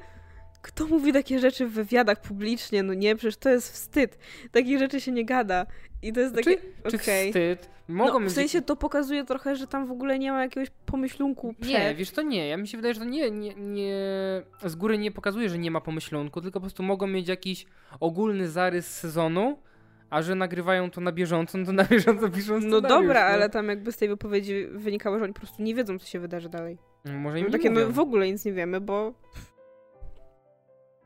kto 0.61 0.87
mówi 0.87 1.13
takie 1.13 1.39
rzeczy 1.39 1.67
w 1.67 1.71
wywiadach 1.71 2.21
publicznie? 2.21 2.83
No 2.83 2.93
nie, 2.93 3.15
przecież 3.15 3.37
to 3.37 3.49
jest 3.49 3.73
wstyd. 3.73 4.17
Takich 4.51 4.79
rzeczy 4.79 5.01
się 5.01 5.11
nie 5.11 5.25
gada. 5.25 5.65
I 6.01 6.13
to 6.13 6.19
jest 6.19 6.35
takie, 6.35 6.57
Czy 6.89 6.97
okej. 6.97 7.27
wstyd? 7.29 7.69
Mogą 7.87 8.19
No, 8.19 8.29
w 8.29 8.31
sensie 8.31 8.61
to 8.61 8.75
pokazuje 8.75 9.25
trochę, 9.25 9.55
że 9.55 9.67
tam 9.67 9.87
w 9.87 9.91
ogóle 9.91 10.19
nie 10.19 10.31
ma 10.31 10.41
jakiegoś 10.43 10.69
pomyślunku 10.85 11.53
przed. 11.53 11.73
Nie, 11.73 11.95
wiesz 11.95 12.11
to 12.11 12.21
nie. 12.21 12.47
Ja 12.47 12.57
mi 12.57 12.67
się 12.67 12.77
wydaje, 12.77 12.93
że 12.93 12.99
to 12.99 13.05
nie, 13.05 13.31
nie, 13.31 13.55
nie 13.55 13.95
z 14.65 14.75
góry 14.75 14.97
nie 14.97 15.11
pokazuje, 15.11 15.49
że 15.49 15.57
nie 15.57 15.71
ma 15.71 15.81
pomyślunku, 15.81 16.41
tylko 16.41 16.59
po 16.59 16.61
prostu 16.61 16.83
mogą 16.83 17.07
mieć 17.07 17.27
jakiś 17.27 17.65
ogólny 17.99 18.49
zarys 18.49 18.87
sezonu, 18.87 19.59
a 20.11 20.21
że 20.21 20.35
nagrywają 20.35 20.91
to 20.91 21.01
na 21.01 21.11
bieżąco, 21.11 21.57
no 21.57 21.65
to 21.65 21.71
na 21.71 21.83
bieżąco 21.83 22.29
piszą 22.29 22.59
No 22.59 22.81
dobra, 22.81 23.19
no. 23.19 23.25
ale 23.33 23.49
tam 23.49 23.67
jakby 23.69 23.91
z 23.91 23.97
tej 23.97 24.07
wypowiedzi 24.09 24.67
wynikało, 24.71 25.17
że 25.19 25.23
oni 25.23 25.33
po 25.33 25.39
prostu 25.39 25.63
nie 25.63 25.75
wiedzą, 25.75 25.99
co 25.99 26.07
się 26.07 26.19
wydarzy 26.19 26.49
dalej. 26.49 26.77
No, 27.05 27.13
Może 27.13 27.39
im 27.39 27.45
No 27.45 27.51
takie, 27.51 27.69
no 27.69 27.79
mówią. 27.79 27.91
w 27.93 27.99
ogóle 27.99 28.27
nic 28.31 28.45
nie 28.45 28.53
wiemy, 28.53 28.81
bo 28.81 29.13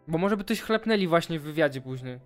Bo 0.08 0.18
może 0.18 0.38
by 0.38 0.44
coś 0.44 0.62
chlepnęli 0.62 1.08
właśnie 1.08 1.40
w 1.40 1.44
wywiadzie 1.44 1.82
później. 1.82 2.20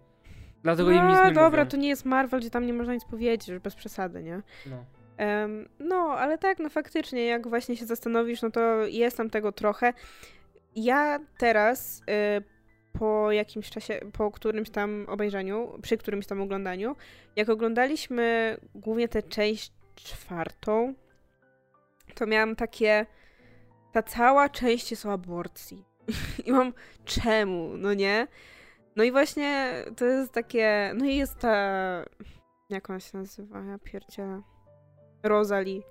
Dlatego 0.63 0.91
im 0.91 1.07
nic 1.07 1.17
nie 1.25 1.31
dobra, 1.31 1.49
mówią. 1.63 1.65
to 1.71 1.77
nie 1.77 1.89
jest 1.89 2.05
Marvel, 2.05 2.39
gdzie 2.39 2.49
tam 2.49 2.65
nie 2.65 2.73
można 2.73 2.93
nic 2.93 3.05
powiedzieć, 3.05 3.45
że 3.47 3.59
bez 3.59 3.75
przesady, 3.75 4.23
nie? 4.23 4.41
No. 4.65 4.85
Em, 5.17 5.69
no, 5.79 5.95
ale 5.95 6.37
tak, 6.37 6.59
no 6.59 6.69
faktycznie, 6.69 7.25
jak 7.25 7.47
właśnie 7.47 7.77
się 7.77 7.85
zastanowisz, 7.85 8.41
no 8.41 8.51
to 8.51 8.85
jest 8.85 9.17
tam 9.17 9.29
tego 9.29 9.51
trochę. 9.51 9.93
Ja 10.75 11.19
teraz, 11.37 12.01
y, 12.37 12.58
po 12.93 13.31
jakimś 13.31 13.69
czasie, 13.69 13.99
po 14.13 14.31
którymś 14.31 14.69
tam 14.69 15.05
obejrzeniu, 15.09 15.79
przy 15.81 15.97
którymś 15.97 16.25
tam 16.25 16.41
oglądaniu, 16.41 16.95
jak 17.35 17.49
oglądaliśmy 17.49 18.57
głównie 18.75 19.07
tę 19.07 19.23
część 19.23 19.71
czwartą, 19.95 20.93
to 22.15 22.27
miałam 22.27 22.55
takie, 22.55 23.05
ta 23.91 24.03
cała 24.03 24.49
część 24.49 24.91
jest 24.91 25.05
o 25.05 25.11
aborcji. 25.11 25.85
I 26.45 26.51
mam, 26.51 26.73
czemu, 27.05 27.77
no 27.77 27.93
nie? 27.93 28.27
No 28.95 29.03
i 29.03 29.11
właśnie 29.11 29.73
to 29.97 30.05
jest 30.05 30.31
takie, 30.31 30.91
no 30.95 31.05
i 31.05 31.15
jest 31.15 31.39
ta, 31.39 31.55
jak 32.69 32.89
ona 32.89 32.99
się 32.99 33.17
nazywa, 33.17 33.63
ja 33.63 33.77
pierdzielę. 33.83 34.41
Rosalie, 35.23 35.81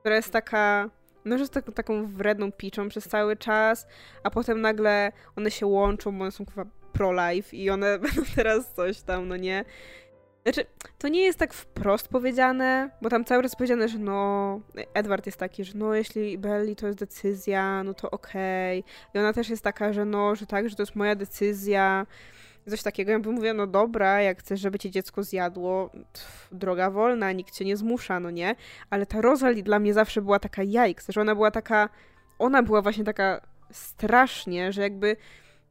która 0.00 0.16
jest 0.16 0.32
taka, 0.32 0.90
no 1.24 1.38
że 1.38 1.42
jest 1.42 1.52
taką, 1.52 1.72
taką 1.72 2.06
wredną 2.06 2.52
piczą 2.52 2.88
przez 2.88 3.04
cały 3.08 3.36
czas, 3.36 3.86
a 4.22 4.30
potem 4.30 4.60
nagle 4.60 5.12
one 5.36 5.50
się 5.50 5.66
łączą, 5.66 6.18
bo 6.18 6.22
one 6.22 6.32
są 6.32 6.46
chyba 6.46 6.66
pro-life 6.92 7.56
i 7.56 7.70
one 7.70 7.98
będą 7.98 8.22
teraz 8.36 8.74
coś 8.74 9.02
tam, 9.02 9.28
no 9.28 9.36
nie? 9.36 9.64
Znaczy, 10.42 10.66
to 10.98 11.08
nie 11.08 11.22
jest 11.22 11.38
tak 11.38 11.54
wprost 11.54 12.08
powiedziane, 12.08 12.90
bo 13.02 13.10
tam 13.10 13.24
cały 13.24 13.42
czas 13.42 13.56
powiedziane, 13.56 13.88
że 13.88 13.98
no, 13.98 14.60
Edward 14.94 15.26
jest 15.26 15.38
taki, 15.38 15.64
że 15.64 15.72
no, 15.74 15.94
jeśli 15.94 16.38
Belli 16.38 16.76
to 16.76 16.86
jest 16.86 16.98
decyzja, 16.98 17.84
no 17.84 17.94
to 17.94 18.10
okej. 18.10 18.84
I 19.14 19.18
ona 19.18 19.32
też 19.32 19.48
jest 19.48 19.64
taka, 19.64 19.92
że 19.92 20.04
no, 20.04 20.34
że 20.34 20.46
tak, 20.46 20.68
że 20.68 20.76
to 20.76 20.82
jest 20.82 20.96
moja 20.96 21.14
decyzja, 21.14 22.06
coś 22.70 22.82
takiego. 22.82 23.12
Ja 23.12 23.18
bym 23.18 23.34
mówiła, 23.34 23.54
no 23.54 23.66
dobra, 23.66 24.22
jak 24.22 24.38
chcesz, 24.38 24.60
żeby 24.60 24.78
cię 24.78 24.90
dziecko 24.90 25.22
zjadło, 25.22 25.90
pff, 25.90 26.48
droga 26.52 26.90
wolna, 26.90 27.32
nikt 27.32 27.54
cię 27.54 27.64
nie 27.64 27.76
zmusza, 27.76 28.20
no 28.20 28.30
nie? 28.30 28.54
Ale 28.90 29.06
ta 29.06 29.20
Rosalie 29.20 29.62
dla 29.62 29.78
mnie 29.78 29.94
zawsze 29.94 30.22
była 30.22 30.38
taka 30.38 30.62
jajks, 30.62 31.08
że 31.08 31.20
ona 31.20 31.34
była 31.34 31.50
taka, 31.50 31.88
ona 32.38 32.62
była 32.62 32.82
właśnie 32.82 33.04
taka 33.04 33.40
strasznie, 33.70 34.72
że 34.72 34.82
jakby 34.82 35.16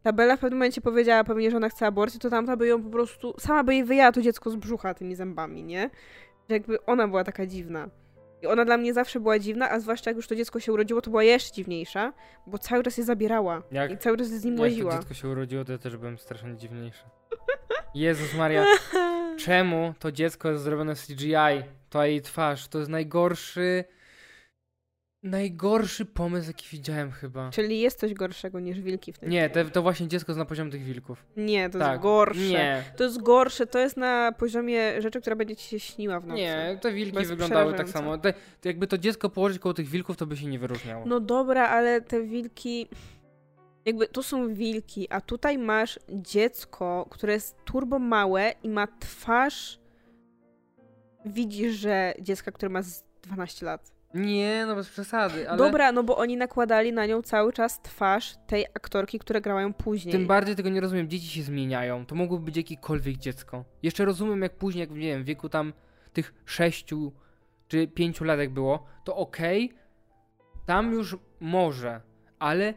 ta 0.03 0.13
Bella 0.13 0.37
w 0.37 0.39
pewnym 0.39 0.59
momencie 0.59 0.81
powiedziała 0.81 1.23
pewnie, 1.23 1.51
że 1.51 1.57
ona 1.57 1.69
chce 1.69 1.87
aborcji, 1.87 2.19
to 2.19 2.29
tamta 2.29 2.57
by 2.57 2.67
ją 2.67 2.83
po 2.83 2.89
prostu, 2.89 3.33
sama 3.39 3.63
by 3.63 3.73
jej 3.73 3.83
wyjęła 3.83 4.11
to 4.11 4.21
dziecko 4.21 4.49
z 4.49 4.55
brzucha 4.55 4.93
tymi 4.93 5.15
zębami, 5.15 5.63
nie? 5.63 5.89
Że 6.49 6.55
jakby 6.55 6.85
ona 6.85 7.07
była 7.07 7.23
taka 7.23 7.45
dziwna. 7.45 7.89
I 8.43 8.47
ona 8.47 8.65
dla 8.65 8.77
mnie 8.77 8.93
zawsze 8.93 9.19
była 9.19 9.39
dziwna, 9.39 9.69
a 9.71 9.79
zwłaszcza 9.79 10.09
jak 10.09 10.17
już 10.17 10.27
to 10.27 10.35
dziecko 10.35 10.59
się 10.59 10.73
urodziło, 10.73 11.01
to 11.01 11.09
była 11.09 11.23
jeszcze 11.23 11.51
dziwniejsza, 11.55 12.13
bo 12.47 12.57
cały 12.57 12.83
czas 12.83 12.97
je 12.97 13.03
zabierała. 13.03 13.63
Jak- 13.71 13.91
I 13.91 13.97
cały 13.97 14.17
czas 14.17 14.27
z 14.27 14.43
nim 14.45 14.53
Jak 14.53 14.57
to 14.57 14.63
łaziła. 14.63 14.97
dziecko 14.97 15.13
się 15.13 15.27
urodziło, 15.29 15.65
to 15.65 15.71
ja 15.71 15.77
też 15.77 15.97
byłem 15.97 16.17
strasznie 16.17 16.55
dziwniejszy. 16.55 17.03
Jezus 17.95 18.33
Maria, 18.33 18.65
czemu 19.37 19.93
to 19.99 20.11
dziecko 20.11 20.49
jest 20.51 20.63
zrobione 20.63 20.95
z 20.95 21.05
CGI? 21.07 21.35
To 21.89 22.05
jej 22.05 22.21
twarz, 22.21 22.67
to 22.67 22.77
jest 22.79 22.91
najgorszy... 22.91 23.83
Najgorszy 25.23 26.05
pomysł, 26.05 26.47
jaki 26.47 26.67
widziałem 26.71 27.11
chyba. 27.11 27.49
Czyli 27.49 27.79
jest 27.79 27.99
coś 27.99 28.13
gorszego 28.13 28.59
niż 28.59 28.81
wilki 28.81 29.13
w 29.13 29.19
tym 29.19 29.29
Nie, 29.29 29.49
te, 29.49 29.65
to 29.65 29.81
właśnie 29.81 30.07
dziecko 30.07 30.31
jest 30.31 30.37
na 30.39 30.45
poziomie 30.45 30.71
tych 30.71 30.83
wilków. 30.83 31.25
Nie, 31.37 31.69
to 31.69 31.79
tak. 31.79 31.91
jest 31.91 32.03
gorsze. 32.03 32.39
Nie, 32.41 32.83
To 32.97 33.03
jest 33.03 33.21
gorsze, 33.21 33.67
to 33.67 33.79
jest 33.79 33.97
na 33.97 34.31
poziomie 34.31 35.01
rzeczy, 35.01 35.21
która 35.21 35.35
będzie 35.35 35.55
ci 35.55 35.67
się 35.69 35.79
śniła 35.79 36.19
w 36.19 36.27
nocy. 36.27 36.41
nie, 36.41 36.79
te 36.81 36.91
wilki 36.91 37.25
wyglądały 37.25 37.73
tak 37.73 37.89
samo. 37.89 38.17
Te, 38.17 38.33
to 38.33 38.67
jakby 38.69 38.87
to 38.87 38.97
dziecko 38.97 39.29
położyć 39.29 39.59
koło 39.59 39.73
tych 39.73 39.87
wilków, 39.89 40.17
to 40.17 40.25
by 40.25 40.37
się 40.37 40.45
nie 40.47 40.59
wyróżniało. 40.59 41.05
No 41.05 41.19
dobra, 41.19 41.67
ale 41.69 42.01
te 42.01 42.23
wilki. 42.23 42.87
Jakby 43.85 44.07
to 44.07 44.23
są 44.23 44.53
wilki, 44.53 45.07
a 45.09 45.21
tutaj 45.21 45.57
masz 45.57 45.99
dziecko, 46.09 47.07
które 47.09 47.33
jest 47.33 47.55
turbo 47.65 47.99
małe 47.99 48.53
i 48.63 48.69
ma 48.69 48.87
twarz. 48.99 49.79
Widzisz, 51.25 51.73
że 51.73 52.13
dziecka, 52.21 52.51
które 52.51 52.69
ma 52.69 52.81
z 52.81 53.03
12 53.21 53.65
lat. 53.65 53.92
Nie, 54.13 54.65
no 54.67 54.75
bez 54.75 54.89
przesady, 54.89 55.49
ale... 55.49 55.57
Dobra, 55.57 55.91
no 55.91 56.03
bo 56.03 56.17
oni 56.17 56.37
nakładali 56.37 56.93
na 56.93 57.05
nią 57.05 57.21
cały 57.21 57.53
czas 57.53 57.81
twarz 57.81 58.35
tej 58.47 58.65
aktorki, 58.65 59.19
które 59.19 59.41
grała 59.41 59.61
ją 59.61 59.73
później. 59.73 60.11
Tym 60.11 60.27
bardziej 60.27 60.55
tego 60.55 60.69
nie 60.69 60.81
rozumiem. 60.81 61.09
Dzieci 61.09 61.27
się 61.27 61.43
zmieniają. 61.43 62.05
To 62.05 62.15
mogłoby 62.15 62.45
być 62.45 62.57
jakiekolwiek 62.57 63.17
dziecko. 63.17 63.65
Jeszcze 63.83 64.05
rozumiem, 64.05 64.41
jak 64.41 64.55
później, 64.57 64.79
jak 64.79 64.91
nie 64.91 64.97
wiem, 64.97 65.23
w 65.23 65.25
wieku 65.25 65.49
tam 65.49 65.73
tych 66.13 66.33
sześciu 66.45 67.11
czy 67.67 67.87
pięciu 67.87 68.23
lat 68.23 68.39
jak 68.39 68.49
było, 68.49 68.85
to 69.03 69.15
okej, 69.15 69.73
tam 70.65 70.91
już 70.91 71.17
może, 71.39 72.01
ale 72.39 72.73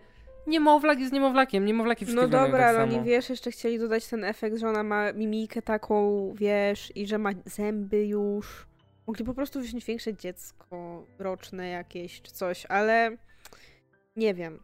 niemowlak 0.47 1.01
jest 1.01 1.12
niemowlakiem. 1.12 1.64
Niemowlaki 1.64 2.05
wszystkie 2.05 2.22
No 2.22 2.28
dobra, 2.28 2.59
tak 2.59 2.68
ale 2.68 2.78
samo. 2.78 2.97
oni 2.97 3.05
wiesz, 3.05 3.30
jeszcze 3.30 3.51
chcieli 3.51 3.78
dodać 3.78 4.07
ten 4.09 4.24
efekt, 4.24 4.57
że 4.57 4.68
ona 4.68 4.82
ma 4.82 5.12
mimikę 5.12 5.62
taką, 5.62 6.32
wiesz, 6.34 6.93
i 6.97 7.07
że 7.07 7.18
ma 7.18 7.30
zęby 7.45 8.07
już. 8.07 8.66
Mogli 9.07 9.24
po 9.24 9.34
prostu 9.34 9.61
wziąć 9.61 9.84
większe 9.84 10.14
dziecko, 10.14 11.07
roczne 11.18 11.68
jakieś 11.68 12.22
czy 12.22 12.32
coś, 12.32 12.66
ale 12.66 13.16
nie 14.16 14.34
wiem. 14.34 14.61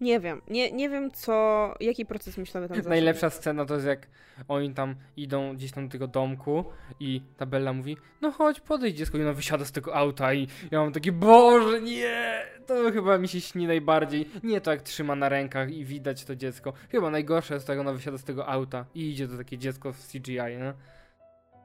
Nie 0.00 0.20
wiem. 0.20 0.42
Nie, 0.48 0.72
nie 0.72 0.88
wiem, 0.88 1.10
co. 1.10 1.74
Jaki 1.80 2.06
proces 2.06 2.38
myślowy 2.38 2.68
tam 2.68 2.76
zaczął. 2.76 2.90
Najlepsza 2.90 3.30
scena 3.30 3.64
to 3.64 3.74
jest 3.74 3.86
jak 3.86 4.06
oni 4.48 4.74
tam 4.74 4.94
idą 5.16 5.54
gdzieś 5.56 5.72
tam 5.72 5.88
do 5.88 5.92
tego 5.92 6.06
domku 6.06 6.64
i 7.00 7.22
ta 7.36 7.46
Bella 7.46 7.72
mówi, 7.72 7.96
no 8.20 8.30
chodź, 8.30 8.60
podejdź 8.60 8.96
dziecko 8.96 9.18
i 9.18 9.22
ona 9.22 9.32
wysiada 9.32 9.64
z 9.64 9.72
tego 9.72 9.94
auta 9.94 10.34
i 10.34 10.48
ja 10.70 10.80
mam 10.80 10.92
takie, 10.92 11.12
Boże, 11.12 11.80
nie, 11.82 12.42
to 12.66 12.92
chyba 12.92 13.18
mi 13.18 13.28
się 13.28 13.40
śni 13.40 13.66
najbardziej. 13.66 14.28
Nie 14.42 14.60
to 14.60 14.70
jak 14.70 14.82
trzyma 14.82 15.14
na 15.14 15.28
rękach 15.28 15.70
i 15.72 15.84
widać 15.84 16.24
to 16.24 16.36
dziecko. 16.36 16.72
Chyba 16.90 17.10
najgorsze 17.10 17.54
jest 17.54 17.66
to 17.66 17.72
jak 17.72 17.80
ona 17.80 17.92
wysiada 17.92 18.18
z 18.18 18.24
tego 18.24 18.48
auta 18.48 18.84
i 18.94 19.10
idzie 19.10 19.28
to 19.28 19.36
takie 19.36 19.58
dziecko 19.58 19.92
w 19.92 20.06
CGI, 20.06 20.32
nie? 20.34 20.74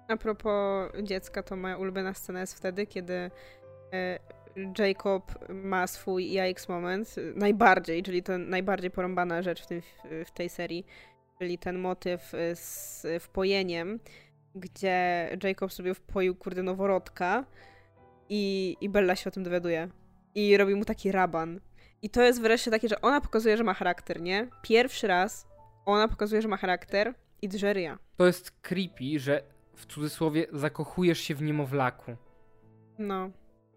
A 0.08 0.18
propos 0.18 0.92
dziecka, 1.04 1.44
to 1.44 1.56
moja 1.56 1.78
ulubiona 1.78 2.14
scena 2.14 2.40
jest 2.40 2.58
wtedy, 2.58 2.88
kiedy 2.88 3.32
e, 3.94 4.20
Jacob 4.80 5.50
ma 5.50 5.88
swój 5.88 6.32
jajks 6.32 6.70
moment, 6.70 7.16
najbardziej, 7.36 8.04
czyli 8.04 8.24
to 8.24 8.38
najbardziej 8.38 8.92
porąbana 8.92 9.42
rzecz 9.42 9.64
w, 9.64 9.68
tym, 9.68 9.82
w 10.26 10.32
tej 10.32 10.50
serii, 10.50 10.86
czyli 11.40 11.58
ten 11.58 11.80
motyw 11.80 12.34
e, 12.34 12.56
z 12.56 13.06
wpojeniem, 13.20 14.00
gdzie 14.56 15.30
Jacob 15.44 15.74
sobie 15.74 15.94
wpoił, 15.94 16.36
kurde, 16.36 16.64
noworodka 16.64 17.46
i, 18.30 18.76
i 18.82 18.90
Bella 18.90 19.16
się 19.16 19.28
o 19.28 19.32
tym 19.32 19.44
dowiaduje. 19.44 19.90
I 20.36 20.58
robi 20.58 20.76
mu 20.76 20.86
taki 20.86 21.12
raban. 21.12 21.60
I 22.02 22.10
to 22.10 22.22
jest 22.22 22.42
wreszcie 22.42 22.72
takie, 22.72 22.88
że 22.88 23.02
ona 23.02 23.22
pokazuje, 23.22 23.58
że 23.58 23.64
ma 23.64 23.74
charakter, 23.74 24.22
nie? 24.22 24.48
Pierwszy 24.62 25.08
raz 25.08 25.48
ona 25.86 26.08
pokazuje, 26.08 26.42
że 26.42 26.48
ma 26.48 26.58
charakter 26.58 27.14
i 27.42 27.50
drze 27.50 27.74
ryja. 27.74 27.98
To 28.18 28.26
jest 28.28 28.52
creepy, 28.52 29.20
że 29.20 29.57
w 29.78 29.86
cudzysłowie 29.86 30.46
zakochujesz 30.54 31.20
się 31.20 31.36
w 31.36 31.42
niemowlaku. 31.42 32.16
No. 33.00 33.30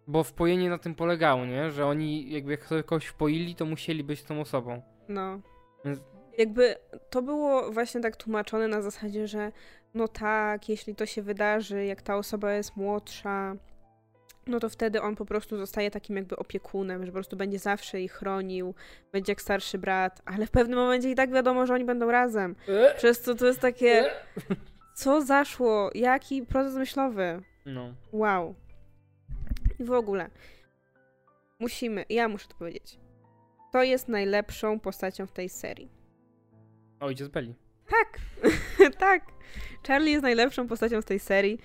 Bo 0.06 0.24
wpojenie 0.24 0.70
na 0.70 0.78
tym 0.78 0.94
polegało, 0.94 1.46
nie? 1.46 1.70
Że 1.70 1.86
oni 1.86 2.30
jakby 2.30 2.50
jak 2.50 2.66
kogoś 2.86 3.06
wpoili, 3.06 3.54
to 3.54 3.64
musieli 3.64 4.04
być 4.04 4.22
tą 4.22 4.40
osobą. 4.40 4.82
No. 5.08 5.40
Więc- 5.84 6.00
Jakby 6.38 6.76
to 7.10 7.22
było 7.22 7.72
właśnie 7.72 8.00
tak 8.00 8.16
tłumaczone 8.16 8.68
na 8.68 8.82
zasadzie, 8.82 9.26
że 9.28 9.52
no 9.94 10.08
tak, 10.08 10.68
jeśli 10.68 10.94
to 10.94 11.06
się 11.06 11.22
wydarzy, 11.22 11.84
jak 11.84 12.02
ta 12.02 12.16
osoba 12.16 12.52
jest 12.52 12.76
młodsza, 12.76 13.56
no 14.46 14.60
to 14.60 14.68
wtedy 14.68 15.02
on 15.02 15.16
po 15.16 15.24
prostu 15.26 15.56
zostaje 15.58 15.90
takim 15.90 16.16
jakby 16.16 16.36
opiekunem, 16.36 17.00
że 17.06 17.06
po 17.06 17.16
prostu 17.16 17.36
będzie 17.36 17.58
zawsze 17.58 18.00
ich 18.00 18.12
chronił, 18.12 18.74
będzie 19.12 19.32
jak 19.32 19.42
starszy 19.42 19.78
brat, 19.78 20.22
ale 20.24 20.46
w 20.46 20.50
pewnym 20.50 20.78
momencie 20.78 21.10
i 21.10 21.14
tak 21.14 21.30
wiadomo, 21.32 21.66
że 21.66 21.74
oni 21.74 21.84
będą 21.84 22.10
razem. 22.10 22.56
Przez 22.96 23.20
co 23.20 23.34
to 23.34 23.46
jest 23.46 23.60
takie, 23.60 24.10
co 24.94 25.22
zaszło, 25.22 25.90
jaki 25.94 26.42
proces 26.42 26.74
myślowy. 26.74 27.42
No. 27.66 27.94
Wow. 28.12 28.54
I 29.78 29.84
w 29.84 29.92
ogóle 29.92 30.30
musimy, 31.58 32.04
ja 32.08 32.28
muszę 32.28 32.48
to 32.48 32.54
powiedzieć. 32.54 32.98
To 33.72 33.82
jest 33.82 34.08
najlepszą 34.08 34.80
postacią 34.80 35.26
w 35.26 35.32
tej 35.32 35.48
serii. 35.48 35.90
Ojciec 37.00 37.28
Belli. 37.28 37.54
Tak, 37.88 38.18
tak. 38.98 39.22
Charlie 39.86 40.10
jest 40.10 40.22
najlepszą 40.22 40.68
postacią 40.68 41.02
z 41.02 41.04
tej 41.04 41.18
serii. 41.18 41.58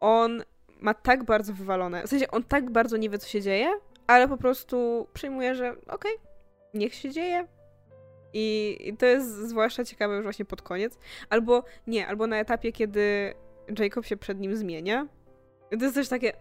On 0.00 0.42
ma 0.80 0.94
tak 0.94 1.24
bardzo 1.24 1.52
wywalone. 1.52 2.02
W 2.02 2.08
sensie 2.08 2.30
on 2.30 2.44
tak 2.44 2.70
bardzo 2.70 2.96
nie 2.96 3.10
wie, 3.10 3.18
co 3.18 3.28
się 3.28 3.42
dzieje, 3.42 3.70
ale 4.06 4.28
po 4.28 4.36
prostu 4.36 5.08
przyjmuje, 5.12 5.54
że 5.54 5.76
okej, 5.88 6.12
niech 6.74 6.94
się 6.94 7.10
dzieje. 7.10 7.46
I, 8.32 8.78
I 8.80 8.96
to 8.96 9.06
jest 9.06 9.28
zwłaszcza 9.28 9.84
ciekawe 9.84 10.14
już 10.14 10.22
właśnie 10.22 10.44
pod 10.44 10.62
koniec. 10.62 10.98
Albo 11.30 11.64
nie, 11.86 12.06
albo 12.06 12.26
na 12.26 12.36
etapie, 12.36 12.72
kiedy 12.72 13.34
Jacob 13.78 14.06
się 14.06 14.16
przed 14.16 14.40
nim 14.40 14.56
zmienia. 14.56 15.06
To 15.70 15.84
jest 15.84 15.94
też 15.94 16.08
takie. 16.08 16.32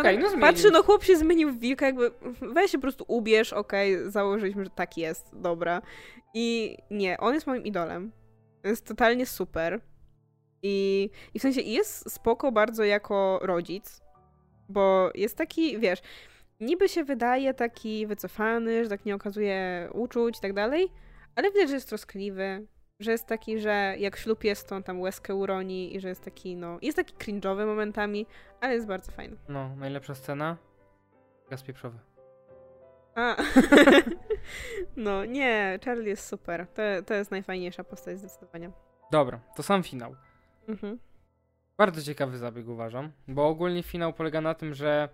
Okej, 0.00 0.16
on 0.16 0.32
no. 0.34 0.40
Patrzy, 0.40 0.70
no 0.70 0.82
chłop 0.82 1.04
się 1.04 1.16
zmienił 1.16 1.52
w 1.52 1.58
wilka, 1.58 1.86
jakby 1.86 2.10
weź 2.40 2.70
się 2.70 2.78
po 2.78 2.82
prostu 2.82 3.04
ubierz, 3.08 3.52
okej, 3.52 4.10
założyliśmy, 4.10 4.64
że 4.64 4.70
tak 4.70 4.96
jest, 4.96 5.30
dobra. 5.32 5.82
I 6.34 6.76
nie, 6.90 7.18
on 7.18 7.34
jest 7.34 7.46
moim 7.46 7.64
idolem. 7.64 8.12
Jest 8.64 8.86
totalnie 8.86 9.26
super. 9.26 9.80
I, 10.62 11.10
I 11.34 11.38
w 11.38 11.42
sensie 11.42 11.60
jest 11.60 12.12
spoko 12.12 12.52
bardzo 12.52 12.84
jako 12.84 13.38
rodzic, 13.42 14.00
bo 14.68 15.10
jest 15.14 15.36
taki, 15.36 15.78
wiesz, 15.78 15.98
niby 16.64 16.88
się 16.88 17.04
wydaje 17.04 17.54
taki 17.54 18.06
wycofany, 18.06 18.84
że 18.84 18.90
tak 18.90 19.04
nie 19.04 19.14
okazuje 19.14 19.88
uczuć 19.92 20.38
i 20.38 20.40
tak 20.40 20.52
dalej, 20.52 20.88
ale 21.36 21.50
widać, 21.50 21.68
że 21.68 21.74
jest 21.74 21.88
troskliwy, 21.88 22.66
że 23.00 23.12
jest 23.12 23.26
taki, 23.26 23.58
że 23.58 23.94
jak 23.98 24.16
ślub 24.16 24.44
jest, 24.44 24.68
to 24.68 24.76
on 24.76 24.82
tam 24.82 25.00
łezkę 25.00 25.34
uroni 25.34 25.96
i 25.96 26.00
że 26.00 26.08
jest 26.08 26.24
taki, 26.24 26.56
no, 26.56 26.78
jest 26.82 26.96
taki 26.96 27.14
cringe'owy 27.14 27.66
momentami, 27.66 28.26
ale 28.60 28.74
jest 28.74 28.86
bardzo 28.86 29.12
fajny. 29.12 29.36
No, 29.48 29.76
najlepsza 29.76 30.14
scena? 30.14 30.56
Gaz 31.50 31.62
pieprzowy. 31.62 31.98
A. 33.14 33.36
no, 34.96 35.24
nie, 35.24 35.78
Charlie 35.84 36.08
jest 36.08 36.28
super. 36.28 36.66
To, 36.74 36.82
to 37.06 37.14
jest 37.14 37.30
najfajniejsza 37.30 37.84
postać 37.84 38.18
zdecydowanie. 38.18 38.70
Dobra, 39.10 39.40
to 39.56 39.62
sam 39.62 39.82
finał. 39.82 40.16
Mhm. 40.68 40.98
Bardzo 41.76 42.02
ciekawy 42.02 42.38
zabieg 42.38 42.68
uważam, 42.68 43.12
bo 43.28 43.48
ogólnie 43.48 43.82
finał 43.82 44.12
polega 44.12 44.40
na 44.40 44.54
tym, 44.54 44.74
że 44.74 45.08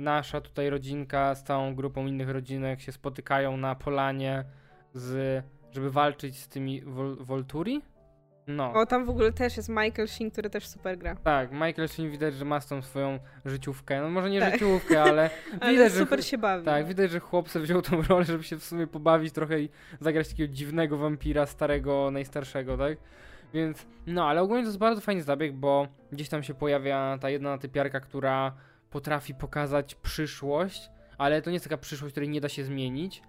nasza 0.00 0.40
tutaj 0.40 0.70
rodzinka 0.70 1.34
z 1.34 1.44
całą 1.44 1.74
grupą 1.74 2.06
innych 2.06 2.28
rodzinek 2.30 2.80
się 2.80 2.92
spotykają 2.92 3.56
na 3.56 3.74
polanie, 3.74 4.44
z, 4.94 5.44
żeby 5.72 5.90
walczyć 5.90 6.38
z 6.38 6.48
tymi 6.48 6.82
Vol 6.82 7.16
Volturi. 7.20 7.82
No. 8.46 8.72
O, 8.72 8.86
tam 8.86 9.04
w 9.04 9.10
ogóle 9.10 9.32
też 9.32 9.56
jest 9.56 9.68
Michael 9.68 10.08
Sheen, 10.08 10.30
który 10.30 10.50
też 10.50 10.66
super 10.66 10.98
gra. 10.98 11.16
Tak, 11.16 11.52
Michael 11.52 11.88
Sheen 11.88 12.10
widać, 12.10 12.34
że 12.34 12.44
ma 12.44 12.60
z 12.60 12.66
tą 12.66 12.82
swoją 12.82 13.18
życiówkę. 13.44 14.00
No 14.00 14.10
może 14.10 14.30
nie 14.30 14.40
Tak. 14.40 14.52
życiówkę, 14.52 15.02
ale 15.02 15.30
Ale 15.60 15.72
widać, 15.72 15.92
że 15.92 15.98
super 15.98 16.24
się 16.24 16.38
bawi. 16.38 16.64
Tak, 16.64 16.86
widać, 16.86 17.10
że 17.10 17.20
chłop 17.20 17.48
sobie 17.48 17.64
wziął 17.64 17.82
tą 17.82 18.02
rolę, 18.08 18.24
żeby 18.24 18.44
się 18.44 18.56
w 18.56 18.64
sumie 18.64 18.86
pobawić 18.86 19.32
trochę 19.32 19.60
i 19.60 19.68
zagrać 20.00 20.28
takiego 20.28 20.54
dziwnego 20.54 20.98
wampira, 20.98 21.46
starego, 21.46 22.10
najstarszego, 22.10 22.76
tak? 22.78 22.98
Więc, 23.54 23.86
no, 24.06 24.28
ale 24.28 24.42
ogólnie 24.42 24.62
to 24.62 24.68
jest 24.68 24.78
bardzo 24.78 25.00
fajny 25.00 25.22
zabieg, 25.22 25.52
bo 25.52 25.88
gdzieś 26.12 26.28
tam 26.28 26.42
się 26.42 26.54
pojawia 26.54 27.18
ta 27.20 27.30
jedna 27.30 27.58
typiarka, 27.58 28.00
która 28.00 28.52
potrafi 28.98 29.34
pokazać 29.34 29.94
przyszłość, 29.94 30.90
ale 31.18 31.42
to 31.42 31.50
nie 31.50 31.54
jest 31.54 31.64
taka 31.64 31.78
przyszłość, 31.78 32.12
której 32.12 32.28
nie 32.28 32.40
da 32.40 32.48
się 32.48 32.64
zmienić. 32.64 33.22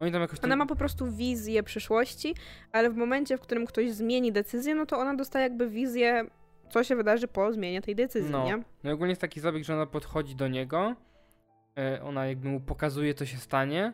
Oni 0.00 0.12
tam 0.12 0.20
jakoś 0.20 0.38
tam... 0.40 0.48
Ona 0.48 0.56
ma 0.56 0.66
po 0.66 0.76
prostu 0.76 1.10
wizję 1.12 1.62
przyszłości, 1.62 2.34
ale 2.72 2.90
w 2.90 2.96
momencie, 2.96 3.36
w 3.36 3.40
którym 3.40 3.66
ktoś 3.66 3.90
zmieni 3.90 4.32
decyzję, 4.32 4.74
no 4.74 4.86
to 4.86 4.98
ona 4.98 5.14
dostaje 5.14 5.42
jakby 5.42 5.70
wizję, 5.70 6.24
co 6.70 6.84
się 6.84 6.96
wydarzy 6.96 7.28
po 7.28 7.52
zmianie 7.52 7.82
tej 7.82 7.94
decyzji, 7.94 8.30
No. 8.30 8.44
nie? 8.44 8.56
No 8.84 8.90
i 8.90 8.92
ogólnie 8.92 9.10
jest 9.10 9.20
taki 9.20 9.40
zabieg, 9.40 9.64
że 9.64 9.74
ona 9.74 9.86
podchodzi 9.86 10.34
do 10.34 10.48
niego, 10.48 10.96
e, 11.78 12.02
ona 12.02 12.26
jakby 12.26 12.48
mu 12.48 12.60
pokazuje, 12.60 13.14
co 13.14 13.26
się 13.26 13.36
stanie, 13.36 13.92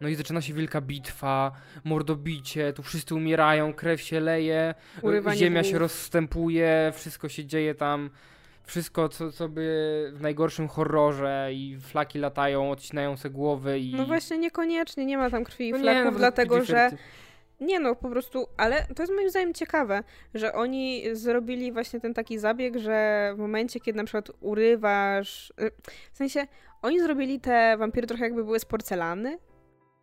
no 0.00 0.08
i 0.08 0.14
zaczyna 0.14 0.40
się 0.40 0.54
wielka 0.54 0.80
bitwa, 0.80 1.52
mordobicie, 1.84 2.72
tu 2.72 2.82
wszyscy 2.82 3.14
umierają, 3.14 3.74
krew 3.74 4.00
się 4.00 4.20
leje, 4.20 4.74
Urywanie 5.02 5.36
ziemia 5.38 5.64
się 5.64 5.78
rozstępuje, 5.78 6.92
wszystko 6.94 7.28
się 7.28 7.44
dzieje 7.44 7.74
tam, 7.74 8.10
wszystko, 8.64 9.08
co, 9.08 9.32
co 9.32 9.48
by 9.48 10.10
w 10.14 10.20
najgorszym 10.20 10.68
horrorze 10.68 11.48
i 11.52 11.76
flaki 11.80 12.18
latają, 12.18 12.70
odcinają 12.70 13.16
se 13.16 13.30
głowy 13.30 13.78
i... 13.78 13.94
No 13.94 14.04
właśnie 14.06 14.38
niekoniecznie, 14.38 15.06
nie 15.06 15.18
ma 15.18 15.30
tam 15.30 15.44
krwi 15.44 15.68
i 15.68 15.72
No 15.72 15.78
nie, 15.78 15.82
flaków, 15.84 16.04
no 16.04 16.10
bo 16.10 16.14
to 16.14 16.18
dlatego 16.18 16.54
PG-13. 16.56 16.66
że 16.66 16.90
Nie 17.60 17.80
no, 17.80 17.94
po 17.96 18.10
prostu, 18.10 18.46
ale 18.56 18.86
to 18.96 19.02
jest 19.02 19.12
moim 19.14 19.30
zdaniem 19.30 19.54
ciekawe, 19.54 20.02
że 20.34 20.52
oni 20.52 21.02
zrobili 21.12 21.72
właśnie 21.72 22.00
ten 22.00 22.14
taki 22.14 22.38
zabieg, 22.38 22.76
że 22.78 23.32
w 23.36 23.38
momencie, 23.38 23.80
kiedy 23.80 23.96
na 23.96 24.04
przykład 24.04 24.30
urywasz. 24.40 25.50
y, 25.60 25.70
W 26.12 26.16
sensie, 26.16 26.46
oni 26.82 27.00
zrobili 27.00 27.40
te 27.40 27.76
wampiry 27.78 28.06
trochę 28.06 28.24
jakby 28.24 28.44
były 28.44 28.58
z 28.60 28.64
porcelany. 28.64 29.38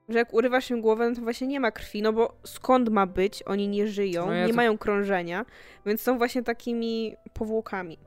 Że 0.10 0.18
jak 0.18 0.34
urywasz 0.34 0.70
im 0.70 0.82
głowę, 0.82 1.10
no 1.10 1.16
to 1.16 1.22
właśnie 1.22 1.48
nie 1.48 1.60
ma 1.60 1.72
krwi, 1.72 2.02
no 2.02 2.14
bo 2.14 2.38
skąd 2.44 2.90
ma 2.90 3.06
być? 3.06 3.44
Oni 3.44 3.68
nie 3.68 3.88
żyją, 3.88 4.26
No 4.26 4.34
ja 4.34 4.44
nie 4.46 4.50
to- 4.52 4.56
mają 4.56 4.78
krążenia, 4.78 5.46
więc 5.86 6.02
są 6.02 6.18
właśnie 6.18 6.44
takimi 6.44 7.16
powłokami. 7.34 7.98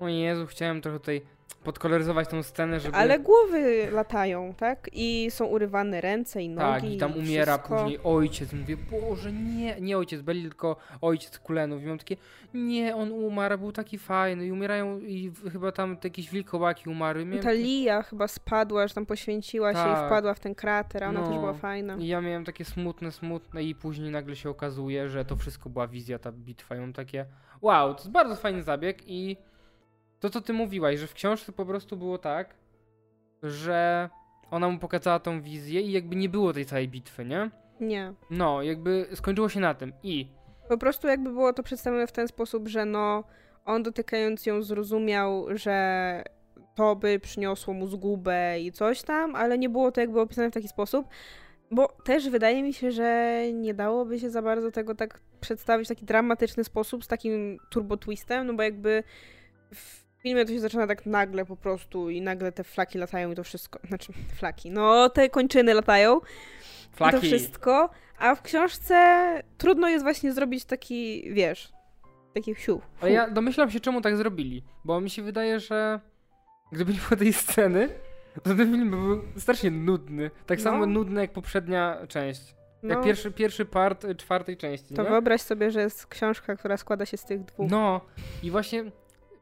O 0.00 0.08
Jezu, 0.08 0.46
chciałem 0.46 0.80
trochę 0.80 0.98
tutaj 1.00 1.22
podkoloryzować 1.64 2.28
tą 2.28 2.42
scenę, 2.42 2.80
żeby... 2.80 2.96
Ale 2.96 3.18
głowy 3.18 3.88
latają, 3.92 4.54
tak? 4.56 4.90
I 4.92 5.26
są 5.30 5.46
urywane 5.46 6.00
ręce 6.00 6.42
i 6.42 6.48
nogi. 6.48 6.80
Tak, 6.80 6.84
i 6.84 6.96
tam 6.96 7.12
umiera 7.16 7.58
wszystko. 7.58 7.76
później 7.78 7.98
ojciec. 8.04 8.52
Mówię, 8.52 8.76
Boże, 8.76 9.32
nie, 9.32 9.80
nie 9.80 9.98
ojciec 9.98 10.22
Belli, 10.22 10.42
tylko 10.42 10.76
ojciec 11.00 11.38
Kulenów. 11.38 11.82
I 11.82 11.86
mam 11.86 11.98
takie, 11.98 12.16
nie, 12.54 12.96
on 12.96 13.12
umarł, 13.12 13.58
był 13.58 13.72
taki 13.72 13.98
fajny. 13.98 14.46
I 14.46 14.52
umierają, 14.52 14.98
i 15.00 15.32
chyba 15.52 15.72
tam 15.72 15.96
jakieś 16.04 16.30
wilkołaki 16.30 16.88
umarły. 16.90 17.24
Miałem 17.24 17.44
Ta 17.44 17.52
Lia 17.52 18.02
chyba 18.02 18.28
spadła, 18.28 18.86
że 18.88 18.94
tam 18.94 19.06
poświęciła 19.06 19.72
się 19.72 19.78
Tak. 19.78 20.04
i 20.04 20.06
wpadła 20.06 20.34
w 20.34 20.40
ten 20.40 20.54
krater, 20.54 21.04
a 21.04 21.08
ona 21.08 21.20
też 21.20 21.28
No. 21.30 21.40
była 21.40 21.54
fajna. 21.54 21.96
I 21.96 22.06
ja 22.06 22.20
miałem 22.20 22.44
takie 22.44 22.64
smutne, 22.64 23.12
smutne 23.12 23.62
i 23.64 23.74
później 23.74 24.10
nagle 24.10 24.36
się 24.36 24.50
okazuje, 24.50 25.08
że 25.08 25.24
to 25.24 25.36
wszystko 25.36 25.70
była 25.70 25.86
wizja, 25.88 26.18
ta 26.18 26.32
bitwa. 26.32 26.76
I 26.76 26.80
mam 26.80 26.92
takie, 26.92 27.26
wow, 27.62 27.94
to 27.94 28.00
jest 28.00 28.10
bardzo 28.10 28.36
fajny 28.36 28.62
zabieg 28.62 28.98
i 29.06 29.36
to, 30.20 30.30
co 30.30 30.40
ty 30.40 30.52
mówiłaś, 30.52 30.98
że 30.98 31.06
w 31.06 31.14
książce 31.14 31.52
po 31.52 31.66
prostu 31.66 31.96
było 31.96 32.18
tak, 32.18 32.54
że 33.42 34.10
ona 34.50 34.68
mu 34.68 34.78
pokazała 34.78 35.18
tą 35.18 35.42
wizję 35.42 35.80
i 35.80 35.92
jakby 35.92 36.16
nie 36.16 36.28
było 36.28 36.52
tej 36.52 36.66
całej 36.66 36.88
bitwy, 36.88 37.24
nie? 37.24 37.50
Nie. 37.80 38.14
No, 38.30 38.62
jakby 38.62 39.06
skończyło 39.14 39.48
się 39.48 39.60
na 39.60 39.74
tym 39.74 39.92
i 40.02 40.26
Po 40.68 40.78
prostu 40.78 41.08
jakby 41.08 41.30
było 41.30 41.52
to 41.52 41.62
przedstawione 41.62 42.06
w 42.06 42.12
ten 42.12 42.28
sposób, 42.28 42.68
że 42.68 42.84
no 42.84 43.24
on 43.64 43.82
dotykając 43.82 44.46
ją 44.46 44.62
zrozumiał, 44.62 45.46
że 45.50 46.22
to 46.74 46.96
by 46.96 47.20
przyniosło 47.20 47.74
mu 47.74 47.86
zgubę 47.86 48.60
i 48.60 48.72
coś 48.72 49.02
tam, 49.02 49.36
ale 49.36 49.58
nie 49.58 49.68
było 49.68 49.92
to 49.92 50.00
jakby 50.00 50.20
opisane 50.20 50.50
w 50.50 50.54
taki 50.54 50.68
sposób, 50.68 51.06
bo 51.70 51.88
też 52.04 52.28
wydaje 52.28 52.62
mi 52.62 52.72
się, 52.72 52.90
że 52.90 53.42
nie 53.52 53.74
dałoby 53.74 54.20
się 54.20 54.30
za 54.30 54.42
bardzo 54.42 54.70
tego 54.70 54.94
tak 54.94 55.20
przedstawić 55.40 55.86
w 55.86 55.88
taki 55.88 56.04
dramatyczny 56.04 56.64
sposób, 56.64 57.04
z 57.04 57.08
takim 57.08 57.58
turbo 57.70 57.96
twistem, 57.96 58.46
no 58.46 58.54
bo 58.54 58.62
jakby 58.62 59.02
w 59.74 60.07
filmie 60.28 60.44
to 60.44 60.52
się 60.52 60.60
zaczyna 60.60 60.86
tak 60.86 61.06
nagle 61.06 61.44
po 61.44 61.56
prostu 61.56 62.10
i 62.10 62.20
nagle 62.22 62.52
te 62.52 62.64
flaki 62.64 62.98
latają 62.98 63.32
i 63.32 63.34
to 63.34 63.44
wszystko, 63.44 63.78
znaczy 63.88 64.12
flaki, 64.36 64.70
no 64.70 65.08
te 65.08 65.28
kończyny 65.28 65.74
latają 65.74 66.16
i 66.18 66.20
to 66.90 66.96
flaki. 66.96 67.26
wszystko, 67.26 67.90
a 68.18 68.34
w 68.34 68.42
książce 68.42 68.94
trudno 69.58 69.88
jest 69.88 70.04
właśnie 70.04 70.32
zrobić 70.32 70.64
taki, 70.64 71.30
wiesz, 71.32 71.72
taki 72.34 72.54
wsiu. 72.54 72.80
Ale 73.00 73.12
ja 73.12 73.30
domyślam 73.30 73.70
się, 73.70 73.80
czemu 73.80 74.00
tak 74.00 74.16
zrobili, 74.16 74.62
bo 74.84 75.00
mi 75.00 75.10
się 75.10 75.22
wydaje, 75.22 75.60
że 75.60 76.00
gdyby 76.72 76.92
nie 76.92 76.98
było 77.08 77.18
tej 77.18 77.32
sceny, 77.32 77.88
to 78.34 78.40
ten 78.54 78.56
film 78.72 78.90
by 78.90 78.96
był 78.96 79.22
strasznie 79.36 79.70
nudny. 79.70 80.30
Tak 80.46 80.58
No. 80.58 80.64
samo 80.64 80.86
nudny 80.86 81.20
jak 81.20 81.32
poprzednia 81.32 81.98
część. 82.08 82.40
No, 82.82 82.94
Jak 82.94 83.04
pierwszy, 83.04 83.30
pierwszy 83.30 83.64
part 83.64 84.04
y, 84.04 84.14
czwartej 84.14 84.56
części. 84.56 84.94
to 84.94 85.02
nie? 85.02 85.08
wyobraź 85.08 85.40
sobie, 85.40 85.70
że 85.70 85.80
jest 85.80 86.06
książka, 86.06 86.56
która 86.56 86.76
składa 86.76 87.06
się 87.06 87.16
z 87.16 87.24
tych 87.24 87.44
dwóch. 87.44 87.70
No 87.70 88.00
i 88.42 88.50
właśnie 88.50 88.84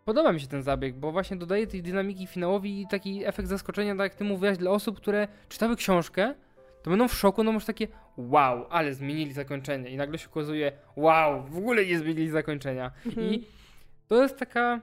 podoba 0.06 0.32
mi 0.32 0.40
się 0.40 0.46
ten 0.46 0.62
zabieg, 0.62 0.94
bo 0.96 1.12
właśnie 1.12 1.36
dodaje 1.36 1.66
tej 1.66 1.82
dynamiki 1.82 2.26
finałowi 2.26 2.82
i 2.82 2.86
taki 2.86 3.24
efekt 3.24 3.48
zaskoczenia, 3.48 3.96
tak 3.96 4.04
jak 4.04 4.14
ty 4.14 4.24
mówiłaś, 4.24 4.58
dla 4.58 4.70
osób, 4.70 4.96
które 4.96 5.28
czytały 5.48 5.76
książkę, 5.76 6.34
to 6.82 6.90
będą 6.90 7.08
w 7.08 7.14
szoku, 7.14 7.44
no 7.44 7.52
może 7.52 7.66
takie 7.66 7.88
wow, 8.16 8.66
ale 8.70 8.94
zmienili 8.94 9.32
zakończenie 9.32 9.90
i 9.90 9.96
nagle 9.96 10.18
się 10.18 10.28
okazuje 10.28 10.72
wow, 10.96 11.42
w 11.42 11.56
ogóle 11.58 11.86
nie 11.86 11.98
zmienili 11.98 12.28
zakończenia. 12.28 12.90
Mhm. 13.06 13.26
I 13.26 13.46
to 14.08 14.22
jest 14.22 14.38
taka 14.38 14.80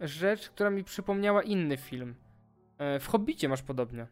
rzecz, 0.00 0.50
która 0.50 0.70
mi 0.70 0.84
przypomniała 0.84 1.42
inny 1.42 1.76
film. 1.76 2.14
E, 2.78 3.00
W 3.00 3.08
Hobbicie 3.08 3.48
masz 3.48 3.62
podobnie. 3.62 4.06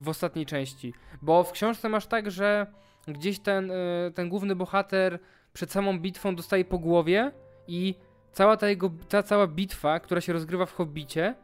W 0.00 0.08
ostatniej 0.08 0.46
części. 0.46 0.94
Bo 1.22 1.44
w 1.44 1.52
książce 1.52 1.88
masz 1.88 2.06
tak, 2.06 2.30
że 2.30 2.66
gdzieś 3.08 3.38
ten, 3.38 3.70
e, 3.70 3.74
ten 4.14 4.28
główny 4.28 4.56
bohater 4.56 5.18
przed 5.52 5.72
samą 5.72 5.98
bitwą 5.98 6.36
dostaje 6.36 6.64
po 6.64 6.78
głowie 6.78 7.32
i 7.66 7.94
cała 8.32 8.56
ta 8.56 8.68
jego, 8.68 8.90
ta 9.08 9.22
cała 9.22 9.46
bitwa, 9.46 10.00
która 10.00 10.20
się 10.20 10.32
rozgrywa 10.32 10.66
w 10.66 10.72
Hobbicie, 10.72 11.34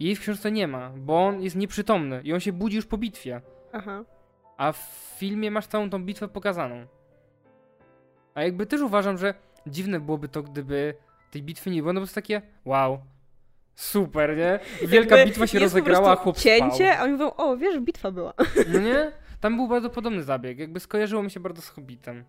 jej 0.00 0.16
w 0.16 0.20
książce 0.20 0.52
nie 0.52 0.68
ma, 0.68 0.90
bo 0.96 1.26
on 1.26 1.42
jest 1.42 1.56
nieprzytomny 1.56 2.20
i 2.24 2.32
on 2.32 2.40
się 2.40 2.52
budzi 2.52 2.76
już 2.76 2.86
po 2.86 2.98
bitwie. 2.98 3.40
Aha. 3.72 4.04
A 4.56 4.72
w 4.72 5.14
filmie 5.18 5.50
masz 5.50 5.66
całą 5.66 5.90
tą 5.90 6.04
bitwę 6.04 6.28
pokazaną. 6.28 6.86
A 8.34 8.42
jakby 8.42 8.66
też 8.66 8.80
uważam, 8.80 9.18
że 9.18 9.34
dziwne 9.66 10.00
byłoby 10.00 10.28
to, 10.28 10.42
gdyby 10.42 10.94
tej 11.30 11.42
bitwy 11.42 11.70
nie 11.70 11.82
było, 11.82 11.92
no 11.92 12.00
bo 12.00 12.04
to 12.04 12.08
jest 12.08 12.14
takie 12.14 12.42
wow, 12.64 12.98
super, 13.74 14.36
nie? 14.36 14.58
Wielka 14.88 15.16
Jakby 15.16 15.30
bitwa 15.30 15.46
się 15.46 15.58
rozegrała, 15.58 16.16
chłop 16.16 16.36
cięcie, 16.38 16.92
spał. 16.92 17.00
a 17.00 17.02
oni 17.02 17.12
mówią, 17.12 17.30
o, 17.36 17.56
wiesz, 17.56 17.80
bitwa 17.80 18.10
była. 18.10 18.34
No 18.72 18.80
nie? 18.80 19.12
Tam 19.40 19.56
był 19.56 19.68
bardzo 19.68 19.90
podobny 19.90 20.22
zabieg, 20.22 20.58
jakby 20.58 20.80
skojarzyło 20.80 21.22
mi 21.22 21.30
się 21.30 21.40
bardzo 21.40 21.62
z 21.62 21.68
Hobbitem. 21.68 22.24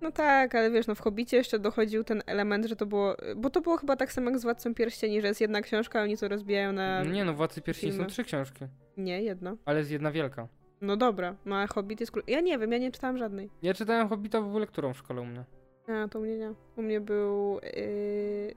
No 0.00 0.12
tak, 0.12 0.54
ale 0.54 0.70
wiesz, 0.70 0.86
no 0.86 0.94
w 0.94 1.00
Hobbicie 1.00 1.36
jeszcze 1.36 1.58
dochodził 1.58 2.04
ten 2.04 2.22
element, 2.26 2.66
że 2.66 2.76
to 2.76 2.86
było, 2.86 3.16
bo 3.36 3.50
to 3.50 3.60
było 3.60 3.76
chyba 3.76 3.96
tak 3.96 4.12
samo 4.12 4.30
jak 4.30 4.38
z 4.38 4.42
Władcą 4.42 4.74
Pierścieni, 4.74 5.20
że 5.20 5.26
jest 5.28 5.40
jedna 5.40 5.60
książka, 5.62 6.00
a 6.00 6.02
oni 6.02 6.16
to 6.16 6.28
rozbijają 6.28 6.72
na... 6.72 7.04
Nie 7.04 7.24
no, 7.24 7.34
Władcy 7.34 7.62
Pierścieni 7.62 7.92
są 7.92 7.96
filmy. 7.96 8.10
trzy 8.10 8.24
książki, 8.24 8.64
Nie, 8.96 9.22
jedna. 9.22 9.56
ale 9.64 9.78
jest 9.78 9.90
jedna 9.90 10.10
wielka. 10.10 10.48
No 10.80 10.96
dobra, 10.96 11.34
no 11.44 11.56
a 11.56 11.66
Hobbit 11.66 12.00
jest... 12.00 12.12
kró- 12.12 12.22
Ja 12.26 12.40
nie 12.40 12.58
wiem, 12.58 12.72
ja 12.72 12.78
nie 12.78 12.92
czytałam 12.92 13.18
żadnej. 13.18 13.50
Ja 13.62 13.74
czytałem 13.74 14.08
Hobbita 14.08 14.40
w 14.40 14.54
lekturą 14.54 14.92
w 14.94 14.98
szkole 14.98 15.20
u 15.20 15.24
mnie. 15.26 15.44
A, 15.88 16.08
to 16.08 16.18
u 16.18 16.22
mnie 16.22 16.38
nie. 16.38 16.54
U 16.76 16.82
mnie 16.82 17.00
był... 17.00 17.60
Yy... 17.76 18.54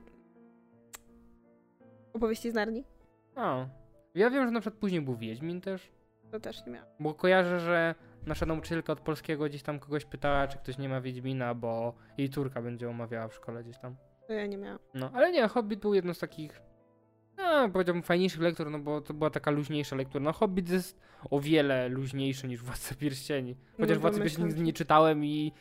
Opowieści 2.12 2.50
z 2.50 2.54
Narni? 2.54 2.84
A, 3.36 3.66
ja 4.14 4.30
wiem, 4.30 4.44
że 4.44 4.50
na 4.50 4.60
przykład 4.60 4.80
później 4.80 5.00
był 5.00 5.16
Wiedźmin 5.16 5.60
też, 5.60 5.90
To 6.30 6.40
też 6.40 6.66
nie 6.66 6.72
miałam. 6.72 6.88
bo 7.00 7.14
kojarzę, 7.14 7.60
że 7.60 7.94
nasza 8.26 8.46
nauczycielka 8.46 8.92
od 8.92 9.00
polskiego 9.00 9.44
gdzieś 9.44 9.62
tam 9.62 9.78
kogoś 9.78 10.04
pytała, 10.04 10.48
czy 10.48 10.58
ktoś 10.58 10.78
nie 10.78 10.88
ma 10.88 11.00
Wiedźmina, 11.00 11.54
bo 11.54 11.94
jej 12.18 12.28
córka 12.28 12.62
będzie 12.62 12.88
omawiała 12.88 13.28
w 13.28 13.34
szkole 13.34 13.64
gdzieś 13.64 13.78
tam. 13.78 13.96
To 14.26 14.32
ja 14.32 14.46
nie 14.46 14.56
miałam. 14.56 14.78
No, 14.94 15.10
ale 15.14 15.32
nie, 15.32 15.48
Hobbit 15.48 15.80
był 15.80 15.94
jedną 15.94 16.14
z 16.14 16.18
takich, 16.18 16.62
no, 17.36 17.68
powiedziałbym 17.68 18.02
fajniejszych 18.02 18.40
lektur, 18.40 18.70
no 18.70 18.78
bo 18.78 19.00
to 19.00 19.14
była 19.14 19.30
taka 19.30 19.50
luźniejsza 19.50 19.96
lektura. 19.96 20.24
No, 20.24 20.32
Hobbit 20.32 20.68
jest 20.70 21.00
o 21.30 21.40
wiele 21.40 21.88
luźniejszy 21.88 22.48
niż 22.48 22.62
Władca 22.62 22.94
Pierścieni. 22.94 23.56
Chociaż 23.76 23.96
No, 23.96 24.00
Władcy 24.00 24.18
domyślam 24.18 24.22
Pierścieni 24.22 24.46
nigdy 24.48 24.62
nie 24.62 24.72
czytałem 24.72 25.24
i 25.24 25.52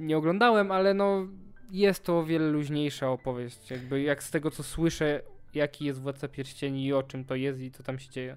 nie 0.00 0.16
oglądałem, 0.18 0.72
ale 0.72 0.94
no, 0.94 1.26
jest 1.70 2.04
to 2.04 2.18
o 2.18 2.24
wiele 2.24 2.48
luźniejsza 2.50 3.10
opowieść. 3.10 3.70
Jakby 3.70 4.02
jak 4.02 4.22
z 4.22 4.30
tego, 4.30 4.50
co 4.50 4.62
słyszę, 4.62 5.22
jaki 5.54 5.84
jest 5.84 6.00
Władca 6.00 6.28
Pierścieni 6.28 6.86
i 6.86 6.92
o 6.92 7.02
czym 7.02 7.24
to 7.24 7.34
jest 7.34 7.60
i 7.60 7.70
co 7.70 7.82
tam 7.82 7.98
się 7.98 8.10
dzieje. 8.10 8.36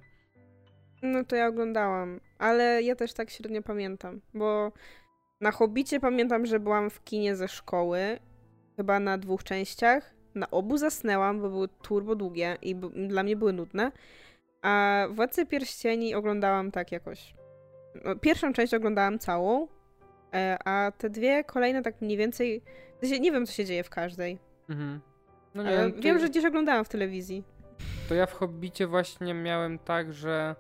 No 1.04 1.24
to 1.24 1.36
ja 1.36 1.47
oglądałam, 1.47 2.20
ale 2.38 2.82
ja 2.82 2.95
też 2.95 3.14
tak 3.14 3.30
średnio 3.30 3.62
pamiętam, 3.62 4.22
bo 4.34 4.72
na 5.41 5.51
Hobbicie 5.51 5.99
pamiętam, 5.99 6.45
że 6.45 6.60
byłam 6.60 6.89
w 6.89 7.04
kinie 7.04 7.36
ze 7.36 7.47
szkoły, 7.47 8.20
chyba 8.76 8.99
na 8.99 9.18
dwóch 9.18 9.43
częściach. 9.43 10.14
Na 10.36 10.51
obu 10.51 10.78
zasnęłam, 10.78 11.41
bo 11.41 11.49
były 11.49 11.68
turbo 11.68 12.16
długie 12.16 12.58
i 12.62 12.76
dla 13.08 13.24
mnie 13.24 13.36
były 13.36 13.54
nudne. 13.54 13.91
A 14.62 15.04
Władcę 15.12 15.45
Pierścieni 15.45 16.16
oglądałam 16.16 16.72
tak 16.72 16.91
jakoś. 16.91 17.36
No, 18.06 18.16
pierwszą 18.16 18.54
część 18.54 18.74
oglądałam 18.74 19.20
całą, 19.20 19.68
e, 20.34 20.58
a 20.66 20.91
te 20.97 21.10
dwie 21.10 21.43
kolejne 21.43 21.82
tak 21.82 22.01
mniej 22.01 22.18
więcej. 22.18 22.62
Nie 23.20 23.32
wiem, 23.32 23.45
co 23.45 23.54
się 23.54 23.66
dzieje 23.66 23.84
w 23.84 23.89
każdej. 23.89 24.39
Mhm. 24.70 25.01
No 25.56 25.64
nie 25.64 25.70
wiem, 25.70 25.93
wiem, 26.01 26.16
to, 26.16 26.22
że 26.22 26.30
gdzieś 26.30 26.45
oglądałam 26.45 26.86
w 26.86 26.89
telewizji. 26.89 27.43
to 28.10 28.16
ja 28.16 28.26
w 28.26 28.34
Hobbicie 28.34 28.88
właśnie 28.88 29.34
miałem 29.34 29.80
tak, 29.80 30.14
że 30.14 30.56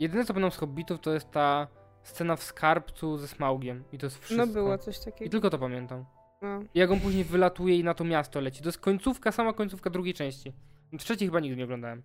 jedyne 0.00 0.24
co 0.24 0.34
pamiętam 0.34 0.50
z 0.52 0.56
Hobbitów 0.56 1.00
to 1.00 1.12
jest 1.14 1.30
ta 1.30 1.66
scena 2.02 2.36
w 2.36 2.42
skarbcu 2.42 3.16
ze 3.16 3.28
Smaugiem 3.28 3.84
i 3.92 3.98
to 3.98 4.06
jest 4.06 4.18
wszystko. 4.24 4.46
No 4.46 4.52
było 4.52 4.78
coś 4.78 4.98
I 4.98 5.04
takiego. 5.04 5.30
tylko 5.30 5.50
to 5.50 5.58
pamiętam. 5.58 6.04
No. 6.42 6.60
I 6.74 6.78
jak 6.78 6.90
on 6.90 7.00
później 7.00 7.24
wylatuje 7.24 7.76
i 7.78 7.84
na 7.84 7.94
to 7.94 8.04
miasto 8.04 8.40
leci. 8.40 8.62
To 8.62 8.68
jest 8.68 8.78
końcówka, 8.78 9.32
sama 9.32 9.52
końcówka 9.52 9.90
drugiej 9.90 10.14
części. 10.14 10.52
Trzeciej 10.98 11.28
chyba 11.28 11.40
nigdy 11.40 11.56
nie 11.56 11.64
oglądałem. 11.64 12.02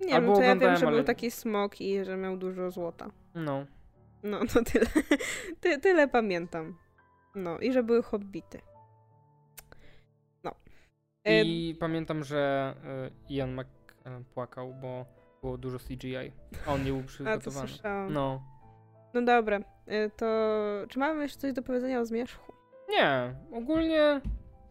Nie 0.00 0.14
Albo 0.14 0.26
wiem, 0.26 0.36
to 0.36 0.42
ja 0.42 0.56
wiem, 0.56 0.76
że 0.76 0.86
ale- 0.86 0.96
był 0.96 1.04
taki 1.04 1.30
smok 1.30 1.80
i 1.80 2.04
że 2.04 2.16
miał 2.16 2.36
dużo 2.36 2.70
złota. 2.70 3.10
No. 3.34 3.66
No, 4.22 4.38
to 4.54 4.62
tyle. 4.64 4.86
Ty, 5.60 5.78
tyle 5.78 6.08
pamiętam. 6.08 6.78
No, 7.34 7.58
i 7.58 7.72
że 7.72 7.82
były 7.82 8.02
hobbity. 8.02 8.60
No. 10.44 10.54
E, 11.24 11.42
I 11.44 11.74
pamiętam, 11.80 12.24
że 12.24 12.74
y, 13.28 13.32
Ian 13.34 13.54
McKellen 13.60 14.24
płakał, 14.24 14.74
bo 14.74 15.06
było 15.42 15.58
dużo 15.58 15.78
CGI. 15.78 16.32
A 16.66 16.72
on 16.72 16.84
nie 16.84 16.90
był 16.90 16.98
a, 16.98 17.02
to 17.02 17.08
przygotowany. 17.08 17.68
słyszałam. 17.68 18.12
No. 18.12 18.42
No. 19.14 19.22
dobra, 19.22 19.60
e, 19.86 20.10
to 20.10 20.26
czy 20.88 20.98
mamy 20.98 21.22
jeszcze 21.22 21.38
coś 21.38 21.52
do 21.52 21.62
powiedzenia 21.62 22.00
o 22.00 22.04
zmierzchu? 22.06 22.52
Nie, 22.88 23.34
ogólnie 23.52 24.20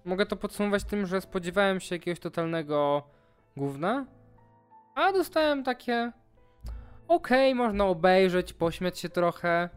mogę 0.06 0.26
to 0.26 0.36
podsumować 0.36 0.84
tym, 0.84 1.06
że 1.06 1.22
spodziewałem 1.22 1.80
się 1.80 1.96
jakiegoś 1.96 2.20
totalnego 2.20 3.04
gówna, 3.58 4.06
a 4.96 5.12
dostałem 5.12 5.64
takie 5.64 6.12
okej, 7.08 7.56
można 7.56 7.86
obejrzeć, 7.86 8.54
pośmiać 8.54 9.00
się 9.00 9.10
trochę, 9.10 9.70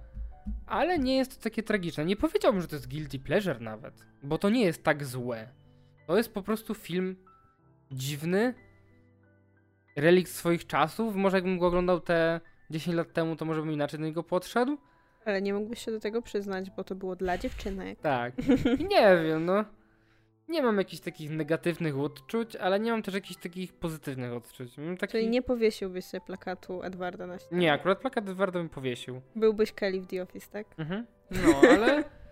ale 0.66 0.98
nie 0.98 1.16
jest 1.16 1.36
to 1.36 1.44
takie 1.44 1.62
tragiczne. 1.62 2.04
Nie 2.04 2.16
powiedziałbym, 2.16 2.60
że 2.62 2.68
to 2.68 2.76
jest 2.76 2.90
guilty 2.90 3.18
pleasure 3.18 3.60
nawet, 3.60 4.06
bo 4.22 4.38
to 4.38 4.50
nie 4.50 4.64
jest 4.64 4.82
tak 4.82 5.04
złe. 5.04 5.48
To 6.06 6.16
jest 6.16 6.34
po 6.34 6.42
prostu 6.42 6.74
film 6.74 7.16
dziwny, 7.90 8.54
relikt 9.96 10.30
swoich 10.30 10.66
czasów. 10.66 11.16
Może 11.16 11.36
jakbym 11.36 11.58
go 11.58 11.66
oglądał 11.66 12.00
te 12.00 12.40
10 12.70 12.96
lat 12.96 13.12
temu, 13.12 13.36
to 13.36 13.44
może 13.44 13.60
bym 13.60 13.72
inaczej 13.72 14.00
do 14.00 14.06
niego 14.06 14.22
podszedł. 14.22 14.78
Ale 15.24 15.42
nie 15.42 15.54
mógłbyś 15.54 15.84
się 15.84 15.90
do 15.90 16.00
tego 16.00 16.22
przyznać, 16.22 16.70
bo 16.70 16.84
to 16.84 16.94
było 16.94 17.16
dla 17.16 17.38
dziewczynek. 17.38 18.00
Tak. 18.00 18.34
I 18.80 18.84
nie 18.94 19.22
wiem, 19.24 19.44
no. 19.44 19.64
Nie 20.48 20.62
mam 20.62 20.78
jakichś 20.78 21.02
takich 21.02 21.30
negatywnych 21.30 21.98
odczuć, 21.98 22.56
ale 22.56 22.80
nie 22.80 22.90
mam 22.90 23.02
też 23.02 23.14
jakichś 23.14 23.40
takich 23.40 23.72
pozytywnych 23.72 24.32
odczuć. 24.32 24.78
Mam 24.78 24.96
taki... 24.96 25.12
Czyli 25.12 25.28
nie 25.28 25.42
powiesiłbyś 25.42 26.04
sobie 26.04 26.20
plakatu 26.20 26.82
Edwarda 26.82 27.26
na 27.26 27.38
ścianie. 27.38 27.60
Nie, 27.60 27.72
akurat 27.72 27.98
plakat 27.98 28.28
Edwarda 28.28 28.58
bym 28.58 28.68
powiesił. 28.68 29.20
Byłbyś 29.36 29.72
Kelly 29.72 30.00
w 30.00 30.06
The 30.06 30.22
Office, 30.22 30.46
tak? 30.50 30.66
Mhm. 30.78 31.06
No, 31.30 31.68
ale 31.70 32.04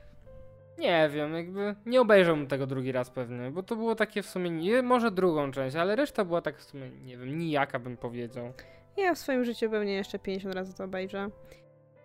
nie 0.78 1.10
wiem, 1.14 1.34
jakby 1.34 1.74
nie 1.86 2.00
obejrzałbym 2.00 2.46
tego 2.46 2.66
drugi 2.66 2.92
raz 2.92 3.10
pewnie, 3.10 3.50
bo 3.50 3.62
to 3.62 3.76
było 3.76 3.94
takie 3.94 4.22
w 4.22 4.26
sumie, 4.26 4.50
nie, 4.50 4.82
może 4.82 5.10
drugą 5.10 5.50
część, 5.50 5.76
ale 5.76 5.96
reszta 5.96 6.24
była 6.24 6.42
tak 6.42 6.58
w 6.58 6.62
sumie, 6.62 6.90
nie 6.90 7.16
wiem, 7.16 7.38
nijaka 7.38 7.78
bym 7.78 7.96
powiedział. 7.96 8.52
Ja 8.96 9.14
w 9.14 9.18
swoim 9.18 9.44
życiu 9.44 9.70
pewnie 9.70 9.94
jeszcze 9.94 10.18
50 10.18 10.54
razy 10.54 10.74
to 10.74 10.84
obejrzę. 10.84 11.30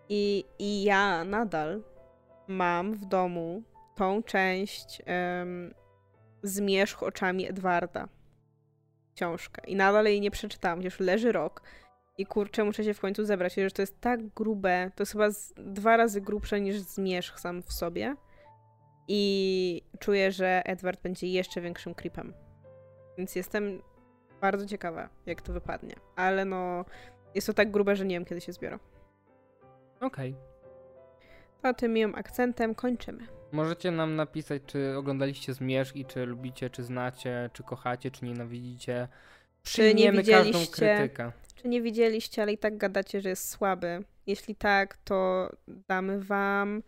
I, 0.09 0.45
i 0.59 0.83
ja 0.83 1.23
nadal 1.23 1.81
mam 2.47 2.93
w 2.93 3.05
domu 3.05 3.63
tą 3.95 4.23
część 4.23 5.01
um, 5.39 5.73
Zmierzch 6.43 7.03
oczami 7.03 7.49
Edwarda. 7.49 8.07
Książkę. 9.15 9.61
I 9.67 9.75
nadal 9.75 10.05
jej 10.05 10.21
nie 10.21 10.31
przeczytałam, 10.31 10.79
chociaż 10.79 10.99
leży 10.99 11.31
rok. 11.31 11.61
I 12.17 12.25
kurczę, 12.25 12.63
muszę 12.63 12.83
się 12.83 12.93
w 12.93 12.99
końcu 12.99 13.25
zebrać, 13.25 13.53
że 13.53 13.71
to 13.71 13.81
jest 13.81 14.01
tak 14.01 14.27
grube, 14.27 14.91
to 14.95 15.01
jest 15.01 15.11
chyba 15.11 15.27
dwa 15.57 15.97
razy 15.97 16.21
grubsze 16.21 16.61
niż 16.61 16.79
Zmierzch 16.79 17.39
sam 17.39 17.63
w 17.63 17.73
sobie. 17.73 18.15
I 19.07 19.81
czuję, 19.99 20.31
że 20.31 20.61
Edward 20.65 21.01
będzie 21.01 21.27
jeszcze 21.27 21.61
większym 21.61 21.95
creepem. 21.95 22.33
Więc 23.17 23.35
jestem 23.35 23.81
bardzo 24.41 24.65
ciekawa, 24.65 25.09
jak 25.25 25.41
to 25.41 25.53
wypadnie. 25.53 25.95
Ale 26.15 26.45
no, 26.45 26.85
jest 27.35 27.47
to 27.47 27.53
tak 27.53 27.71
grube, 27.71 27.95
że 27.95 28.05
nie 28.05 28.15
wiem, 28.15 28.25
kiedy 28.25 28.41
się 28.41 28.53
zbiorę. 28.53 28.79
Okej. 30.01 30.35
To 31.61 31.73
tym 31.73 31.93
miłym 31.93 32.15
akcentem 32.15 32.75
kończymy. 32.75 33.27
Możecie 33.51 33.91
nam 33.91 34.15
napisać, 34.15 34.61
czy 34.65 34.97
oglądaliście 34.97 35.53
Zmierzch 35.53 35.95
i 35.95 36.05
czy 36.05 36.25
lubicie, 36.25 36.69
czy 36.69 36.83
znacie, 36.83 37.49
czy 37.53 37.63
kochacie, 37.63 38.11
czy 38.11 38.25
nienawidzicie. 38.25 39.07
Czy 39.63 39.81
nie 39.81 40.11
Przyjmiemy 40.11 40.23
każdą 40.23 40.59
krytykę. 40.71 41.31
Czy 41.55 41.67
nie 41.67 41.81
widzieliście, 41.81 42.41
ale 42.41 42.53
i 42.53 42.57
tak 42.57 42.77
gadacie, 42.77 43.21
że 43.21 43.29
jest 43.29 43.49
słaby? 43.49 44.03
Jeśli 44.27 44.55
tak, 44.55 44.97
to 44.97 45.49
damy 45.67 46.19
wam 46.19 46.83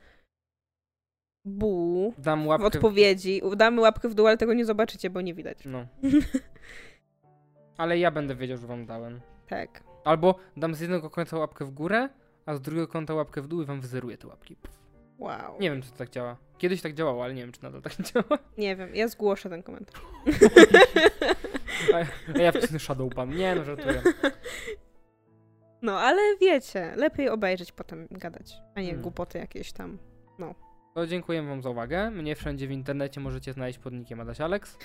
bu 1.50 2.14
Dam 2.18 2.44
w 2.44 2.48
łapkę 2.48 2.68
odpowiedzi. 2.68 3.42
Damy 3.58 3.82
łapkę 3.82 4.10
w 4.10 4.14
dół, 4.14 4.28
ale 4.28 4.38
tego 4.38 4.54
nie 4.54 4.66
zobaczycie, 4.66 5.10
bo 5.10 5.22
nie 5.22 5.34
widać. 5.34 5.58
No. 5.66 5.86
Ale 7.78 8.00
ja 8.00 8.12
będę 8.12 8.36
wiedział, 8.36 8.58
że 8.58 8.68
wam 8.68 8.86
dałem. 8.86 9.22
tak. 9.48 9.84
Albo 10.06 10.36
dam 10.58 10.76
z 10.76 10.80
jednego 10.80 11.10
końca 11.10 11.38
łapkę 11.38 11.66
w 11.66 11.72
górę, 11.72 12.10
a 12.46 12.56
z 12.56 12.62
drugiego 12.62 12.88
kąta 12.88 13.14
łapkę 13.14 13.42
w 13.42 13.48
dół 13.48 13.62
i 13.62 13.66
wam 13.66 13.82
wyzeruję 13.82 14.18
te 14.18 14.28
łapki. 14.28 14.56
Wow. 15.18 15.60
Nie 15.60 15.72
wiem, 15.72 15.82
czy 15.82 15.92
to 15.92 15.98
tak 15.98 16.10
działa. 16.10 16.38
Kiedyś 16.58 16.82
tak 16.82 16.94
działało, 16.94 17.24
ale 17.24 17.34
nie 17.34 17.42
wiem, 17.42 17.52
czy 17.52 17.64
nadal 17.64 17.82
tak 17.82 17.96
działa. 18.14 18.40
Nie 18.58 18.76
wiem, 18.76 18.96
ja 18.96 19.08
zgłoszę 19.08 19.50
ten 19.50 19.64
komentarz. 19.64 20.02
A, 22.36 22.40
ja 22.40 22.52
wcisnę 22.52 22.80
Shadowban. 22.80 23.30
Nie, 23.36 23.56
no 23.56 23.64
żartuję. 23.64 24.02
No, 25.82 26.00
ale 26.00 26.22
wiecie, 26.42 26.94
lepiej 26.96 27.30
obejrzeć, 27.30 27.72
potem 27.72 28.08
gadać, 28.12 28.54
a 28.76 28.80
nie 28.80 28.86
Hmm. 28.88 29.02
głupoty 29.02 29.38
jakieś 29.38 29.72
tam. 29.72 29.98
To 31.00 31.08
dziękuję 31.08 31.44
wam 31.44 31.62
za 31.62 31.70
uwagę. 31.70 32.12
Mnie 32.12 32.36
wszędzie 32.36 32.68
w 32.68 32.72
internecie 32.72 33.20
możecie 33.20 33.54
znaleźć 33.54 33.80
pod 33.80 33.94
nickiem 33.94 34.20
Adaś 34.20 34.42
Alex. 34.42 34.78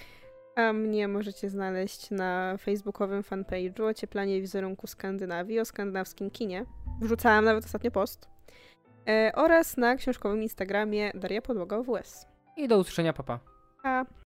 A 0.57 0.73
mnie 0.73 1.09
możecie 1.09 1.51
znaleźć 1.51 2.11
na 2.11 2.57
facebookowym 2.57 3.23
fanpage'u 3.23 3.83
Ocieplanie 3.83 4.41
wizerunku 4.41 4.87
Skandynawii 4.87 5.61
o 5.61 5.65
skandynawskim 5.65 6.31
kinie. 6.31 6.65
Wrzucałam 7.01 7.45
nawet 7.45 7.65
ostatnio 7.65 7.91
post. 7.91 8.29
E, 9.09 9.33
oraz 9.35 9.77
na 9.77 9.97
książkowym 9.97 10.43
Instagramie 10.43 11.13
Daria 11.15 11.43
Podłoga 11.43 11.77
OWS. 11.77 12.27
I 12.57 12.69
do 12.69 12.79
usłyszenia, 12.79 13.13
papa. 13.13 13.41
A 13.85 14.05